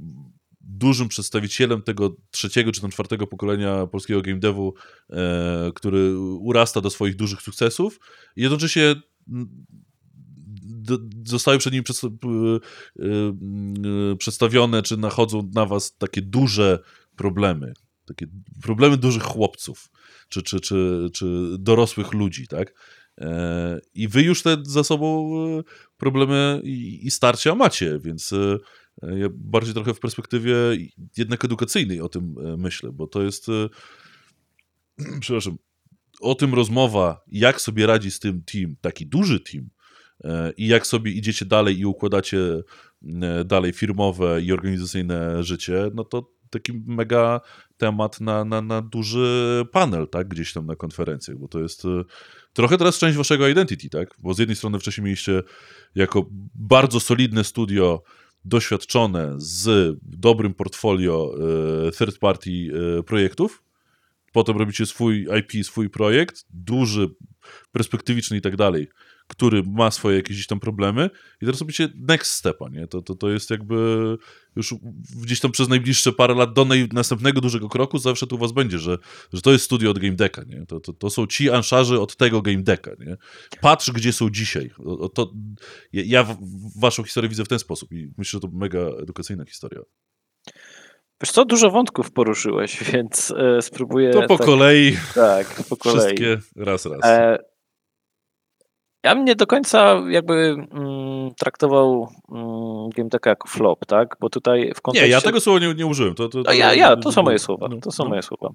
dużym 0.61 1.07
przedstawicielem 1.07 1.81
tego 1.81 2.15
trzeciego 2.31 2.71
czy 2.71 2.81
tam 2.81 2.91
czwartego 2.91 3.27
pokolenia 3.27 3.87
polskiego 3.87 4.21
game 4.21 4.39
devu, 4.39 4.73
e, 5.09 5.71
który 5.75 6.17
urasta 6.19 6.81
do 6.81 6.89
swoich 6.89 7.15
dużych 7.15 7.41
sukcesów 7.41 7.99
i 8.35 8.41
jednocześnie 8.41 8.95
mm, 9.27 9.65
zostały 11.25 11.57
przed 11.57 11.73
p- 12.01 12.27
y, 12.29 13.03
y, 14.11 14.15
przedstawione, 14.17 14.81
czy 14.81 14.97
nachodzą 14.97 15.49
na 15.53 15.65
was 15.65 15.97
takie 15.97 16.21
duże 16.21 16.79
problemy, 17.15 17.73
takie 18.05 18.27
problemy 18.61 18.97
dużych 18.97 19.23
chłopców, 19.23 19.89
czy, 20.29 20.41
czy, 20.41 20.59
czy, 20.59 21.09
czy 21.13 21.25
dorosłych 21.59 22.13
ludzi, 22.13 22.47
tak? 22.47 22.73
E, 23.21 23.79
I 23.93 24.07
wy 24.07 24.21
już 24.21 24.43
te 24.43 24.57
za 24.63 24.83
sobą 24.83 25.31
e, 25.59 25.63
problemy 25.97 26.61
i, 26.63 27.07
i 27.07 27.11
starcia 27.11 27.55
macie, 27.55 27.99
więc 27.99 28.33
e, 28.33 28.57
ja 29.01 29.27
bardziej 29.31 29.73
trochę 29.73 29.93
w 29.93 29.99
perspektywie 29.99 30.55
jednak 31.17 31.45
edukacyjnej 31.45 32.01
o 32.01 32.09
tym 32.09 32.35
myślę, 32.57 32.91
bo 32.91 33.07
to 33.07 33.23
jest, 33.23 33.47
przepraszam, 35.21 35.57
o 36.21 36.35
tym 36.35 36.53
rozmowa, 36.53 37.23
jak 37.27 37.61
sobie 37.61 37.85
radzi 37.85 38.11
z 38.11 38.19
tym 38.19 38.43
team, 38.43 38.75
taki 38.81 39.07
duży 39.07 39.39
team, 39.39 39.69
i 40.57 40.67
jak 40.67 40.87
sobie 40.87 41.11
idziecie 41.11 41.45
dalej 41.45 41.79
i 41.79 41.85
układacie 41.85 42.39
dalej 43.45 43.73
firmowe 43.73 44.41
i 44.41 44.51
organizacyjne 44.51 45.43
życie, 45.43 45.91
no 45.93 46.03
to 46.03 46.31
taki 46.49 46.83
mega 46.85 47.41
temat 47.77 48.21
na, 48.21 48.45
na, 48.45 48.61
na 48.61 48.81
duży 48.81 49.65
panel, 49.71 50.07
tak, 50.07 50.27
gdzieś 50.27 50.53
tam 50.53 50.65
na 50.65 50.75
konferencjach, 50.75 51.37
bo 51.37 51.47
to 51.47 51.59
jest 51.59 51.83
trochę 52.53 52.77
teraz 52.77 52.97
część 52.97 53.17
waszego 53.17 53.47
identity, 53.47 53.89
tak, 53.89 54.15
bo 54.19 54.33
z 54.33 54.39
jednej 54.39 54.55
strony 54.55 54.79
wcześniej 54.79 55.05
mieliście 55.05 55.41
jako 55.95 56.25
bardzo 56.55 56.99
solidne 56.99 57.43
studio 57.43 58.03
doświadczone 58.45 59.33
z 59.37 59.95
dobrym 60.01 60.53
portfolio 60.53 61.35
e, 61.87 61.91
third 61.91 62.17
party 62.17 62.49
e, 62.99 63.03
projektów, 63.03 63.63
potem 64.31 64.57
robicie 64.57 64.85
swój 64.85 65.27
IP, 65.39 65.65
swój 65.65 65.89
projekt, 65.89 66.45
duży, 66.49 67.09
perspektywiczny 67.71 68.37
i 68.37 68.41
tak 68.41 68.55
dalej, 68.55 68.87
który 69.27 69.63
ma 69.63 69.91
swoje 69.91 70.17
jakieś 70.17 70.47
tam 70.47 70.59
problemy 70.59 71.09
i 71.41 71.45
teraz 71.45 71.61
robicie 71.61 71.89
next 71.95 72.31
stepa, 72.31 72.69
nie? 72.69 72.87
To, 72.87 73.01
to, 73.01 73.15
to 73.15 73.29
jest 73.29 73.49
jakby 73.49 73.75
już 74.55 74.75
gdzieś 75.21 75.39
tam 75.39 75.51
przez 75.51 75.69
najbliższe 75.69 76.11
parę 76.11 76.33
lat 76.35 76.53
do 76.53 76.67
następnego 76.93 77.41
dużego 77.41 77.69
kroku 77.69 77.97
zawsze 77.97 78.27
tu 78.27 78.35
u 78.35 78.39
was 78.39 78.51
będzie, 78.51 78.79
że, 78.79 78.97
że 79.33 79.41
to 79.41 79.51
jest 79.51 79.65
studio 79.65 79.91
od 79.91 79.99
Game 79.99 80.15
Decka, 80.15 80.43
nie? 80.47 80.65
To, 80.65 80.79
to, 80.79 80.93
to 80.93 81.09
są 81.09 81.27
ci 81.27 81.49
anszarzy 81.49 81.99
od 82.01 82.15
tego 82.15 82.41
Game 82.41 82.63
Decka, 82.63 82.91
nie? 82.99 83.17
Patrz, 83.61 83.91
gdzie 83.91 84.13
są 84.13 84.29
dzisiaj. 84.29 84.71
O, 84.85 85.09
to, 85.09 85.31
ja- 85.93 86.03
ja 86.05 86.23
w- 86.23 86.37
waszą 86.79 87.03
historię 87.03 87.29
widzę 87.29 87.43
w 87.45 87.47
ten 87.47 87.59
sposób 87.59 87.91
i 87.91 88.11
myślę, 88.17 88.37
że 88.37 88.49
to 88.49 88.57
mega 88.57 88.79
edukacyjna 88.79 89.45
historia. 89.45 89.79
Wiesz 91.21 91.31
co, 91.31 91.45
dużo 91.45 91.71
wątków 91.71 92.11
poruszyłeś, 92.11 92.83
więc 92.93 93.31
e, 93.37 93.61
spróbuję... 93.61 94.11
To 94.11 94.21
po 94.27 94.37
tak, 94.37 94.45
kolei, 94.47 94.97
Tak, 95.15 95.63
po 95.69 95.77
kolei. 95.77 95.99
wszystkie 95.99 96.37
raz, 96.55 96.85
raz. 96.85 96.99
E, 97.03 97.37
ja 99.03 99.15
bym 99.15 99.25
nie 99.25 99.35
do 99.35 99.47
końca 99.47 100.01
jakby 100.09 100.55
mm, 100.71 101.31
traktował 101.37 102.07
mm, 102.31 102.89
GameTeka 102.89 103.29
jako 103.29 103.47
flop, 103.47 103.85
tak? 103.85 104.15
Bo 104.19 104.29
tutaj 104.29 104.71
w 104.75 104.81
kontekście... 104.81 105.07
Nie, 105.07 105.11
ja 105.11 105.21
tego 105.21 105.39
słowa 105.39 105.59
nie, 105.59 105.73
nie 105.73 105.85
użyłem. 105.85 106.15
To, 106.15 106.29
to, 106.29 106.37
No 106.37 106.43
to, 106.43 106.53
ja, 106.53 106.73
ja, 106.73 106.95
to 106.95 107.11
są 107.11 107.23
moje 107.23 107.39
słowa, 107.39 107.67
no, 107.69 107.77
to 107.81 107.91
są 107.91 108.03
no. 108.03 108.09
moje 108.09 108.21
słowa. 108.21 108.49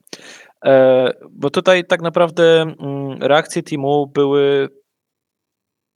E, 0.64 1.11
bo 1.30 1.50
tutaj 1.50 1.84
tak 1.84 2.02
naprawdę 2.02 2.62
mm, 2.62 3.22
reakcje 3.22 3.62
teamu 3.62 4.06
były 4.14 4.68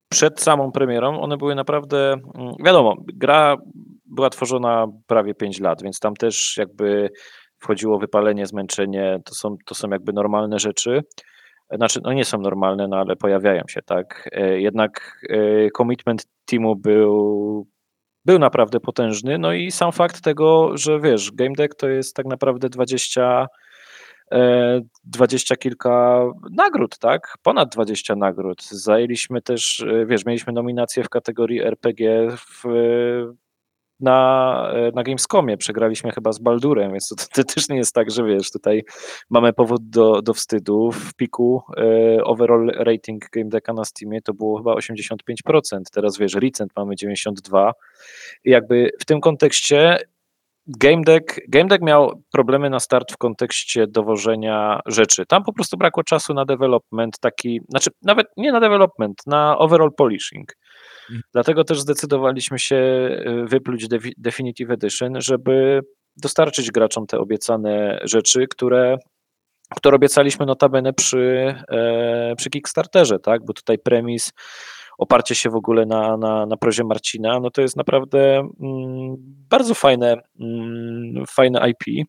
przed 0.09 0.41
samą 0.41 0.73
premierą, 0.73 1.21
one 1.21 1.37
były 1.37 1.55
naprawdę, 1.55 2.13
mm, 2.13 2.55
wiadomo, 2.65 2.97
gra 3.15 3.57
była 4.05 4.31
tworzona 4.31 4.87
prawie 5.07 5.35
5 5.35 5.61
lat, 5.61 5.83
więc 5.83 6.01
tam 6.01 6.15
też 6.15 6.57
jakby 6.57 7.11
wchodziło 7.59 7.99
wypalenie, 7.99 8.47
zmęczenie, 8.47 9.19
to 9.25 9.35
są, 9.35 9.57
to 9.67 9.75
są 9.75 9.89
jakby 9.91 10.13
normalne 10.13 10.59
rzeczy. 10.59 11.03
Znaczy, 11.77 12.01
no 12.05 12.13
nie 12.13 12.25
są 12.25 12.39
normalne, 12.41 12.89
no 12.89 12.97
ale 12.97 13.17
pojawiają 13.17 13.63
się, 13.69 13.83
tak. 13.83 14.29
E, 14.33 14.61
Jednak 14.61 15.21
e, 15.31 15.71
commitment 15.71 16.27
teamu 16.45 16.77
był, 16.77 17.67
był 18.25 18.39
naprawdę 18.39 18.81
potężny, 18.81 19.39
no 19.39 19.53
i 19.53 19.71
sam 19.71 19.93
fakt 19.93 20.21
tego, 20.21 20.77
że 20.77 21.01
wiesz, 21.01 21.33
Game 21.33 21.55
Deck 21.57 21.75
to 21.75 21.89
jest 21.89 22.17
tak 22.17 22.27
naprawdę 22.27 22.69
20, 22.69 23.47
e, 24.33 24.81
20 25.05 25.57
kilka 25.57 26.25
nagród, 26.51 26.99
tak? 26.99 27.35
Ponad 27.43 27.73
20 27.73 28.17
nagród. 28.17 28.63
Zajęliśmy 28.63 29.43
też, 29.43 29.85
wiesz, 30.07 30.27
mieliśmy 30.27 30.53
nominację 30.53 31.05
w 31.05 31.09
kategorii 31.09 31.63
RPG 31.63 32.29
w, 32.37 32.65
na, 34.03 34.71
e, 34.75 34.91
na 34.95 35.03
Gamescomie, 35.03 35.57
przegraliśmy 35.57 36.11
chyba 36.11 36.33
z 36.33 36.39
Baldurem, 36.39 36.93
więc 36.93 37.09
to, 37.09 37.15
to 37.35 37.55
też 37.55 37.69
nie 37.69 37.77
jest 37.77 37.95
tak, 37.95 38.11
że 38.11 38.25
wiesz, 38.25 38.51
tutaj 38.51 38.83
mamy 39.31 39.53
powód 39.53 39.91
do, 39.91 40.23
do 40.23 40.35
wstydu. 40.35 40.91
W 40.93 41.15
piku 41.15 41.63
e, 41.77 42.25
overall 42.25 42.67
rating 42.67 43.31
Game 43.31 43.49
Decka 43.49 43.73
na 43.73 43.85
Steamie 43.85 44.23
to 44.23 44.35
było 44.35 44.59
chyba 44.59 44.75
85%, 44.75 45.15
teraz 45.93 46.19
wiesz, 46.19 46.35
recent 46.35 46.73
mamy 46.77 46.97
92 46.97 47.73
i 48.45 48.51
jakby 48.51 48.91
w 49.01 49.05
tym 49.05 49.21
kontekście 49.21 49.99
Game 50.67 51.03
Deck, 51.03 51.41
Game 51.49 51.69
Deck 51.69 51.83
miał 51.83 52.23
problemy 52.33 52.71
na 52.71 52.81
start 52.81 53.13
w 53.13 53.17
kontekście 53.17 53.87
dowożenia 53.87 54.81
rzeczy. 54.87 55.27
Tam 55.27 55.45
po 55.45 55.53
prostu 55.53 55.77
brakło 55.77 56.05
czasu 56.05 56.35
na 56.35 56.45
development, 56.45 57.19
taki, 57.19 57.61
znaczy 57.69 57.91
nawet 58.03 58.27
nie 58.37 58.53
na 58.53 58.61
development, 58.61 59.23
na 59.27 59.59
overall 59.59 59.91
polishing. 59.97 60.57
Mhm. 61.03 61.23
Dlatego 61.33 61.65
też 61.65 61.81
zdecydowaliśmy 61.81 62.59
się 62.59 62.77
y, 62.77 63.45
wypluć 63.49 63.87
Definitive 64.17 64.71
Edition, 64.71 65.21
żeby 65.21 65.81
dostarczyć 66.17 66.71
graczom 66.71 67.07
te 67.07 67.19
obiecane 67.19 68.01
rzeczy, 68.05 68.47
które, 68.51 68.97
które 69.77 69.97
obiecaliśmy 69.97 70.47
notabene 70.47 70.93
przy, 70.93 71.55
e, 71.69 72.35
przy 72.37 72.51
Kickstarterze, 72.51 73.19
tak? 73.19 73.45
Bo 73.45 73.53
tutaj 73.53 73.79
premis 73.79 74.33
oparcie 74.99 75.35
się 75.35 75.51
w 75.51 75.55
ogóle 75.55 75.87
na, 75.87 76.17
na, 76.17 76.47
na 76.47 76.57
prozie 76.57 76.85
Marcina, 76.85 77.41
no 77.41 77.51
to 77.51 77.63
jest 77.63 77.77
naprawdę 77.77 78.39
mm, 78.39 79.15
bardzo 79.51 79.75
fajne, 79.75 80.17
mm, 80.41 81.27
fajne 81.27 81.71
IP. 81.71 82.09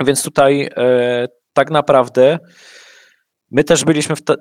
Więc 0.00 0.22
tutaj 0.22 0.68
e, 0.76 1.26
tak 1.52 1.70
naprawdę 1.70 2.38
my 3.50 3.64
też 3.64 3.84
byliśmy 3.84 4.16
w, 4.16 4.24
te, 4.24 4.34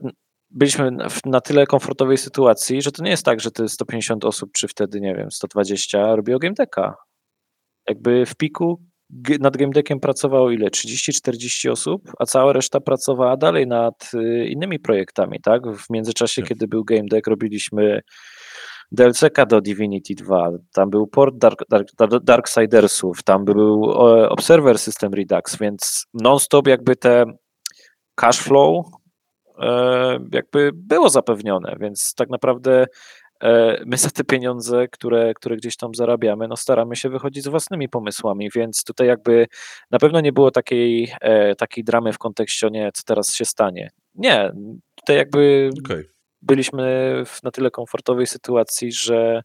byliśmy 0.54 0.92
na 1.26 1.42
tyle 1.42 1.66
komfortowej 1.66 2.18
sytuacji, 2.18 2.82
że 2.82 2.92
to 2.92 3.04
nie 3.04 3.10
jest 3.10 3.26
tak, 3.26 3.40
że 3.40 3.52
to 3.52 3.70
150 3.70 4.26
osób, 4.26 4.52
czy 4.52 4.68
wtedy, 4.68 5.02
nie 5.02 5.16
wiem, 5.16 5.32
120 5.32 6.16
robiło 6.16 6.40
Game 6.40 6.54
Decka. 6.54 6.96
Jakby 7.90 8.26
w 8.26 8.36
piku 8.36 8.82
nad 9.40 9.58
Game 9.58 9.72
Deckiem 9.72 10.00
pracowało 10.00 10.52
ile? 10.52 10.68
30-40 10.68 11.72
osób, 11.72 12.12
a 12.20 12.26
cała 12.26 12.54
reszta 12.54 12.80
pracowała 12.80 13.38
dalej 13.38 13.68
nad 13.68 14.12
y, 14.14 14.48
innymi 14.48 14.80
projektami, 14.80 15.40
tak? 15.44 15.62
W 15.78 15.90
międzyczasie, 15.90 16.42
tak. 16.42 16.50
kiedy 16.50 16.68
był 16.68 16.84
Game 16.84 17.06
Deck, 17.12 17.28
robiliśmy 17.28 18.02
DLC-ka 18.92 19.46
do 19.46 19.62
Divinity 19.62 20.16
2, 20.16 20.50
tam 20.74 20.90
był 20.90 21.08
port 21.08 21.38
Dark, 21.38 21.64
Dark, 21.70 21.88
Darksidersów, 22.24 23.24
tam 23.24 23.46
był 23.46 23.84
Observer 24.30 24.80
System 24.80 25.14
Redux, 25.14 25.58
więc 25.58 26.06
non-stop 26.14 26.68
jakby 26.68 26.96
te 26.96 27.26
cash 28.16 28.40
flow 28.40 28.86
jakby 30.32 30.72
było 30.74 31.10
zapewnione, 31.10 31.76
więc 31.80 32.14
tak 32.16 32.30
naprawdę 32.30 32.86
E, 33.44 33.84
my 33.86 33.98
za 33.98 34.10
te 34.10 34.24
pieniądze, 34.24 34.88
które, 34.88 35.34
które 35.34 35.56
gdzieś 35.56 35.78
tam 35.78 35.96
zarabiamy, 35.96 36.48
no 36.48 36.56
staramy 36.56 36.96
się 36.96 37.10
wychodzić 37.10 37.44
z 37.44 37.48
własnymi 37.48 37.90
pomysłami, 37.90 38.50
więc 38.56 38.84
tutaj 38.84 39.08
jakby 39.08 39.48
na 39.92 40.00
pewno 40.00 40.22
nie 40.22 40.34
było 40.34 40.52
takiej, 40.52 41.12
e, 41.22 41.56
takiej 41.56 41.84
dramy 41.84 42.14
w 42.14 42.18
kontekście, 42.18 42.70
nie, 42.72 42.92
co 42.94 43.04
teraz 43.06 43.36
się 43.36 43.46
stanie. 43.46 43.90
Nie, 44.16 44.52
tutaj 44.96 45.18
jakby 45.18 45.70
okay. 45.86 46.06
byliśmy 46.42 47.14
w 47.26 47.44
na 47.44 47.52
tyle 47.52 47.72
komfortowej 47.72 48.28
sytuacji, 48.28 48.92
że 48.92 49.42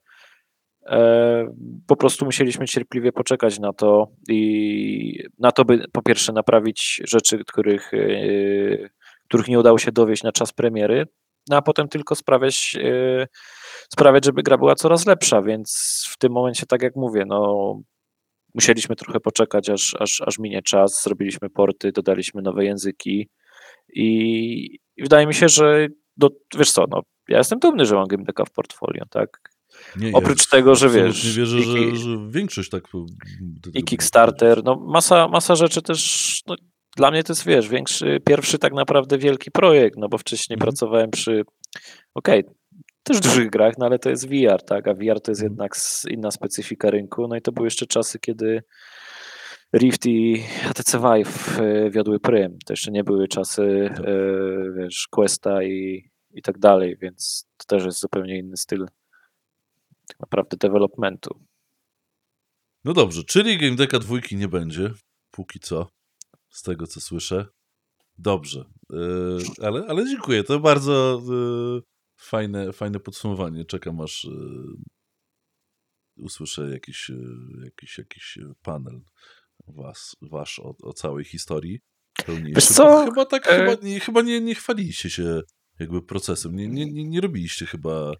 e, 0.86 1.54
po 1.86 1.96
prostu 1.96 2.24
musieliśmy 2.24 2.66
cierpliwie 2.66 3.12
poczekać 3.12 3.58
na 3.58 3.72
to 3.72 4.08
i 4.28 5.24
na 5.38 5.52
to, 5.52 5.64
by 5.64 5.84
po 5.92 6.02
pierwsze 6.02 6.32
naprawić 6.32 7.02
rzeczy, 7.04 7.44
których, 7.44 7.90
których 9.28 9.48
nie 9.48 9.58
udało 9.58 9.78
się 9.78 9.92
dowieść 9.92 10.22
na 10.22 10.32
czas 10.32 10.52
premiery, 10.52 11.06
no 11.48 11.56
a 11.56 11.62
potem 11.62 11.88
tylko 11.88 12.14
sprawiać 12.14 12.76
sprawiać, 13.92 14.24
żeby 14.24 14.42
gra 14.42 14.58
była 14.58 14.74
coraz 14.74 15.06
lepsza, 15.06 15.42
więc 15.42 16.04
w 16.08 16.18
tym 16.18 16.32
momencie, 16.32 16.66
tak 16.66 16.82
jak 16.82 16.96
mówię, 16.96 17.24
no 17.26 17.80
musieliśmy 18.54 18.96
trochę 18.96 19.20
poczekać, 19.20 19.70
aż, 19.70 19.96
aż, 19.98 20.20
aż 20.20 20.38
minie 20.38 20.62
czas, 20.62 21.02
zrobiliśmy 21.04 21.50
porty, 21.50 21.92
dodaliśmy 21.92 22.42
nowe 22.42 22.64
języki 22.64 23.28
i, 23.94 24.08
i 24.96 25.02
wydaje 25.02 25.26
mi 25.26 25.34
się, 25.34 25.48
że 25.48 25.86
do, 26.16 26.30
wiesz 26.58 26.72
co, 26.72 26.84
no, 26.90 27.00
ja 27.28 27.38
jestem 27.38 27.58
dumny, 27.58 27.86
że 27.86 27.94
mam 27.94 28.06
Game 28.06 28.24
Decka 28.24 28.44
w 28.44 28.50
portfolio, 28.50 29.04
tak? 29.10 29.40
Nie, 29.96 30.12
Oprócz 30.12 30.38
ja 30.38 30.50
tego, 30.50 30.74
że 30.74 30.88
wiesz. 30.88 31.24
Nie 31.24 31.30
wierzę, 31.30 31.58
i, 31.58 31.62
że, 31.62 31.96
że, 31.96 32.30
większość 32.30 32.70
tak. 32.70 32.84
I 33.74 33.84
Kickstarter, 33.84 34.64
no 34.64 34.76
masa, 34.76 35.28
masa 35.28 35.56
rzeczy 35.56 35.82
też. 35.82 36.42
No, 36.46 36.56
dla 36.98 37.10
mnie 37.10 37.24
to 37.24 37.32
jest, 37.32 37.46
wiesz, 37.46 37.68
większy, 37.68 38.20
pierwszy 38.24 38.58
tak 38.58 38.72
naprawdę 38.72 39.18
wielki 39.18 39.50
projekt, 39.50 39.98
no 39.98 40.08
bo 40.08 40.18
wcześniej 40.18 40.54
mhm. 40.54 40.66
pracowałem 40.66 41.10
przy. 41.10 41.42
Okej, 42.14 42.40
okay, 42.40 42.54
też 43.02 43.20
dużych 43.20 43.50
grach, 43.50 43.74
no 43.78 43.86
ale 43.86 43.98
to 43.98 44.10
jest 44.10 44.28
VR, 44.28 44.62
tak, 44.62 44.88
a 44.88 44.94
VR 44.94 45.20
to 45.20 45.30
jest 45.30 45.42
mhm. 45.42 45.52
jednak 45.52 45.72
inna 46.08 46.30
specyfika 46.30 46.90
rynku, 46.90 47.28
no 47.28 47.36
i 47.36 47.42
to 47.42 47.52
były 47.52 47.66
jeszcze 47.66 47.86
czasy, 47.86 48.18
kiedy 48.18 48.62
Rift 49.76 50.06
i 50.06 50.38
HTC 50.38 50.98
Vive 50.98 51.60
e, 51.60 51.90
wiodły 51.90 52.20
prym, 52.20 52.58
to 52.66 52.72
jeszcze 52.72 52.90
nie 52.90 53.04
były 53.04 53.28
czasy, 53.28 53.90
tak. 53.96 54.00
e, 54.00 54.12
wiesz, 54.76 55.08
Questa 55.10 55.62
i, 55.62 56.10
i 56.34 56.42
tak 56.42 56.58
dalej, 56.58 56.96
więc 57.00 57.48
to 57.56 57.64
też 57.66 57.84
jest 57.84 58.00
zupełnie 58.00 58.38
inny 58.38 58.56
styl 58.56 58.86
tak 60.08 60.20
naprawdę 60.20 60.56
developmentu. 60.56 61.40
No 62.84 62.92
dobrze, 62.92 63.24
czyli 63.24 63.58
Game 63.58 63.76
Decka 63.76 63.98
dwójki 63.98 64.36
nie 64.36 64.48
będzie, 64.48 64.90
póki 65.30 65.60
co, 65.60 65.86
z 66.48 66.62
tego 66.62 66.86
co 66.86 67.00
słyszę. 67.00 67.46
Dobrze, 68.18 68.64
yy, 68.90 69.38
ale, 69.62 69.86
ale 69.88 70.04
dziękuję, 70.04 70.44
to 70.44 70.60
bardzo 70.60 71.22
yy, 71.28 71.82
fajne, 72.16 72.72
fajne 72.72 73.00
podsumowanie. 73.00 73.64
Czekam 73.64 74.00
aż 74.00 74.24
y, 74.24 74.30
usłyszę 76.16 76.70
jakiś, 76.70 77.10
jakiś, 77.64 77.98
jakiś 77.98 78.38
panel 78.62 79.00
was, 79.66 80.16
wasz 80.22 80.58
o, 80.58 80.74
o 80.82 80.92
całej 80.92 81.24
historii. 81.24 81.80
Wiesz 82.54 82.66
co? 82.66 83.04
Chyba 83.04 83.24
tak, 83.24 83.46
e... 83.46 83.58
chyba, 83.58 83.86
nie, 83.88 84.00
chyba 84.00 84.22
nie, 84.22 84.40
nie 84.40 84.54
chwaliliście 84.54 85.10
się 85.10 85.40
jakby 85.78 86.02
procesem. 86.02 86.56
Nie, 86.56 86.68
nie, 86.68 86.86
nie, 86.86 87.04
nie 87.04 87.20
robiliście 87.20 87.66
chyba 87.66 88.12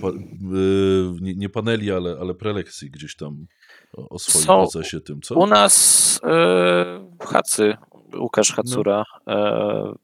pa, 0.00 0.08
nie, 1.20 1.34
nie, 1.34 1.48
paneli, 1.48 1.90
ale, 1.90 2.16
ale 2.20 2.34
prelekcji 2.34 2.90
gdzieś 2.90 3.16
tam 3.16 3.46
o, 3.96 4.08
o 4.08 4.18
swoim 4.18 4.46
co? 4.46 4.56
procesie 4.56 5.00
tym, 5.00 5.20
co? 5.22 5.34
U 5.34 5.46
nas 5.46 6.20
e, 6.24 7.08
Hacy, 7.20 7.76
Łukasz 8.18 8.52
Hacura 8.52 9.04
no. 9.26 9.32
e, 9.34 9.94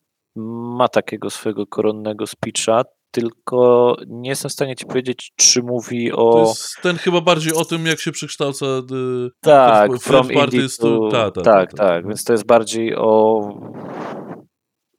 ma 0.77 0.89
takiego 0.89 1.31
swojego 1.31 1.67
koronnego 1.67 2.27
speecha 2.27 2.83
tylko 3.15 3.97
nie 4.07 4.31
jestem 4.31 4.49
w 4.49 4.53
stanie 4.53 4.77
ci 4.77 4.87
powiedzieć, 4.87 5.33
czy 5.37 5.63
mówi 5.63 6.13
o... 6.13 6.33
To 6.33 6.41
jest 6.41 6.77
ten 6.83 6.97
chyba 6.97 7.21
bardziej 7.21 7.55
o 7.55 7.65
tym, 7.65 7.87
jak 7.87 8.01
się 8.01 8.13
przekształca 8.13 8.67
y, 8.67 9.31
tak, 9.41 9.99
from 10.01 10.33
indie 10.33 10.67
to... 10.81 11.09
Ta, 11.09 11.31
ta, 11.31 11.43
tak, 11.43 11.73
ta, 11.73 11.77
tak, 11.77 12.07
więc 12.07 12.25
to 12.25 12.33
jest 12.33 12.47
bardziej 12.47 12.97
o 12.97 13.41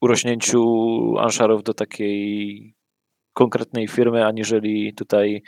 urośnięciu 0.02 0.64
Ansharów 1.20 1.64
do 1.64 1.74
takiej 1.74 2.75
konkretnej 3.36 3.88
firmy, 3.88 4.26
aniżeli 4.26 4.94
tutaj 4.94 5.42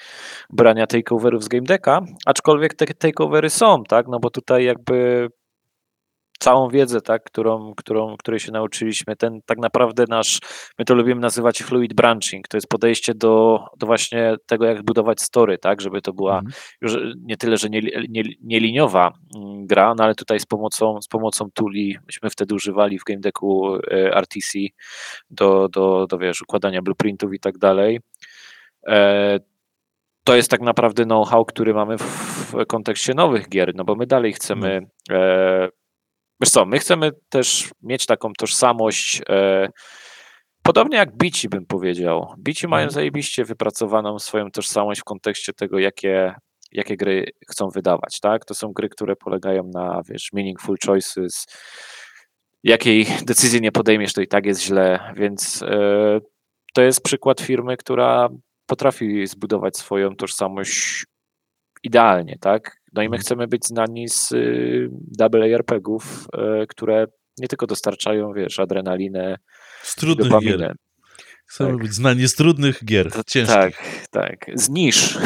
brania 0.49 0.88
takeoverów 0.88 1.43
z 1.43 1.47
Game 1.47 1.63
Decka, 1.63 2.01
aczkolwiek 2.25 2.73
te 2.73 2.85
takeovery 2.85 3.49
są, 3.49 3.83
tak, 3.83 4.05
no 4.09 4.19
bo 4.19 4.29
tutaj 4.29 4.65
jakby 4.65 5.27
całą 6.39 6.69
wiedzę, 6.69 7.01
tak, 7.01 7.23
którą, 7.23 7.73
którą, 7.77 8.17
której 8.17 8.39
się 8.39 8.51
nauczyliśmy, 8.51 9.15
ten 9.15 9.41
tak 9.45 9.57
naprawdę 9.57 10.05
nasz, 10.09 10.39
my 10.79 10.85
to 10.85 10.95
lubimy 10.95 11.21
nazywać 11.21 11.63
fluid 11.63 11.93
branching, 11.93 12.47
to 12.47 12.57
jest 12.57 12.67
podejście 12.67 13.13
do, 13.13 13.65
do 13.77 13.88
właśnie 13.88 14.35
tego, 14.45 14.65
jak 14.65 14.83
budować 14.83 15.21
story, 15.21 15.57
tak, 15.57 15.81
żeby 15.81 16.01
to 16.01 16.13
była 16.13 16.39
mm. 16.39 16.51
już 16.81 16.97
nie 17.21 17.38
tyle, 17.38 17.57
że 17.57 17.69
nieliniowa 18.43 19.11
nie, 19.33 19.41
nie 19.41 19.47
mm, 19.47 19.67
gra, 19.67 19.95
no 19.97 20.03
ale 20.03 20.15
tutaj 20.15 20.39
z 20.39 20.45
pomocą, 20.45 21.01
z 21.01 21.07
pomocą 21.07 21.49
tuli, 21.53 21.97
myśmy 22.05 22.29
wtedy 22.29 22.55
używali 22.55 22.99
w 22.99 23.03
Game 23.03 23.19
Decku 23.19 23.75
e, 23.75 24.17
RTC 24.17 24.59
do, 25.29 25.69
do, 25.69 26.07
do 26.09 26.17
wiesz, 26.17 26.41
układania 26.41 26.81
blueprintów 26.81 27.33
i 27.33 27.39
tak 27.39 27.57
dalej. 27.57 27.99
E, 28.88 29.39
to 30.23 30.35
jest 30.35 30.51
tak 30.51 30.61
naprawdę 30.61 31.03
know-how, 31.03 31.45
który 31.45 31.73
mamy 31.73 31.97
w 31.97 32.65
kontekście 32.67 33.13
nowych 33.13 33.49
gier, 33.49 33.75
no 33.75 33.83
bo 33.83 33.95
my 33.95 34.07
dalej 34.07 34.33
chcemy 34.33 34.81
no. 35.09 35.15
e, 35.15 35.69
Wiesz 36.41 36.49
co, 36.49 36.65
my 36.65 36.79
chcemy 36.79 37.11
też 37.29 37.69
mieć 37.81 38.05
taką 38.05 38.31
tożsamość, 38.38 39.21
e, 39.29 39.69
podobnie 40.63 40.97
jak 40.97 41.17
Bici 41.17 41.49
bym 41.49 41.65
powiedział. 41.65 42.33
Bici 42.39 42.67
mają 42.67 42.83
mhm. 42.83 42.93
zajebiście 42.93 43.45
wypracowaną 43.45 44.19
swoją 44.19 44.51
tożsamość 44.51 45.01
w 45.01 45.03
kontekście 45.03 45.53
tego, 45.53 45.79
jakie, 45.79 46.35
jakie 46.71 46.97
gry 46.97 47.25
chcą 47.49 47.69
wydawać, 47.69 48.19
tak? 48.19 48.45
To 48.45 48.53
są 48.53 48.73
gry, 48.73 48.89
które 48.89 49.15
polegają 49.15 49.63
na, 49.73 50.01
wiesz, 50.09 50.29
meaningful 50.33 50.75
choices, 50.85 51.45
jakiej 52.63 53.05
decyzji 53.25 53.61
nie 53.61 53.71
podejmiesz, 53.71 54.13
to 54.13 54.21
i 54.21 54.27
tak 54.27 54.45
jest 54.45 54.61
źle, 54.61 55.13
więc 55.15 55.63
e, 55.63 56.19
to 56.73 56.81
jest 56.81 57.03
przykład 57.03 57.41
firmy, 57.41 57.77
która 57.77 58.29
potrafi 58.65 59.27
zbudować 59.27 59.77
swoją 59.77 60.15
tożsamość 60.15 61.05
idealnie, 61.83 62.38
tak? 62.41 62.76
No 62.97 63.03
i 63.03 63.09
my 63.09 63.15
mhm. 63.15 63.21
chcemy 63.21 63.47
być 63.47 63.67
znani 63.67 64.09
z 64.09 64.31
y, 64.31 64.89
double 64.91 65.55
ARPGów, 65.55 66.27
y, 66.63 66.67
które 66.67 67.05
nie 67.37 67.47
tylko 67.47 67.67
dostarczają, 67.67 68.33
wiesz, 68.33 68.59
adrenalinę, 68.59 69.37
z 69.83 69.95
trudnych 69.95 70.29
dopaminę. 70.29 70.57
gier. 70.57 70.75
Chcemy 71.45 71.69
tak. 71.69 71.81
być 71.81 71.93
znani 71.93 72.27
z 72.27 72.35
trudnych 72.35 72.85
gier, 72.85 73.11
ciężkich. 73.27 73.55
Tak, 73.55 73.73
tak. 74.11 74.45
Z 74.55 74.69
nisz, 74.69 75.17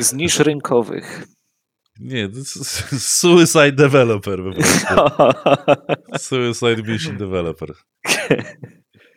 z 0.00 0.12
nisz 0.12 0.38
rynkowych. 0.38 1.26
Nie, 2.00 2.28
to 2.28 2.44
Suicide 2.98 3.72
Developer 3.72 4.38
po 4.44 4.52
prostu. 4.52 4.86
Suicide 6.28 6.92
Mission 6.92 7.16
Developer. 7.16 7.72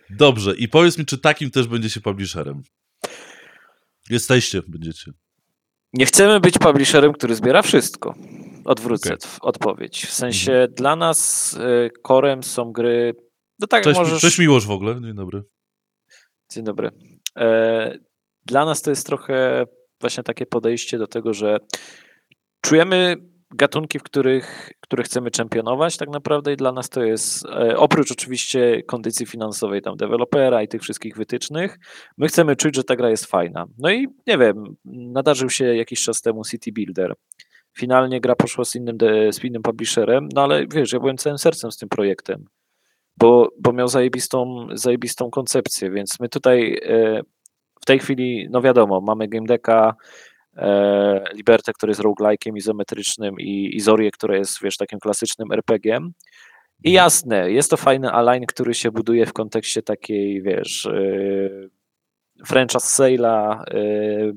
Dobrze, 0.10 0.56
i 0.56 0.68
powiedz 0.68 0.98
mi, 0.98 1.06
czy 1.06 1.18
takim 1.18 1.52
też 1.52 1.68
będzie 1.68 1.90
się 1.90 2.02
publisherem? 2.02 2.62
Jesteście, 4.10 4.62
będziecie. 4.68 5.12
Nie 5.94 6.06
chcemy 6.06 6.40
być 6.40 6.58
publisherem, 6.58 7.14
który 7.14 7.36
zbiera 7.36 7.62
wszystko. 7.62 8.16
Odwrócę 8.66 9.14
okay. 9.14 9.30
odpowiedź. 9.42 10.06
W 10.06 10.14
sensie 10.14 10.52
mhm. 10.52 10.74
dla 10.74 10.96
nas 10.96 11.54
y, 11.54 11.90
korem 12.04 12.44
są 12.44 12.72
gry. 12.72 13.16
No 13.60 13.68
tak, 13.68 13.84
cześć, 13.84 14.00
możesz... 14.00 14.22
cześć 14.22 14.40
Miłosz 14.40 14.68
w 14.68 14.72
ogóle. 14.72 15.02
Dzień 15.02 15.16
dobry. 15.16 15.44
Dzień 16.52 16.64
dobry. 16.64 16.92
E, 17.38 17.98
dla 18.46 18.66
nas 18.66 18.82
to 18.82 18.90
jest 18.90 19.06
trochę 19.06 19.66
właśnie 20.02 20.24
takie 20.24 20.46
podejście 20.46 20.98
do 20.98 21.08
tego, 21.08 21.34
że 21.34 21.58
czujemy 22.62 23.16
gatunki, 23.52 24.00
w 24.00 24.04
których, 24.04 24.72
które 24.80 25.04
chcemy 25.04 25.32
czempionować 25.32 25.98
tak 25.98 26.10
naprawdę 26.10 26.54
i 26.54 26.58
dla 26.58 26.72
nas 26.72 26.90
to 26.90 27.04
jest, 27.04 27.46
e, 27.46 27.78
oprócz 27.78 28.12
oczywiście 28.12 28.84
kondycji 28.84 29.26
finansowej 29.26 29.82
tam 29.82 29.98
dewelopera 29.98 30.64
i 30.64 30.68
tych 30.68 30.82
wszystkich 30.82 31.16
wytycznych, 31.16 31.80
my 32.18 32.28
chcemy 32.28 32.56
czuć, 32.56 32.76
że 32.76 32.84
ta 32.84 32.96
gra 32.96 33.10
jest 33.10 33.26
fajna. 33.26 33.66
No 33.78 33.92
i 33.92 34.08
nie 34.28 34.38
wiem, 34.38 34.64
nadarzył 34.86 35.50
się 35.50 35.66
jakiś 35.76 36.04
czas 36.04 36.22
temu 36.22 36.44
City 36.46 36.72
Builder. 36.72 37.14
Finalnie 37.78 38.22
gra 38.22 38.36
poszła 38.36 38.66
z 38.66 38.76
innym, 38.76 38.98
z 39.32 39.44
innym 39.44 39.62
publisherem, 39.62 40.30
no 40.36 40.44
ale 40.44 40.68
wiesz, 40.68 40.94
ja 40.94 41.00
byłem 41.00 41.18
całym 41.18 41.38
sercem 41.38 41.72
z 41.72 41.78
tym 41.78 41.90
projektem, 41.90 42.46
bo, 43.18 43.50
bo 43.60 43.74
miał 43.74 43.88
zajebistą, 43.88 44.68
zajebistą 44.74 45.30
koncepcję, 45.30 45.92
więc 45.92 46.20
my 46.20 46.30
tutaj 46.30 46.80
e, 46.84 47.22
w 47.82 47.86
tej 47.86 48.00
chwili, 48.00 48.48
no 48.50 48.62
wiadomo, 48.62 49.02
mamy 49.02 49.28
game 49.28 49.48
decka, 49.48 49.96
Libertę, 51.34 51.74
który 51.74 51.92
jest 51.92 52.02
roguelike'iem 52.02 52.58
izometrycznym 52.58 53.36
i, 53.40 53.76
i 53.76 53.80
Zorię, 53.80 54.12
która 54.12 54.38
jest, 54.38 54.62
wiesz, 54.62 54.78
takim 54.78 55.00
klasycznym 55.00 55.52
RPG-iem. 55.52 56.12
I 56.84 56.90
mhm. 56.90 56.94
jasne, 56.94 57.52
jest 57.52 57.70
to 57.70 57.78
fajny 57.78 58.12
align, 58.12 58.46
który 58.46 58.74
się 58.74 58.92
buduje 58.92 59.26
w 59.26 59.34
kontekście 59.34 59.82
takiej, 59.82 60.42
wiesz, 60.42 60.86
yy, 60.92 61.70
franchise 62.46 63.04
sale'a, 63.04 63.64
yy, 63.74 64.34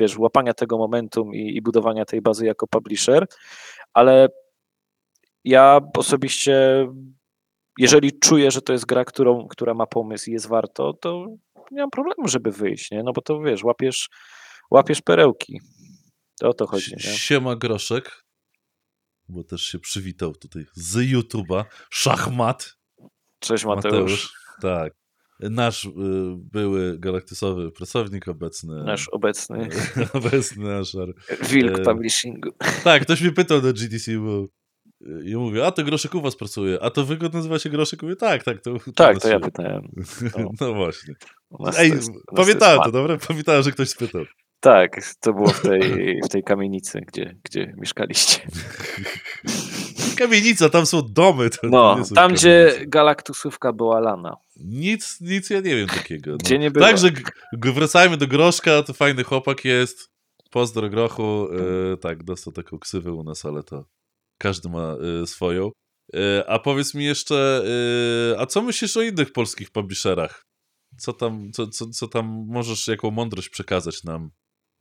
wiesz, 0.00 0.18
łapania 0.18 0.54
tego 0.54 0.78
momentum 0.78 1.34
i, 1.34 1.56
i 1.56 1.62
budowania 1.62 2.04
tej 2.04 2.22
bazy 2.22 2.46
jako 2.46 2.66
publisher, 2.66 3.26
ale 3.94 4.28
ja 5.44 5.80
osobiście, 5.96 6.86
jeżeli 7.78 8.18
czuję, 8.18 8.50
że 8.50 8.62
to 8.62 8.72
jest 8.72 8.86
gra, 8.86 9.04
którą, 9.04 9.48
która 9.48 9.74
ma 9.74 9.86
pomysł 9.86 10.30
i 10.30 10.32
jest 10.32 10.48
warto, 10.48 10.92
to 10.92 11.26
nie 11.70 11.80
mam 11.80 11.90
problemu, 11.90 12.28
żeby 12.28 12.50
wyjść, 12.50 12.90
nie? 12.90 13.02
No 13.02 13.12
bo 13.12 13.20
to 13.22 13.40
wiesz, 13.40 13.64
łapiesz, 13.64 14.08
łapiesz 14.70 15.02
perełki. 15.02 15.60
To 16.40 16.48
o 16.48 16.54
to 16.54 16.66
chodzi, 16.66 16.92
nie? 16.92 17.12
Siema 17.12 17.56
Groszek, 17.56 18.24
bo 19.28 19.44
też 19.44 19.62
się 19.62 19.78
przywitał 19.78 20.34
tutaj 20.34 20.64
z 20.74 20.96
YouTube'a. 20.96 21.64
Szachmat. 21.90 22.76
Cześć 23.38 23.64
Mateusz. 23.64 23.92
Mateusz. 23.92 24.32
Tak. 24.62 24.92
Nasz 25.40 25.84
y, 25.84 25.90
były 26.36 26.98
galaktysowy 26.98 27.72
pracownik 27.72 28.28
obecny. 28.28 28.84
Nasz 28.84 29.08
obecny. 29.08 29.68
obecny 30.12 30.64
nasz. 30.64 30.96
Wilk 31.50 31.78
e, 31.78 31.82
Publishingu. 31.82 32.50
Tak, 32.84 33.02
ktoś 33.02 33.20
mnie 33.20 33.32
pytał 33.32 33.62
na 33.62 33.72
GDC, 33.72 34.18
bo 34.18 34.46
i 35.24 35.36
mówię, 35.36 35.66
a 35.66 35.72
to 35.72 35.84
Groszek 35.84 36.14
u 36.14 36.20
was 36.20 36.36
pracuje, 36.36 36.82
a 36.82 36.90
to 36.90 37.04
wykład 37.04 37.32
nazywa 37.32 37.58
się 37.58 37.70
Groszek? 37.70 38.02
Mówię, 38.02 38.16
tak, 38.16 38.44
tak. 38.44 38.60
To, 38.60 38.78
to 38.78 38.92
tak, 38.92 39.20
to 39.20 39.28
ja 39.28 39.40
pytałem. 39.40 39.88
No, 40.38 40.50
no 40.60 40.74
właśnie. 40.74 41.14
Ej, 41.76 41.92
pamiętałem 42.36 42.80
to, 42.84 42.92
dobra? 42.92 43.18
Pamiętałem, 43.28 43.62
że 43.62 43.72
ktoś 43.72 43.88
spytał. 43.88 44.24
Tak, 44.60 45.00
to 45.20 45.32
było 45.32 45.48
w 45.48 45.60
tej, 45.68 46.20
w 46.24 46.28
tej 46.28 46.42
kamienicy, 46.44 47.00
gdzie, 47.00 47.36
gdzie 47.44 47.74
mieszkaliście. 47.76 48.40
Kamienica, 50.18 50.68
tam 50.68 50.86
są 50.86 51.02
domy. 51.02 51.50
No, 51.62 51.94
tam 51.94 52.14
kamienice. 52.14 52.34
gdzie 52.34 52.86
galaktusówka 52.86 53.72
była 53.72 54.00
lana. 54.00 54.36
Nic, 54.56 55.20
nic 55.20 55.50
ja 55.50 55.60
nie 55.60 55.76
wiem 55.76 55.88
takiego. 55.88 56.30
No. 56.30 56.36
Gdzie 56.36 56.58
nie 56.58 56.70
było. 56.70 56.86
Także 56.86 57.10
wracajmy 57.54 58.16
do 58.16 58.26
Groszka, 58.26 58.82
to 58.82 58.92
fajny 58.92 59.24
chłopak 59.24 59.64
jest. 59.64 60.10
Pozdro 60.50 60.90
Grochu. 60.90 61.48
E, 61.92 61.96
tak, 61.96 62.24
dostał 62.24 62.52
taką 62.52 62.78
ksywę 62.78 63.12
u 63.12 63.22
nas, 63.22 63.44
ale 63.44 63.62
to 63.62 63.84
każdy 64.38 64.68
ma 64.68 64.96
e, 65.22 65.26
swoją. 65.26 65.70
E, 66.14 66.50
a 66.50 66.58
powiedz 66.58 66.94
mi 66.94 67.04
jeszcze, 67.04 67.64
e, 68.34 68.40
a 68.40 68.46
co 68.46 68.62
myślisz 68.62 68.96
o 68.96 69.02
innych 69.02 69.32
polskich 69.32 69.70
publisherach? 69.70 70.46
Co 70.98 71.12
tam, 71.12 71.52
co, 71.52 71.66
co, 71.66 71.86
co 71.86 72.08
tam 72.08 72.46
możesz, 72.48 72.88
jaką 72.88 73.10
mądrość 73.10 73.48
przekazać 73.48 74.04
nam? 74.04 74.30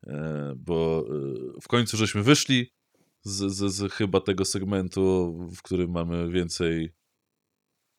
E, 0.08 0.54
bo 0.58 1.06
e, 1.08 1.62
w 1.62 1.68
końcu 1.68 1.98
żeśmy 1.98 2.24
wyszli 2.24 2.72
z, 3.22 3.52
z, 3.54 3.74
z 3.74 3.94
chyba 3.94 4.22
tego 4.22 4.46
segmentu, 4.46 5.34
w 5.56 5.62
którym 5.62 5.92
mamy 5.92 6.32
więcej 6.32 6.94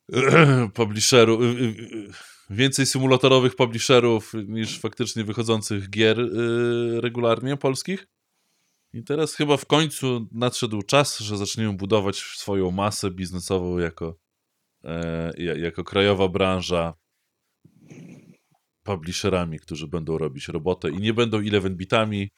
publisherów, 0.74 1.40
więcej 2.50 2.86
symulatorowych 2.86 3.56
publisherów 3.56 4.32
niż 4.46 4.80
faktycznie 4.80 5.24
wychodzących 5.24 5.90
gier 5.90 6.20
e, 6.20 6.26
regularnie 7.00 7.56
polskich. 7.56 8.06
I 8.92 9.04
teraz 9.04 9.34
chyba 9.34 9.56
w 9.56 9.66
końcu 9.66 10.28
nadszedł 10.32 10.82
czas, 10.82 11.18
że 11.18 11.36
zaczniemy 11.36 11.72
budować 11.72 12.16
swoją 12.16 12.70
masę 12.70 13.10
biznesową 13.10 13.78
jako, 13.78 14.18
jako 15.36 15.84
krajowa 15.84 16.28
branża 16.28 16.94
publisherami, 18.90 19.58
którzy 19.58 19.88
będą 19.88 20.18
robić 20.18 20.48
robotę 20.48 20.90
i 20.90 20.98
nie 20.98 21.14
będą 21.14 21.40
11 21.40 21.70
bitami, 21.70 22.30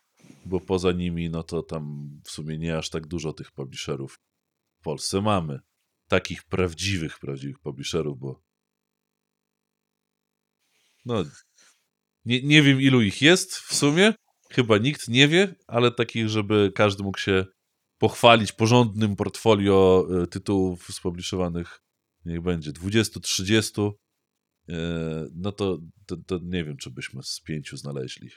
bo 0.44 0.60
poza 0.60 0.92
nimi, 0.92 1.30
no 1.30 1.42
to 1.42 1.62
tam 1.62 2.10
w 2.24 2.30
sumie 2.30 2.58
nie 2.58 2.78
aż 2.78 2.90
tak 2.90 3.06
dużo 3.06 3.32
tych 3.32 3.52
publisherów 3.52 4.18
w 4.80 4.84
Polsce 4.84 5.20
mamy. 5.20 5.60
Takich 6.08 6.44
prawdziwych, 6.44 7.18
prawdziwych 7.18 7.58
publisherów, 7.58 8.18
bo 8.18 8.42
no 11.04 11.24
nie, 12.24 12.42
nie 12.42 12.62
wiem 12.62 12.80
ilu 12.80 13.02
ich 13.02 13.22
jest 13.22 13.56
w 13.56 13.74
sumie, 13.74 14.14
chyba 14.50 14.78
nikt 14.78 15.08
nie 15.08 15.28
wie, 15.28 15.54
ale 15.66 15.90
takich, 15.90 16.28
żeby 16.28 16.72
każdy 16.74 17.02
mógł 17.02 17.18
się 17.18 17.46
pochwalić 17.98 18.52
porządnym 18.52 19.16
portfolio 19.16 20.06
e, 20.22 20.26
tytułów 20.26 20.86
spubliszowanych, 20.86 21.82
niech 22.24 22.40
będzie 22.40 22.72
20-30, 22.72 23.90
E, 23.92 24.01
no 25.34 25.52
to, 25.52 25.78
to, 26.06 26.16
to, 26.26 26.38
nie 26.42 26.64
wiem, 26.64 26.76
czy 26.76 26.90
byśmy 26.90 27.22
z 27.22 27.40
pięciu 27.40 27.76
znaleźli 27.76 28.30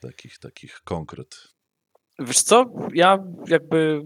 takich, 0.00 0.38
takich 0.38 0.80
konkret. 0.84 1.36
Wiesz 2.18 2.42
co, 2.42 2.64
ja 2.94 3.18
jakby 3.48 4.02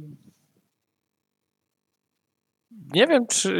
nie 2.71 3.07
wiem, 3.07 3.27
czy, 3.27 3.53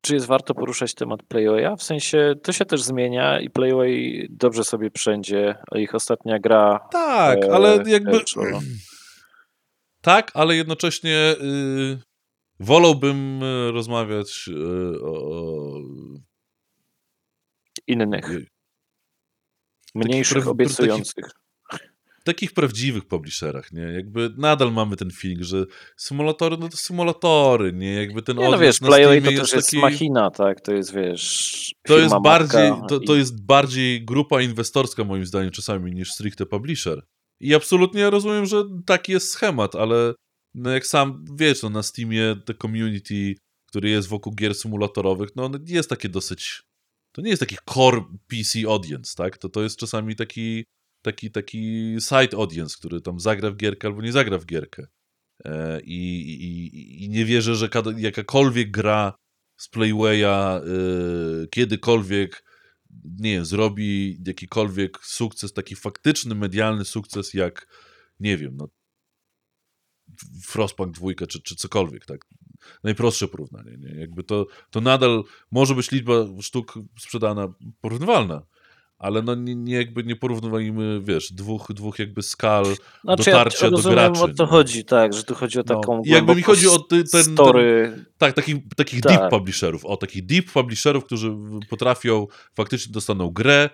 czy 0.00 0.14
jest 0.14 0.26
warto 0.26 0.54
poruszać 0.54 0.94
temat 0.94 1.22
Playwaya, 1.22 1.76
w 1.76 1.82
sensie 1.82 2.34
to 2.42 2.52
się 2.52 2.64
też 2.64 2.82
zmienia 2.82 3.40
i 3.40 3.50
Playway 3.50 4.26
dobrze 4.30 4.64
sobie 4.64 4.90
wszędzie, 4.90 5.54
a 5.70 5.78
ich 5.78 5.94
ostatnia 5.94 6.38
gra... 6.38 6.80
Tak, 6.92 7.44
e, 7.44 7.52
ale 7.54 7.82
jakby... 7.86 8.20
Tak, 10.04 10.30
ale 10.34 10.56
jednocześnie 10.56 11.34
y, 11.42 11.98
wolałbym 12.60 13.42
y, 13.42 13.72
rozmawiać 13.72 14.48
y, 14.48 15.02
o 15.02 15.80
innych. 17.92 18.30
Mniejszych, 19.94 20.48
obiecujących. 20.48 21.24
Takich, 21.70 21.92
takich 22.24 22.52
prawdziwych 22.52 23.04
publisherach, 23.04 23.72
nie? 23.72 23.82
Jakby 23.82 24.30
nadal 24.38 24.72
mamy 24.72 24.96
ten 24.96 25.10
feeling, 25.10 25.42
że 25.42 25.64
symulatory, 25.96 26.56
no 26.58 26.68
to 26.68 26.76
symulatory, 26.76 27.72
nie? 27.72 27.94
Jakby 27.94 28.22
ten 28.22 28.36
nie, 28.36 28.48
no 28.50 28.58
wiesz, 28.58 28.78
Playway 28.78 29.22
to 29.22 29.30
też 29.30 29.52
jest, 29.52 29.70
taki... 29.70 29.78
machina, 29.78 30.30
tak? 30.30 30.60
To 30.60 30.72
jest, 30.72 30.94
wiesz, 30.94 31.74
to 31.86 31.98
jest 31.98 32.14
bardziej, 32.22 32.72
to, 32.88 33.00
to 33.00 33.16
jest 33.16 33.44
bardziej 33.44 34.04
grupa 34.04 34.42
inwestorska 34.42 35.04
moim 35.04 35.26
zdaniem 35.26 35.50
czasami 35.50 35.92
niż 35.92 36.10
stricte 36.10 36.46
publisher. 36.46 37.02
I 37.40 37.54
absolutnie 37.54 38.10
rozumiem, 38.10 38.46
że 38.46 38.64
taki 38.86 39.12
jest 39.12 39.30
schemat, 39.30 39.74
ale 39.74 40.14
no 40.54 40.70
jak 40.70 40.86
sam 40.86 41.24
wiesz, 41.34 41.62
no 41.62 41.70
na 41.70 41.82
Steamie 41.82 42.36
te 42.46 42.54
community, 42.54 43.34
który 43.68 43.90
jest 43.90 44.08
wokół 44.08 44.34
gier 44.34 44.54
symulatorowych, 44.54 45.28
no 45.36 45.50
jest 45.66 45.90
takie 45.90 46.08
dosyć 46.08 46.62
to 47.12 47.22
nie 47.22 47.30
jest 47.30 47.40
taki 47.40 47.56
core 47.74 48.04
PC 48.28 48.68
audience, 48.68 49.14
tak? 49.16 49.38
To, 49.38 49.48
to 49.48 49.62
jest 49.62 49.78
czasami 49.78 50.16
taki, 50.16 50.64
taki, 51.02 51.30
taki 51.30 51.94
side 52.00 52.36
audience, 52.36 52.76
który 52.78 53.00
tam 53.00 53.20
zagra 53.20 53.50
w 53.50 53.56
gierkę 53.56 53.88
albo 53.88 54.02
nie 54.02 54.12
zagra 54.12 54.38
w 54.38 54.46
gierkę. 54.46 54.86
E, 55.44 55.80
i, 55.80 56.20
i, 56.44 57.04
I 57.04 57.08
nie 57.08 57.24
wierzę, 57.24 57.54
że 57.54 57.68
jakakolwiek 57.96 58.70
gra 58.70 59.14
z 59.56 59.68
Playwaya 59.68 60.60
e, 60.60 60.60
kiedykolwiek 61.50 62.44
nie 63.04 63.32
wiem, 63.32 63.44
zrobi 63.44 64.18
jakikolwiek 64.26 64.98
sukces, 65.02 65.52
taki 65.52 65.76
faktyczny, 65.76 66.34
medialny 66.34 66.84
sukces, 66.84 67.34
jak 67.34 67.66
nie 68.20 68.36
wiem, 68.36 68.56
no 68.56 68.68
Frostpunk 70.46 70.94
2 70.94 71.26
czy, 71.28 71.42
czy 71.42 71.56
cokolwiek, 71.56 72.06
tak? 72.06 72.26
Najprostsze 72.84 73.28
porównanie, 73.28 73.76
nie? 73.78 74.00
Jakby 74.00 74.22
to, 74.22 74.46
to 74.70 74.80
nadal 74.80 75.24
może 75.50 75.74
być 75.74 75.90
liczba 75.90 76.12
sztuk 76.40 76.74
sprzedana 76.98 77.48
porównywalna, 77.80 78.42
ale 78.98 79.22
no 79.22 79.34
nie, 79.34 79.54
nie 79.54 79.74
jakby 79.74 80.04
nie 80.04 80.16
porównujmy, 80.16 81.00
wiesz, 81.04 81.32
dwóch, 81.32 81.66
dwóch 81.74 81.98
jakby 81.98 82.22
skal 82.22 82.64
Znaczy, 83.04 83.24
dotarcia 83.30 83.64
ja 83.66 83.70
do 83.70 83.82
graczy. 83.90 84.22
o 84.22 84.34
co 84.34 84.46
chodzi, 84.46 84.84
tak, 84.84 85.12
że 85.12 85.24
tu 85.24 85.34
chodzi 85.34 85.58
o 85.58 85.62
No. 85.68 85.74
taką 85.80 86.02
I 86.02 86.08
jakby 86.08 86.34
mi 86.34 86.42
chodzi 86.42 86.68
o 86.68 86.78
ty- 86.78 87.04
ten- 87.04 87.22
story. 87.24 88.04
Tak, 88.18 88.32
takich, 88.34 88.56
takich 88.76 89.00
Tak. 89.00 89.12
deep 89.12 89.30
publisherów. 89.30 89.84
O, 89.84 89.96
takich 89.96 90.26
deep 90.26 90.52
publisherów, 90.52 91.04
którzy 91.04 91.36
potrafią, 91.70 92.26
faktycznie 92.54 92.92
dostaną 92.92 93.30
grę 93.30 93.70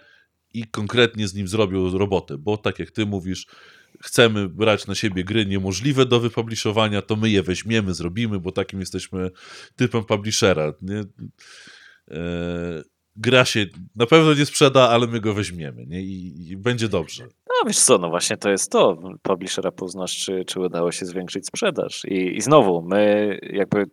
i 0.54 0.64
konkretnie 0.64 1.28
z 1.28 1.34
nim 1.34 1.48
zrobią 1.48 1.98
robotę, 1.98 2.38
bo 2.38 2.56
tak 2.56 2.78
jak 2.78 2.90
ty 2.90 3.06
mówisz, 3.06 3.46
chcemy 4.02 4.48
brać 4.48 4.86
na 4.86 4.94
siebie 4.94 5.24
gry 5.24 5.46
niemożliwe 5.46 6.06
do 6.06 6.20
wypubliszowania, 6.20 7.02
to 7.02 7.16
my 7.16 7.30
je 7.30 7.42
weźmiemy, 7.42 7.94
zrobimy, 7.94 8.40
bo 8.40 8.52
takim 8.52 8.80
jesteśmy 8.80 9.30
typem 9.76 10.04
publishera. 10.04 10.72
Nie? 10.82 11.04
E, 12.10 12.82
gra 13.16 13.44
się 13.44 13.66
na 13.96 14.06
pewno 14.06 14.34
nie 14.34 14.46
sprzeda, 14.46 14.88
ale 14.88 15.06
my 15.06 15.20
go 15.20 15.34
weźmiemy 15.34 15.86
nie? 15.86 16.02
I, 16.02 16.48
i 16.50 16.56
będzie 16.56 16.88
dobrze. 16.88 17.24
No 17.24 17.68
wiesz 17.68 17.78
co, 17.78 17.98
no 17.98 18.10
właśnie 18.10 18.36
to 18.36 18.50
jest 18.50 18.72
to. 18.72 18.98
Publishera 19.22 19.72
poznasz, 19.72 20.16
czy, 20.16 20.44
czy 20.44 20.60
udało 20.60 20.92
się 20.92 21.06
zwiększyć 21.06 21.46
sprzedaż. 21.46 22.04
I, 22.04 22.36
I 22.36 22.40
znowu, 22.40 22.82
my 22.82 23.38
jakby 23.52 23.84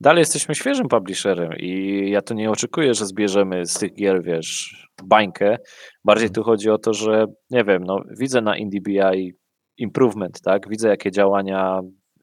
dalej 0.00 0.20
jesteśmy 0.20 0.54
świeżym 0.54 0.88
publisherem 0.88 1.52
i 1.58 2.04
ja 2.10 2.22
tu 2.22 2.34
nie 2.34 2.50
oczekuję, 2.50 2.94
że 2.94 3.06
zbierzemy 3.06 3.66
z 3.66 3.74
tych 3.74 3.94
gier, 3.94 4.22
wiesz, 4.22 4.88
bańkę. 5.02 5.56
Bardziej 6.04 6.30
tu 6.30 6.42
chodzi 6.42 6.70
o 6.70 6.78
to, 6.78 6.94
że 6.94 7.26
nie 7.50 7.64
wiem, 7.64 7.84
no 7.84 8.02
widzę 8.18 8.40
na 8.40 8.56
IndieBI 8.56 9.32
improvement, 9.78 10.40
tak? 10.40 10.68
Widzę 10.68 10.88
jakie 10.88 11.10
działania 11.10 11.80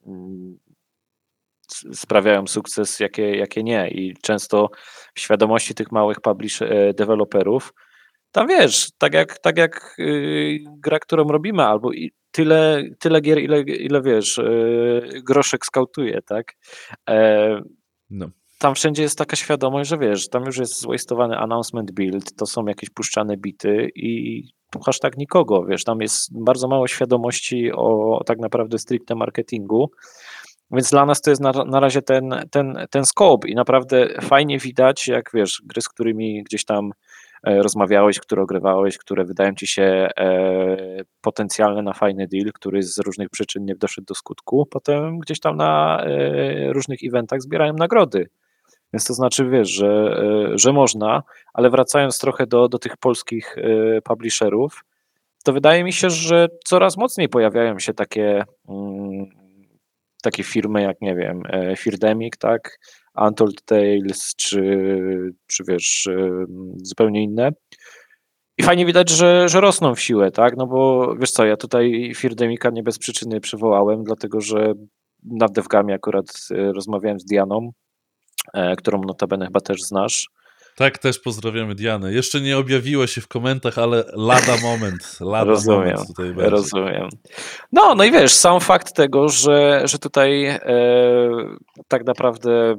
mm, 0.07 0.57
sprawiają 1.93 2.47
sukces, 2.47 2.99
jakie, 2.99 3.36
jakie 3.36 3.63
nie. 3.63 3.89
I 3.89 4.13
często 4.21 4.69
w 5.15 5.19
świadomości 5.19 5.75
tych 5.75 5.91
małych 5.91 6.21
publish 6.21 6.61
e, 6.61 6.93
deweloperów 6.93 7.73
tam 8.32 8.47
wiesz, 8.47 8.89
tak 8.97 9.13
jak, 9.13 9.39
tak 9.39 9.57
jak 9.57 9.95
yy, 9.97 10.59
gra, 10.80 10.99
którą 10.99 11.23
robimy, 11.23 11.63
albo 11.63 11.93
i 11.93 12.11
tyle, 12.38 12.83
tyle 12.99 13.21
gier, 13.21 13.39
ile, 13.39 13.61
ile 13.61 14.01
wiesz, 14.01 14.38
yy, 14.38 15.21
groszek 15.23 15.65
skautuje, 15.65 16.21
tak? 16.21 16.53
E, 17.09 17.61
No. 18.09 18.29
tam 18.59 18.75
wszędzie 18.75 19.03
jest 19.03 19.17
taka 19.17 19.35
świadomość, 19.35 19.89
że 19.89 19.97
wiesz, 19.97 20.29
tam 20.29 20.45
już 20.45 20.57
jest 20.57 20.81
zwastowany 20.81 21.38
announcement 21.38 21.91
build, 21.91 22.35
to 22.35 22.45
są 22.45 22.65
jakieś 22.65 22.89
puszczane 22.89 23.38
bity 23.38 23.89
i 23.95 24.43
puchasz 24.71 24.99
tak 24.99 25.17
nikogo, 25.17 25.65
wiesz, 25.65 25.83
tam 25.83 26.01
jest 26.01 26.43
bardzo 26.43 26.67
mało 26.67 26.88
świadomości 26.88 27.71
o 27.73 28.21
tak 28.25 28.39
naprawdę 28.39 28.79
stricte 28.79 29.15
marketingu, 29.15 29.91
więc 30.71 30.89
dla 30.91 31.05
nas 31.05 31.21
to 31.21 31.29
jest 31.29 31.41
na, 31.41 31.51
na 31.51 31.79
razie 31.79 32.01
ten, 32.01 32.35
ten, 32.51 32.77
ten 32.89 33.05
scope 33.05 33.47
i 33.47 33.55
naprawdę 33.55 34.07
fajnie 34.21 34.59
widać, 34.59 35.07
jak 35.07 35.29
wiesz, 35.33 35.61
gry, 35.65 35.81
z 35.81 35.89
którymi 35.89 36.43
gdzieś 36.43 36.65
tam 36.65 36.91
rozmawiałeś, 37.56 38.20
które 38.20 38.41
ogrywałeś, 38.41 38.98
które 38.98 39.26
wydają 39.26 39.56
ci 39.56 39.68
się 39.68 39.84
e, 40.18 41.04
potencjalne 41.22 41.82
na 41.82 41.93
fajny 41.93 42.28
deal, 42.28 42.52
który 42.54 42.84
z 42.84 42.98
różnych 42.98 43.30
przyczyn 43.30 43.66
nie 43.66 43.76
doszedł 43.76 44.06
do 44.06 44.16
skutku, 44.16 44.66
potem 44.66 45.20
gdzieś 45.20 45.39
tam 45.39 45.58
na 45.58 46.04
e, 46.04 46.74
różnych 46.74 47.00
eventach 47.04 47.41
zbierają 47.41 47.74
nagrody. 47.74 48.30
Więc 48.93 49.06
to 49.06 49.14
znaczy, 49.14 49.50
wiesz, 49.50 49.70
że, 49.70 49.88
e, 49.88 50.58
że 50.58 50.74
można, 50.74 51.24
ale 51.54 51.70
wracając 51.70 52.20
trochę 52.20 52.48
do, 52.48 52.68
do 52.68 52.80
tych 52.80 52.98
polskich 52.98 53.56
e, 53.58 54.02
publisherów, 54.02 54.84
to 55.43 55.54
wydaje 55.54 55.84
mi 55.84 55.93
się, 55.93 56.10
że 56.10 56.48
coraz 56.66 56.98
mocniej 56.98 57.30
pojawiają 57.30 57.80
się 57.80 57.93
takie, 57.93 58.43
mm, 58.70 59.26
takie 60.24 60.43
firmy 60.43 60.82
jak, 60.82 61.02
nie 61.02 61.16
wiem, 61.16 61.43
e, 61.50 61.76
Firdemic, 61.76 62.38
tak, 62.38 62.80
Untold 63.28 63.65
Tales, 63.65 64.34
czy, 64.38 64.61
czy 65.47 65.63
wiesz, 65.68 66.07
e, 66.07 66.45
zupełnie 66.84 67.24
inne. 67.24 67.51
I 68.57 68.63
fajnie 68.63 68.86
widać, 68.86 69.09
że, 69.09 69.49
że 69.49 69.61
rosną 69.61 69.95
w 69.95 70.01
siłę, 70.01 70.32
tak? 70.32 70.57
No 70.57 70.68
bo 70.68 71.13
wiesz 71.20 71.32
co, 71.32 71.45
ja 71.45 71.57
tutaj 71.57 72.11
Firdemika 72.15 72.70
nie 72.70 72.84
bez 72.84 72.97
przyczyny 72.97 73.39
przywołałem, 73.39 74.03
dlatego 74.03 74.41
że 74.41 74.74
na 75.24 75.47
DevGamie 75.47 75.93
akurat 75.93 76.26
e, 76.51 76.74
rozmawiałem 76.74 77.20
z 77.20 77.26
Dianą, 77.26 77.72
e, 78.53 78.76
którą 78.76 79.01
notabene 79.01 79.45
chyba 79.45 79.59
też 79.61 79.82
znasz. 79.82 80.28
Tak, 80.78 80.97
też 80.97 81.20
pozdrawiamy 81.20 81.76
Dianę. 81.76 82.13
Jeszcze 82.13 82.41
nie 82.41 82.57
objawiła 82.57 83.07
się 83.07 83.22
w 83.22 83.28
komentarzach, 83.28 83.84
ale 83.84 84.03
lada 84.13 84.57
moment. 84.63 85.18
Lada 85.22 85.51
Rozumiem, 85.51 85.80
moment 85.80 86.07
tutaj 86.07 86.26
będzie. 86.26 86.49
Rozumiem. 86.49 87.09
No, 87.72 87.95
no 87.95 88.03
i 88.03 88.11
wiesz, 88.11 88.34
sam 88.34 88.59
fakt 88.59 88.93
tego, 88.93 89.30
że, 89.30 89.82
że 89.86 89.99
tutaj 89.99 90.45
e, 90.45 90.59
tak 91.88 92.05
naprawdę 92.05 92.76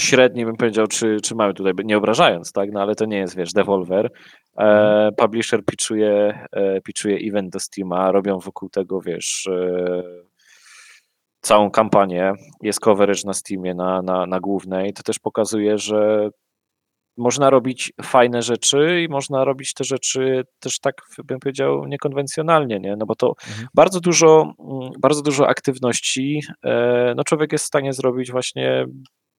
średni 0.00 0.44
bym 0.44 0.56
powiedział, 0.56 0.86
czy, 0.86 1.20
czy 1.20 1.34
mamy 1.34 1.54
tutaj, 1.54 1.72
nie 1.84 1.96
obrażając, 1.96 2.52
tak, 2.52 2.70
no 2.72 2.80
ale 2.82 2.94
to 2.94 3.04
nie 3.04 3.18
jest, 3.18 3.36
wiesz, 3.36 3.52
Devolver. 3.52 4.10
E, 4.58 5.10
publisher 5.16 5.64
pitchuje, 5.64 6.38
e, 6.52 6.80
pitchuje 6.80 7.16
event 7.28 7.52
do 7.52 7.60
Steama, 7.60 8.12
robią 8.12 8.38
wokół 8.38 8.68
tego, 8.68 9.00
wiesz, 9.00 9.46
e, 9.46 10.02
całą 11.40 11.70
kampanię, 11.70 12.32
jest 12.62 12.80
coverage 12.80 13.22
na 13.24 13.34
Steamie, 13.34 13.74
na, 13.74 14.02
na, 14.02 14.26
na 14.26 14.40
głównej, 14.40 14.92
to 14.92 15.02
też 15.02 15.18
pokazuje, 15.18 15.78
że 15.78 16.30
można 17.16 17.50
robić 17.50 17.92
fajne 18.02 18.42
rzeczy 18.42 19.02
i 19.02 19.08
można 19.08 19.44
robić 19.44 19.74
te 19.74 19.84
rzeczy 19.84 20.42
też 20.60 20.78
tak, 20.80 20.94
bym 21.24 21.40
powiedział, 21.40 21.86
niekonwencjonalnie, 21.86 22.80
nie? 22.80 22.96
No 22.96 23.06
bo 23.06 23.14
to 23.14 23.34
Mhm. 23.48 23.68
bardzo 23.74 24.00
dużo, 24.00 24.52
mm, 24.58 24.90
bardzo 24.98 25.22
dużo 25.22 25.48
aktywności, 25.48 26.40
e, 26.64 27.12
no 27.16 27.24
człowiek 27.24 27.52
jest 27.52 27.64
w 27.64 27.68
stanie 27.68 27.92
zrobić 27.92 28.30
właśnie 28.30 28.86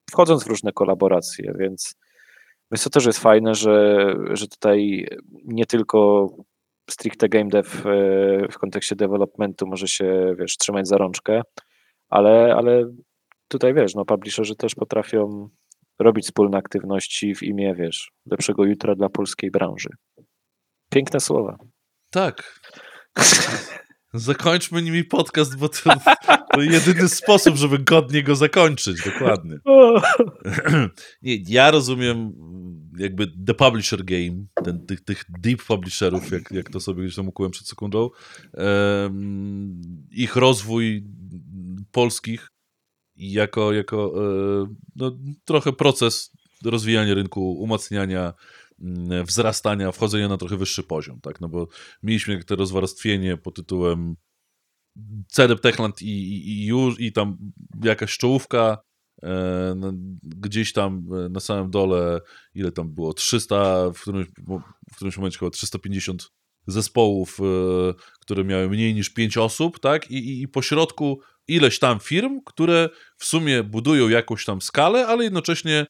wchodząc 0.10 0.43
w 0.43 0.47
różne 0.47 0.72
kolaboracje, 0.72 1.53
więc 1.60 1.95
więc 2.72 2.84
to 2.84 2.89
też 2.89 3.05
jest 3.05 3.20
fajne, 3.20 3.55
że, 3.55 4.07
że 4.32 4.47
tutaj 4.47 5.07
nie 5.45 5.66
tylko 5.66 6.30
stricte 6.89 7.30
game 7.30 7.49
dev 7.49 7.70
e, 7.70 8.47
w 8.51 8.57
kontekście 8.57 8.95
developmentu 8.95 9.68
może 9.68 9.88
się, 9.88 10.36
wiesz, 10.39 10.57
trzymać 10.57 10.88
za 10.88 10.97
rączkę, 10.97 11.41
ale, 12.10 12.55
ale 12.55 12.91
tutaj, 13.47 13.74
wiesz, 13.74 13.95
no 13.95 14.05
publisherzy 14.05 14.55
też 14.55 14.76
potrafią 14.76 15.49
robić 15.99 16.26
wspólne 16.26 16.57
aktywności 16.57 17.36
w 17.36 17.43
imię, 17.43 17.76
wiesz, 17.76 18.12
lepszego 18.26 18.66
jutra 18.66 18.95
dla 18.95 19.10
polskiej 19.10 19.51
branży. 19.51 19.89
Piękne 20.91 21.20
słowa. 21.20 21.57
Tak. 22.12 22.60
Zakończmy 24.14 24.82
nimi 24.82 25.03
podcast, 25.03 25.57
bo 25.57 25.70
to, 25.70 25.89
to 26.53 26.62
jedyny 26.62 27.10
sposób, 27.10 27.55
żeby 27.55 27.80
godnie 27.80 28.24
go 28.24 28.36
zakończyć. 28.36 28.97
Dokładnie. 29.05 29.57
Nie, 31.22 31.38
ja 31.47 31.72
rozumiem 31.72 32.34
jakby 32.97 33.28
the 33.47 33.53
publisher 33.53 34.05
game, 34.05 34.45
ten, 34.64 34.86
tych, 34.86 35.01
tych 35.01 35.24
deep 35.30 35.64
publisherów, 35.64 36.32
jak, 36.32 36.51
jak 36.51 36.70
to 36.70 36.80
sobie 36.80 37.03
gdzieś 37.03 37.16
tam 37.16 37.28
ukułem 37.28 37.51
przed 37.51 37.68
sekundą, 37.68 38.10
em, 38.53 39.82
ich 40.12 40.36
rozwój 40.36 41.03
polskich 41.91 42.49
jako, 43.16 43.74
jako 43.74 44.14
e, 44.64 44.76
no, 44.95 45.18
trochę 45.45 45.74
proces 45.74 46.32
rozwijania 46.66 47.14
rynku, 47.14 47.51
umacniania, 47.51 48.34
wzrastania, 49.24 49.92
wchodzenia 49.92 50.28
na 50.28 50.38
trochę 50.38 50.58
wyższy 50.58 50.84
poziom, 50.84 51.22
tak, 51.22 51.42
no 51.42 51.50
bo 51.50 51.68
mieliśmy 52.04 52.44
te 52.44 52.56
rozwarstwienie 52.56 53.38
pod 53.38 53.56
tytułem 53.56 54.16
CDEP 55.28 55.60
Techland 55.60 56.02
i, 56.02 56.08
i, 56.08 56.50
i 56.50 56.66
już, 56.66 57.00
i 57.00 57.12
tam 57.12 57.38
jakaś 57.84 58.18
czołówka, 58.18 58.78
e, 59.24 59.76
gdzieś 60.24 60.74
tam 60.74 61.06
e, 61.26 61.30
na 61.30 61.40
samym 61.40 61.72
dole, 61.72 62.22
ile 62.56 62.72
tam 62.72 62.94
było, 62.94 63.14
300, 63.14 63.92
w 63.92 64.02
którymś, 64.02 64.28
w 64.92 64.96
którymś 64.96 65.18
momencie 65.18 65.40
chyba 65.40 65.52
350 65.52 66.32
zespołów, 66.68 67.40
e, 67.40 67.44
które 68.20 68.44
miały 68.44 68.70
mniej 68.70 68.94
niż 68.94 69.10
5 69.10 69.38
osób, 69.38 69.80
tak, 69.80 70.12
i, 70.12 70.18
i, 70.18 70.42
i 70.42 70.48
po 70.48 70.62
środku 70.62 71.22
ileś 71.48 71.80
tam 71.80 72.00
firm, 72.00 72.42
które 72.46 72.90
w 73.18 73.26
sumie 73.26 73.64
budują 73.64 74.10
jakąś 74.10 74.46
tam 74.46 74.62
skalę, 74.62 75.08
ale 75.08 75.24
jednocześnie 75.24 75.86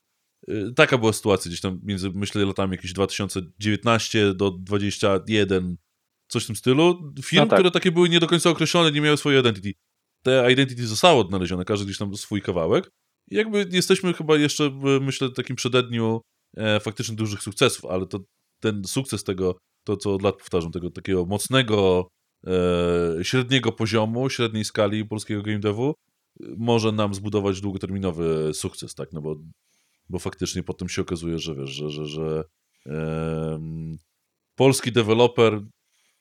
taka 0.76 0.98
była 0.98 1.14
sytuacja 1.14 1.50
gdzieś 1.50 1.62
tam 1.62 1.80
między, 1.84 2.12
myślę, 2.14 2.46
latami 2.46 2.72
jakieś 2.72 2.94
2019 2.94 4.34
do 4.34 4.52
2021, 4.52 5.78
coś 6.28 6.44
w 6.44 6.48
tym 6.48 6.56
stylu. 6.56 7.14
Firm, 7.24 7.42
No 7.42 7.48
tak. 7.48 7.60
które 7.60 7.72
takie 7.72 7.92
były 7.92 8.10
nie 8.10 8.20
do 8.20 8.28
końca 8.28 8.50
określone, 8.50 8.92
nie 8.92 9.02
miały 9.02 9.18
swojej 9.18 9.40
identity. 9.40 9.74
Te 10.24 10.52
identity 10.52 10.88
zostało 10.88 11.22
odnalezione, 11.22 11.66
każdy 11.66 11.86
gdzieś 11.86 11.98
tam 11.98 12.16
swój 12.16 12.42
kawałek. 12.42 12.90
I 13.32 13.36
jakby 13.36 13.70
jesteśmy 13.72 14.14
chyba 14.14 14.38
jeszcze, 14.38 14.70
w, 14.70 15.00
myślę, 15.02 15.30
takim 15.30 15.56
przededniu 15.56 16.22
e, 16.58 16.80
faktycznie 16.80 17.16
dużych 17.16 17.42
sukcesów, 17.44 17.86
ale 17.86 18.06
to 18.06 18.20
ten 18.60 18.84
sukces 18.86 19.24
tego, 19.24 19.58
to 19.84 19.98
co 19.98 20.14
od 20.14 20.22
lat 20.22 20.36
powtarzam, 20.36 20.72
tego 20.72 20.90
takiego 20.90 21.26
mocnego, 21.26 22.08
e, 22.48 23.24
średniego 23.24 23.72
poziomu, 23.72 24.30
średniej 24.30 24.66
skali 24.66 25.06
polskiego 25.06 25.42
game 25.42 25.60
devu, 25.60 25.94
może 26.58 26.92
nam 26.92 27.14
zbudować 27.14 27.62
długoterminowy 27.62 28.52
sukces, 28.54 28.96
tak, 28.96 29.14
no 29.14 29.22
bo, 29.22 29.36
bo 30.10 30.20
faktycznie 30.20 30.64
potem 30.64 30.90
się 30.90 31.02
okazuje, 31.02 31.40
że 31.40 31.56
wiesz, 31.56 31.70
że, 31.70 31.90
że, 31.90 32.06
że 32.06 32.44
polski 34.56 34.92
deweloper, 34.92 35.62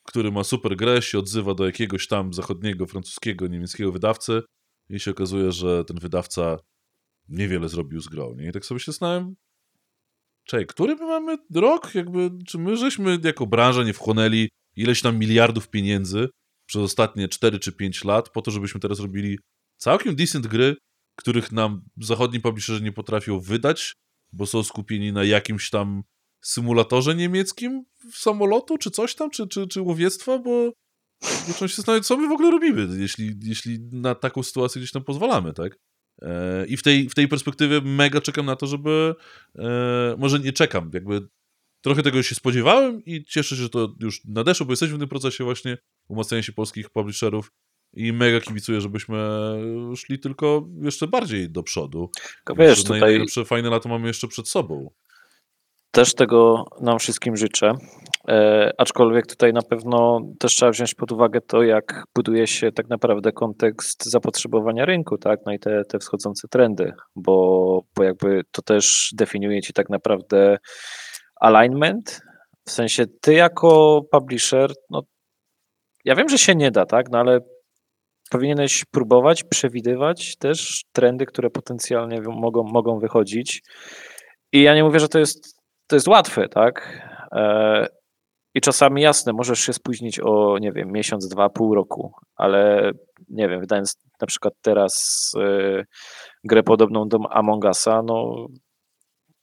który 0.03 0.33
ma 0.33 0.45
super 0.45 0.77
grę, 0.77 1.03
się 1.03 1.19
odzywa 1.19 1.55
do 1.55 1.67
jakiegoś 1.67 2.07
tam 2.07 2.35
zachodniego, 2.35 2.87
francuskiego, 2.87 3.47
niemieckiego 3.47 3.93
wydawcy 3.93 4.43
i 4.91 5.01
się 5.01 5.11
okazuje, 5.11 5.53
że 5.53 5.85
ten 5.85 5.99
wydawca 5.99 6.57
niewiele 7.29 7.69
zrobił 7.69 8.01
z 8.01 8.09
grą, 8.09 8.35
nie? 8.35 8.49
I 8.49 8.53
tak 8.53 8.65
sobie 8.65 8.81
się 8.81 8.93
zastanawiam, 8.93 9.35
Czekaj, 10.49 10.67
który 10.67 10.97
my 10.97 11.07
mamy 11.07 11.37
rok? 11.55 11.95
Jakby, 11.95 12.31
czy 12.47 12.59
my 12.59 12.77
żeśmy 12.77 13.19
jako 13.25 13.47
branża 13.47 13.85
nie 13.85 13.93
wchłonęli 13.93 14.49
ileś 14.77 15.03
tam 15.03 15.19
miliardów 15.19 15.69
pieniędzy 15.69 16.29
przez 16.67 16.83
ostatnie 16.83 17.29
4 17.29 17.59
czy 17.59 17.73
5 17.73 18.05
lat 18.05 18.29
po 18.29 18.43
to, 18.43 18.51
żebyśmy 18.51 18.81
teraz 18.81 19.01
robili 19.01 19.39
całkiem 19.77 20.17
decent 20.17 20.47
gry, 20.47 20.77
których 21.19 21.53
nam 21.53 21.83
zachodni 21.97 22.41
publisherzy 22.41 22.83
nie 22.83 22.93
potrafią 22.93 23.41
wydać, 23.41 23.95
bo 24.33 24.47
są 24.47 24.63
skupieni 24.63 25.13
na 25.13 25.25
jakimś 25.25 25.71
tam 25.71 26.03
symulatorze 26.41 27.15
niemieckim 27.15 27.85
samolotu, 28.13 28.79
czy 28.79 28.91
coś 28.91 29.15
tam, 29.15 29.31
czy, 29.31 29.49
czy, 29.49 29.67
czy 29.67 29.83
łowiectwa, 29.83 30.39
bo 30.39 30.73
muszą 31.49 31.67
się 31.67 31.77
zastanowić, 31.77 32.07
co 32.07 32.17
my 32.17 32.29
w 32.29 32.33
ogóle 32.33 32.51
robimy, 32.51 33.01
jeśli, 33.01 33.35
jeśli 33.43 33.79
na 33.93 34.15
taką 34.15 34.43
sytuację 34.43 34.81
gdzieś 34.81 34.93
tam 34.93 35.05
pozwalamy, 35.05 35.53
tak? 35.53 35.79
E, 36.23 36.67
I 36.67 36.77
w 36.77 36.83
tej, 36.83 37.09
w 37.09 37.15
tej 37.15 37.29
perspektywie 37.29 37.81
mega 37.81 38.21
czekam 38.21 38.47
na 38.47 38.57
to, 38.57 38.67
żeby. 38.67 39.15
E, 39.59 40.17
może 40.19 40.39
nie 40.39 40.53
czekam, 40.53 40.91
jakby 40.95 41.29
trochę 41.81 42.03
tego 42.03 42.23
się 42.23 42.35
spodziewałem 42.35 43.05
i 43.05 43.25
cieszę 43.25 43.57
się, 43.57 43.63
że 43.63 43.69
to 43.69 43.95
już 44.01 44.25
nadeszło, 44.25 44.67
bo 44.67 44.73
jesteśmy 44.73 44.97
w 44.97 45.01
tym 45.01 45.09
procesie 45.09 45.45
właśnie 45.45 45.79
umacniania 46.09 46.43
się 46.43 46.53
polskich 46.53 46.91
publisherów 46.91 47.53
i 47.93 48.13
mega 48.13 48.41
kibicuję, 48.41 48.81
żebyśmy 48.81 49.19
szli 49.97 50.19
tylko 50.19 50.67
jeszcze 50.83 51.07
bardziej 51.07 51.51
do 51.51 51.63
przodu. 51.63 52.11
Wiesz, 52.59 52.83
tutaj 52.83 53.01
Najlepsze 53.01 53.45
fajne 53.45 53.71
lato 53.71 53.89
mamy 53.89 54.07
jeszcze 54.07 54.29
przed 54.29 54.49
sobą. 54.49 54.91
też 55.91 56.15
tego 56.15 56.65
nam 56.81 56.99
wszystkim 56.99 57.37
życzę. 57.37 57.73
E, 58.29 58.73
aczkolwiek 58.79 59.27
tutaj 59.27 59.53
na 59.53 59.63
pewno 59.63 60.21
też 60.39 60.55
trzeba 60.55 60.73
wziąć 60.73 60.95
pod 60.95 61.13
uwagę 61.13 61.41
to, 61.41 61.63
jak 61.63 62.05
buduje 62.15 62.47
się 62.47 62.73
tak 62.73 62.89
naprawdę 62.89 63.33
kontekst 63.33 64.05
zapotrzebowania 64.05 64.85
rynku, 64.85 65.19
tak? 65.19 65.41
No 65.47 65.53
i 65.53 65.59
te, 65.59 65.83
te 65.89 65.99
wschodzące 65.99 66.49
trendy, 66.49 66.93
bo, 67.17 67.81
bo 67.97 68.03
jakby 68.05 68.43
to 68.53 68.63
też 68.63 69.11
definiuje 69.17 69.63
ci 69.63 69.73
tak 69.73 69.91
naprawdę 69.91 70.59
alignment. 71.41 72.21
W 72.69 72.71
sensie 72.71 73.05
ty 73.21 73.35
jako 73.35 74.01
publisher, 74.11 74.73
no 74.91 75.03
ja 76.05 76.15
wiem, 76.15 76.29
że 76.29 76.39
się 76.39 76.55
nie 76.55 76.71
da, 76.71 76.87
tak? 76.87 77.07
No 77.11 77.19
ale 77.19 77.41
powinieneś 78.31 78.85
próbować 78.85 79.45
przewidywać 79.45 80.37
też 80.37 80.85
trendy, 80.93 81.27
które 81.27 81.51
potencjalnie 81.51 82.21
mogą, 82.21 82.63
mogą 82.63 82.99
wychodzić. 82.99 83.63
I 84.53 84.63
ja 84.63 84.75
nie 84.75 84.85
mówię, 84.85 85.01
że 85.01 85.09
to 85.09 85.19
jest, 85.19 85.59
to 85.87 85.97
jest 85.97 86.09
łatwe, 86.09 86.49
tak? 86.49 87.03
E, 87.33 87.87
I 88.55 88.61
czasami 88.61 89.03
jasne, 89.03 89.33
możesz 89.33 89.61
się 89.61 89.73
spóźnić 89.73 90.21
o, 90.21 90.59
nie 90.59 90.73
wiem, 90.73 90.93
miesiąc, 90.93 91.29
dwa, 91.29 91.49
pół 91.49 91.75
roku, 91.75 92.13
ale 92.37 92.91
nie 93.29 93.49
wiem, 93.49 93.61
wydając 93.61 93.97
na 94.21 94.27
przykład 94.27 94.55
teraz 94.63 95.33
e, 95.41 95.85
grę 96.45 96.63
podobną 96.63 97.09
do 97.09 97.19
Among 97.31 97.65
Usa, 97.65 98.03
no 98.03 98.47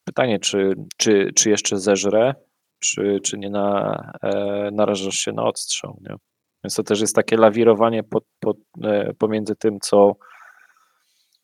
pytanie, 0.04 0.40
czy, 0.40 0.74
czy, 0.98 1.32
czy 1.36 1.50
jeszcze 1.50 1.80
zeżrę, 1.80 2.34
czy, 2.80 3.20
czy 3.24 3.38
nie 3.38 3.50
na, 3.50 3.96
e, 4.24 4.70
narażasz 4.74 5.16
się 5.16 5.32
na 5.32 5.44
odstrzał, 5.44 5.98
nie? 6.02 6.16
Więc 6.66 6.76
to 6.76 6.84
też 6.84 7.01
jest 7.01 7.16
takie 7.16 7.38
lawirowanie 7.38 8.03
pod, 8.03 8.24
pod, 8.39 8.57
e, 8.84 9.13
pomiędzy 9.13 9.55
tym, 9.55 9.80
co, 9.82 10.16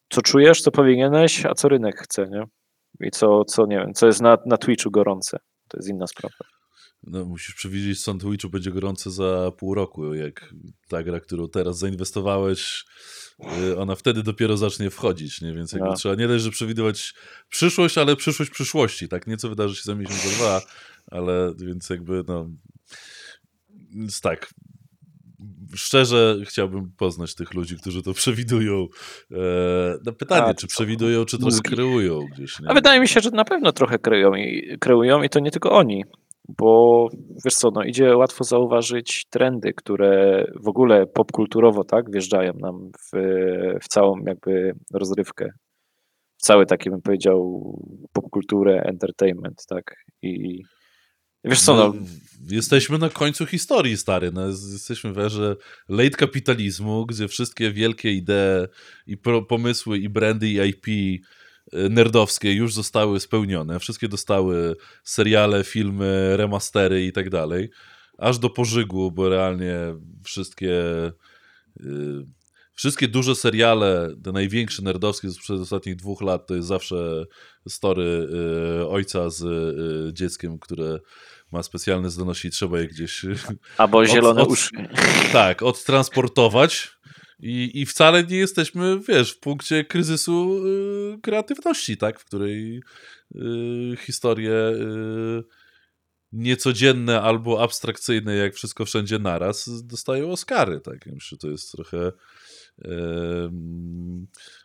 co 0.09 0.21
czujesz, 0.21 0.61
co 0.61 0.71
powinieneś, 0.71 1.45
a 1.45 1.53
co 1.53 1.69
rynek 1.69 1.95
chce, 2.01 2.29
nie? 2.29 2.43
I 3.07 3.11
co, 3.11 3.45
co 3.45 3.65
nie 3.65 3.77
wiem, 3.77 3.93
co 3.93 4.07
jest 4.07 4.21
na, 4.21 4.37
na 4.45 4.57
Twitchu 4.57 4.91
gorące. 4.91 5.37
To 5.67 5.77
jest 5.77 5.89
inna 5.89 6.07
sprawa. 6.07 6.35
No, 7.03 7.25
musisz 7.25 7.55
przewidzieć, 7.55 8.03
co 8.03 8.13
na 8.13 8.19
Twitchu 8.19 8.49
będzie 8.49 8.71
gorące 8.71 9.11
za 9.11 9.51
pół 9.57 9.75
roku, 9.75 10.13
jak 10.13 10.53
ta 10.87 11.03
gra, 11.03 11.19
którą 11.19 11.49
teraz 11.49 11.77
zainwestowałeś, 11.77 12.85
y, 13.69 13.77
ona 13.77 13.95
wtedy 13.95 14.23
dopiero 14.23 14.57
zacznie 14.57 14.89
wchodzić, 14.89 15.41
nie? 15.41 15.53
Więc 15.53 15.71
jakby 15.71 15.87
No. 15.89 15.95
trzeba 15.95 16.15
nie 16.15 16.27
dość, 16.27 16.43
że 16.43 16.51
przewidywać 16.51 17.13
przyszłość, 17.49 17.97
ale 17.97 18.15
przyszłość 18.15 18.51
przyszłości, 18.51 19.07
tak? 19.07 19.27
Nie 19.27 19.37
co 19.37 19.49
wydarzy 19.49 19.75
się 19.75 19.83
za 19.83 19.95
miesiąc, 19.95 20.23
za 20.23 20.29
dwa, 20.29 20.61
ale 21.11 21.53
więc 21.57 21.89
jakby, 21.89 22.23
no... 22.27 22.49
Więc 23.95 24.21
tak, 24.21 24.53
szczerze 25.75 26.37
chciałbym 26.45 26.91
poznać 26.97 27.35
tych 27.35 27.53
ludzi, 27.53 27.77
którzy 27.77 28.03
to 28.03 28.13
przewidują. 28.13 28.87
E, 29.31 29.35
no 30.05 30.13
pytanie, 30.13 30.45
A, 30.45 30.53
czy 30.53 30.67
to 30.67 30.71
przewidują, 30.71 31.25
czy 31.25 31.37
trochę 31.37 31.45
mózgi. 31.45 31.75
kreują 31.75 32.19
gdzieś, 32.33 32.59
nie? 32.59 32.69
A 32.69 32.73
wydaje 32.73 32.99
mi 32.99 33.07
się, 33.07 33.19
że 33.19 33.29
na 33.29 33.45
pewno 33.45 33.71
trochę 33.71 33.99
kreują 33.99 34.35
i, 34.35 34.77
kreują 34.79 35.23
i 35.23 35.29
to 35.29 35.39
nie 35.39 35.51
tylko 35.51 35.71
oni, 35.71 36.03
bo 36.57 37.07
wiesz 37.45 37.55
co, 37.55 37.71
no 37.71 37.83
idzie 37.83 38.17
łatwo 38.17 38.43
zauważyć 38.43 39.25
trendy, 39.29 39.73
które 39.73 40.45
w 40.63 40.67
ogóle 40.67 41.07
popkulturowo 41.07 41.83
tak 41.83 42.11
wjeżdżają 42.11 42.53
nam 42.53 42.91
w, 42.99 43.17
w 43.83 43.87
całą 43.87 44.17
jakby 44.27 44.73
rozrywkę. 44.93 45.49
W 46.37 46.41
cały 46.41 46.65
taki 46.65 46.89
bym 46.89 47.01
powiedział 47.01 47.61
popkulturę, 48.13 48.81
entertainment, 48.81 49.65
tak? 49.69 49.95
I 50.21 50.61
wiesz 51.43 51.61
co, 51.61 51.75
no, 51.75 51.93
Jesteśmy 52.47 52.97
na 52.97 53.09
końcu 53.09 53.45
historii, 53.45 53.97
stary. 53.97 54.31
No, 54.31 54.47
jest- 54.47 54.73
jesteśmy 54.73 55.13
w 55.13 55.19
erze 55.19 55.55
late 55.89 56.09
kapitalizmu, 56.17 57.05
gdzie 57.05 57.27
wszystkie 57.27 57.71
wielkie 57.71 58.11
idee 58.13 58.67
i 59.07 59.17
pomysły 59.49 59.97
i 59.97 60.09
brandy 60.09 60.49
i 60.49 60.69
IP 60.69 60.87
y, 60.87 61.19
nerdowskie 61.89 62.53
już 62.53 62.73
zostały 62.73 63.19
spełnione. 63.19 63.79
Wszystkie 63.79 64.07
dostały 64.07 64.75
seriale, 65.03 65.63
filmy, 65.63 66.37
remastery 66.37 67.05
i 67.05 67.11
tak 67.11 67.29
dalej. 67.29 67.69
Aż 68.17 68.39
do 68.39 68.49
pożygu, 68.49 69.11
bo 69.11 69.29
realnie 69.29 69.75
wszystkie 70.23 70.71
y, 71.79 72.25
wszystkie 72.73 73.07
duże 73.07 73.35
seriale, 73.35 74.15
te 74.23 74.31
największe 74.31 74.81
nerdowskie 74.81 75.29
sprzed 75.31 75.59
ostatnich 75.59 75.95
dwóch 75.95 76.21
lat, 76.21 76.47
to 76.47 76.55
jest 76.55 76.67
zawsze 76.67 77.25
story 77.67 78.27
y, 78.81 78.87
ojca 78.87 79.29
z 79.29 79.41
y, 80.09 80.13
dzieckiem, 80.13 80.59
które 80.59 80.99
ma 81.51 81.63
specjalne 81.63 82.09
zdolności 82.09 82.47
i 82.47 82.51
trzeba 82.51 82.79
je 82.79 82.87
gdzieś 82.87 83.25
albo 83.77 84.05
zielone 84.05 84.41
od- 84.41 84.49
uszy. 84.49 84.69
tak, 85.33 85.63
odtransportować. 85.63 86.91
I, 87.43 87.81
I 87.81 87.85
wcale 87.85 88.23
nie 88.23 88.37
jesteśmy, 88.37 88.99
wiesz, 89.07 89.31
w 89.31 89.39
punkcie 89.39 89.85
kryzysu 89.85 90.65
y, 90.67 91.19
kreatywności, 91.21 91.97
tak, 91.97 92.19
w 92.19 92.25
której 92.25 92.81
y, 93.35 93.97
historie 94.05 94.51
y, 94.51 95.43
niecodzienne 96.31 97.21
albo 97.21 97.63
abstrakcyjne, 97.63 98.35
jak 98.35 98.53
wszystko 98.55 98.85
wszędzie 98.85 99.19
naraz, 99.19 99.69
dostają 99.85 100.31
Oscary, 100.31 100.79
tak. 100.79 101.05
Myślę, 101.05 101.19
że 101.29 101.37
to 101.37 101.47
jest 101.49 101.71
trochę 101.71 102.11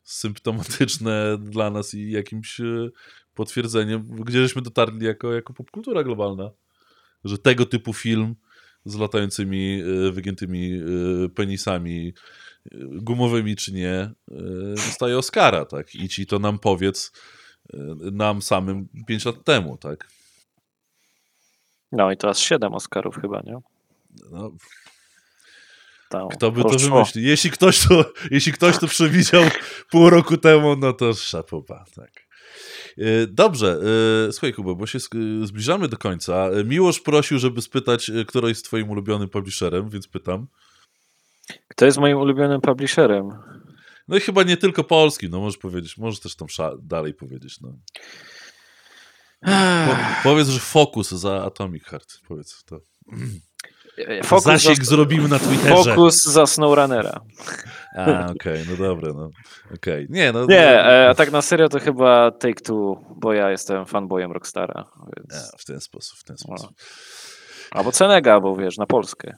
symptomatyczne 0.05 1.39
dla 1.41 1.71
nas 1.71 1.95
i 1.95 2.11
jakimś 2.11 2.61
e, 2.61 2.91
potwierdzeniem, 3.35 4.03
gdzie 4.03 4.43
żeśmy 4.43 4.63
dotarli 4.63 5.07
jako, 5.07 5.33
jako 5.33 5.53
popkultura 5.53 6.05
globalna. 6.05 6.51
Że 7.25 7.39
tego 7.39 7.67
typu 7.67 7.93
film 7.93 8.35
z 8.85 8.97
latającymi, 8.97 9.83
e, 9.83 10.13
wygiętymi 10.13 10.73
e, 10.75 11.29
penisami 11.29 12.15
gumowymi 12.83 13.57
czy 13.57 13.73
nie, 13.73 14.11
dostaje 14.77 15.19
Oscara, 15.19 15.65
tak? 15.65 15.95
I 15.95 16.09
ci 16.09 16.27
to 16.27 16.39
nam 16.39 16.59
powiedz 16.59 17.13
nam 18.13 18.43
samym 18.43 18.89
5 19.07 19.25
lat 19.25 19.45
temu, 19.45 19.77
tak? 19.77 20.09
No 21.93 22.13
i 22.13 22.17
teraz 22.17 22.39
siedem 22.39 22.75
Oscarów 22.75 23.17
chyba, 23.17 23.41
nie? 23.41 23.59
No, 24.31 24.53
Tam 26.09 26.29
kto 26.29 26.53
by 26.53 26.63
to 26.63 26.69
wymyślił? 26.69 27.25
Jeśli 27.25 27.51
ktoś 27.51 27.89
to, 27.89 28.05
jeśli 28.31 28.53
ktoś 28.53 28.79
to 28.79 28.87
przewidział 28.87 29.43
pół 29.91 30.11
roku 30.11 30.37
temu, 30.37 30.77
no 30.77 30.93
to 30.93 31.15
szapoba, 31.15 31.85
tak. 31.95 32.27
E, 32.99 33.27
Dobrze, 33.27 33.81
e, 34.29 34.33
słuchaj 34.33 34.53
Kuba, 34.53 34.75
bo 34.75 34.87
się 34.87 34.99
zbliżamy 35.45 35.89
do 35.89 35.97
końca. 35.97 36.51
E, 36.51 36.65
Miłosz 36.65 37.01
prosił, 37.01 37.39
żeby 37.39 37.63
spytać, 37.63 38.11
kto 38.27 38.49
jest 38.49 38.65
twoim 38.65 38.91
ulubionym 38.91 39.29
publisherem, 39.29 39.91
więc 39.91 40.09
pytam. 40.09 40.47
Kto 41.69 41.87
jest 41.87 41.99
moim 41.99 42.19
ulubionym 42.19 42.61
publisherem? 42.61 43.29
No 44.09 44.17
i 44.17 44.21
chyba 44.21 44.43
nie 44.43 44.57
tylko 44.57 44.85
polskim, 44.85 45.31
no 45.31 45.41
możesz 45.41 45.59
powiedzieć, 45.59 45.99
możesz 45.99 46.21
też 46.21 46.37
tam 46.37 46.49
dalej 46.83 47.15
powiedzieć, 47.15 47.61
no. 47.61 47.79
Po, 49.87 49.97
powiedz, 50.23 50.49
że 50.49 50.61
Focus 50.61 51.11
za 51.11 51.45
Atomic 51.45 51.85
Heart, 51.85 52.21
powiedz 52.29 52.65
to. 52.65 52.81
Fokus 54.25 54.45
Zasięg 54.45 54.79
za, 54.85 54.85
zrobimy 54.85 55.29
na 55.29 55.39
Twitterze. 55.39 55.91
Fokus 55.95 56.25
za 56.25 56.47
SnowRunnera. 56.47 57.21
A, 57.97 58.27
okej, 58.31 58.65
no 58.71 58.77
dobra, 58.77 59.13
no. 59.13 59.31
Okej, 59.75 60.07
nie, 60.11 60.33
no. 60.33 60.41
Nie, 60.47 60.83
no, 60.85 60.93
e, 60.93 61.09
a 61.09 61.15
tak 61.15 61.33
na 61.33 61.43
serio 61.43 61.69
to 61.69 61.81
chyba 61.81 62.31
Take 62.31 62.61
Two, 62.61 62.97
bo 63.17 63.33
ja 63.33 63.51
jestem 63.51 63.87
fanboyem 63.87 64.33
Rockstara. 64.33 64.85
Więc... 65.17 65.35
A, 65.55 65.57
w 65.59 65.65
ten 65.65 65.81
sposób, 65.81 66.19
w 66.19 66.25
ten 66.25 66.37
sposób. 66.39 66.71
Albo 67.71 67.93
Cenega, 67.93 68.41
bo 68.41 68.57
wiesz, 68.57 68.77
na 68.77 68.87
Polskę. 68.87 69.35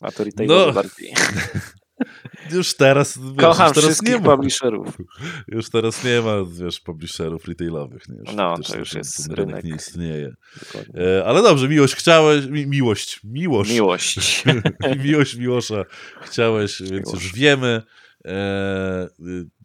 A 0.00 0.10
to 0.12 0.24
No. 0.48 0.72
bardziej. 0.72 1.14
Już 2.52 2.74
teraz, 2.76 3.18
wiesz, 3.18 3.36
Kocham 3.36 3.66
już 3.68 3.74
teraz 3.74 3.76
nie 3.76 3.82
wszystkich 3.82 4.20
ma, 4.26 4.36
publisherów. 4.36 4.96
już 5.48 5.70
teraz 5.70 6.04
nie 6.04 6.20
ma, 6.20 6.32
wiesz, 6.64 6.80
publisherów 6.80 7.44
retailowych, 7.48 8.08
nie? 8.08 8.16
Już 8.18 8.34
No, 8.34 8.58
to 8.58 8.78
już 8.78 8.90
ten- 8.90 8.98
jest 8.98 9.26
ten 9.26 9.34
rynek. 9.36 9.64
nie 9.64 9.74
istnieje. 9.74 10.34
E, 10.94 11.24
ale 11.24 11.42
dobrze, 11.42 11.68
miłość 11.68 11.94
chciałeś, 11.94 12.46
mi, 12.46 12.66
miłość, 12.66 13.20
miłość, 13.24 13.72
Miłość. 13.72 14.44
miłość 15.04 15.34
Miłosza 15.36 15.84
chciałeś, 16.22 16.80
więc 16.82 16.92
Miłosz. 17.06 17.22
już 17.24 17.32
wiemy. 17.34 17.82
E, 18.26 19.08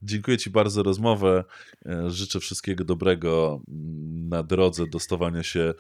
dziękuję 0.04 0.38
Ci 0.38 0.50
bardzo 0.50 0.76
za 0.76 0.84
rozmowę. 0.84 1.44
E, 1.86 2.10
życzę 2.10 2.40
wszystkiego 2.40 2.84
dobrego 2.84 3.62
mm, 3.70 4.30
na 4.30 4.44
drodze 4.44 4.88
do 4.88 5.00
stawania 5.00 5.44
się 5.44 5.74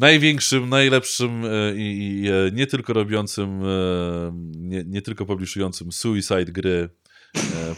największym, 0.00 0.68
najlepszym 0.68 1.44
e, 1.44 1.76
i, 1.76 2.20
i 2.22 2.28
e, 2.28 2.50
nie 2.52 2.66
tylko 2.66 2.92
robiącym, 2.92 3.62
e, 3.64 4.32
nie, 4.56 4.84
nie 4.84 5.02
tylko 5.02 5.26
publiszującym 5.26 5.92
Suicide 5.92 6.52
gry 6.52 6.88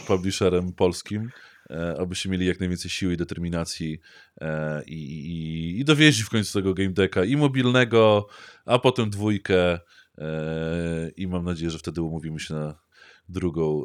publisherem 0.07 0.73
polskim, 0.73 1.29
abyście 1.99 2.29
mieli 2.29 2.45
jak 2.45 2.59
najwięcej 2.59 2.91
siły 2.91 3.13
i 3.13 3.17
determinacji 3.17 3.99
i, 4.85 4.95
i, 4.95 5.79
i 5.79 5.85
dowieźli 5.85 6.23
w 6.23 6.29
końcu 6.29 6.53
tego 6.53 6.73
game 6.73 6.89
decka 6.89 7.25
i 7.25 7.35
mobilnego, 7.37 8.27
a 8.65 8.79
potem 8.79 9.09
dwójkę 9.09 9.79
i 11.17 11.27
mam 11.27 11.45
nadzieję, 11.45 11.71
że 11.71 11.77
wtedy 11.77 12.01
umówimy 12.01 12.39
się 12.39 12.53
na 12.53 12.79
drugą, 13.29 13.83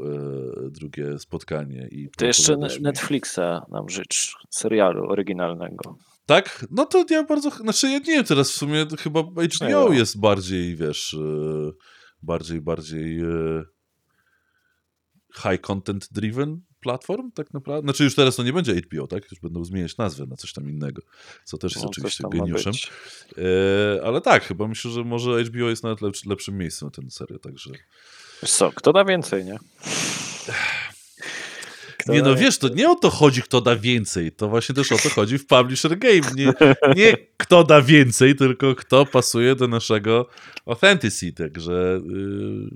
drugie 0.70 1.18
spotkanie. 1.18 1.88
I 1.90 2.10
To 2.16 2.26
jeszcze. 2.26 2.56
Netflixa 2.80 3.66
nam 3.70 3.88
życz, 3.88 4.36
serialu 4.50 5.10
oryginalnego. 5.10 5.98
Tak? 6.28 6.66
No 6.70 6.86
to 6.86 7.04
ja 7.10 7.24
bardzo. 7.24 7.50
Znaczy, 7.50 7.90
ja 7.90 7.98
nie 7.98 8.04
wiem, 8.04 8.24
teraz 8.24 8.50
w 8.50 8.54
sumie 8.54 8.86
chyba 8.98 9.20
HBO 9.22 9.68
No. 9.70 9.92
jest 9.92 10.20
bardziej, 10.20 10.76
wiesz, 10.76 11.14
e, 11.14 11.72
bardziej, 12.22 12.60
bardziej 12.60 13.20
e, 13.20 13.64
high 15.34 15.60
content 15.60 16.08
driven 16.12 16.60
platform, 16.80 17.32
tak 17.32 17.54
naprawdę. 17.54 17.86
Znaczy, 17.86 18.04
już 18.04 18.14
teraz 18.14 18.36
to 18.36 18.42
nie 18.42 18.52
będzie 18.52 18.74
HBO, 18.74 19.06
tak? 19.06 19.30
Już 19.30 19.40
będą 19.40 19.64
zmieniać 19.64 19.96
nazwę 19.96 20.26
na 20.26 20.36
coś 20.36 20.52
tam 20.52 20.70
innego, 20.70 21.02
co 21.44 21.58
też 21.58 21.72
jest 21.72 21.84
No, 21.84 21.88
oczywiście 21.88 22.24
geniuszem. 22.32 22.72
E, 23.38 24.04
ale 24.04 24.20
tak, 24.20 24.44
chyba 24.44 24.68
myślę, 24.68 24.90
że 24.90 25.04
może 25.04 25.44
HBO 25.44 25.68
jest 25.68 25.82
nawet 25.82 26.00
lepszy, 26.00 26.28
lepszym 26.28 26.58
miejscem 26.58 26.86
na 26.86 26.90
ten 26.90 27.10
serial, 27.10 27.40
także. 27.40 27.70
Co, 28.46 28.72
kto 28.72 28.92
da 28.92 29.04
więcej, 29.04 29.44
nie? 29.44 29.58
Kto 32.08 32.14
Nie 32.14 32.22
no, 32.22 32.36
wiesz, 32.36 32.58
to 32.58 32.68
nie 32.68 32.90
o 32.90 32.94
to 32.94 33.10
chodzi, 33.10 33.42
kto 33.42 33.60
da 33.60 33.76
więcej. 33.76 34.32
To 34.32 34.48
właśnie 34.48 34.74
też 34.74 34.92
o 34.92 34.96
to 34.98 35.08
chodzi 35.08 35.38
w 35.38 35.46
Publisher 35.46 35.98
Game. 35.98 36.20
Nie, 36.36 36.52
nie 36.96 37.12
kto 37.36 37.64
da 37.64 37.82
więcej, 37.82 38.34
tylko 38.36 38.74
kto 38.74 39.06
pasuje 39.06 39.54
do 39.54 39.68
naszego 39.68 40.28
authenticity. 40.66 41.44
Także 41.44 42.00
yy, 42.06 42.70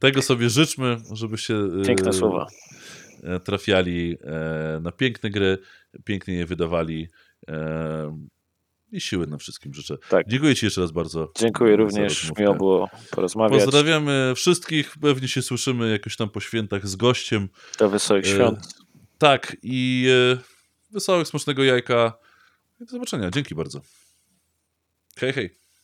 tego 0.00 0.22
sobie 0.22 0.50
życzmy, 0.50 0.96
żeby 1.12 1.38
się 1.38 1.54
yy, 1.54 1.84
Piękne 1.86 2.12
słowa. 2.12 2.46
e, 3.22 3.40
trafiali 3.40 4.16
e, 4.24 4.80
na 4.82 4.92
piękne 4.92 5.30
gry, 5.30 5.58
pięknie 6.04 6.34
je 6.34 6.46
wydawali 6.46 7.08
e, 7.48 8.30
i 8.92 9.00
siły 9.00 9.26
nam 9.26 9.38
wszystkim 9.38 9.74
życzę. 9.74 9.96
Tak. 10.08 10.28
Dziękuję 10.28 10.54
Ci 10.54 10.66
jeszcze 10.66 10.80
raz 10.80 10.90
bardzo. 10.90 11.32
Dziękuję 11.38 11.76
również, 11.76 12.32
miło 12.38 12.54
było 12.54 12.90
porozmawiać. 13.10 13.64
Pozdrawiamy 13.64 14.32
wszystkich. 14.36 14.94
Pewnie 15.00 15.28
się 15.28 15.42
słyszymy 15.42 15.90
jakoś 15.90 16.16
tam 16.16 16.30
po 16.30 16.40
świętach 16.40 16.88
z 16.88 16.96
gościem. 16.96 17.48
Do 17.78 17.90
wesołych 17.90 18.24
E, 18.24 18.28
świąt. 18.28 18.58
Tak, 19.18 19.56
i 19.62 20.08
e, 20.36 20.38
wesołych, 20.90 21.28
smacznego 21.28 21.64
jajka. 21.64 22.12
I 22.80 22.84
do 22.84 22.90
zobaczenia. 22.90 23.30
Dzięki 23.30 23.54
bardzo. 23.54 23.80
Hej, 25.16 25.32
hej. 25.32 25.50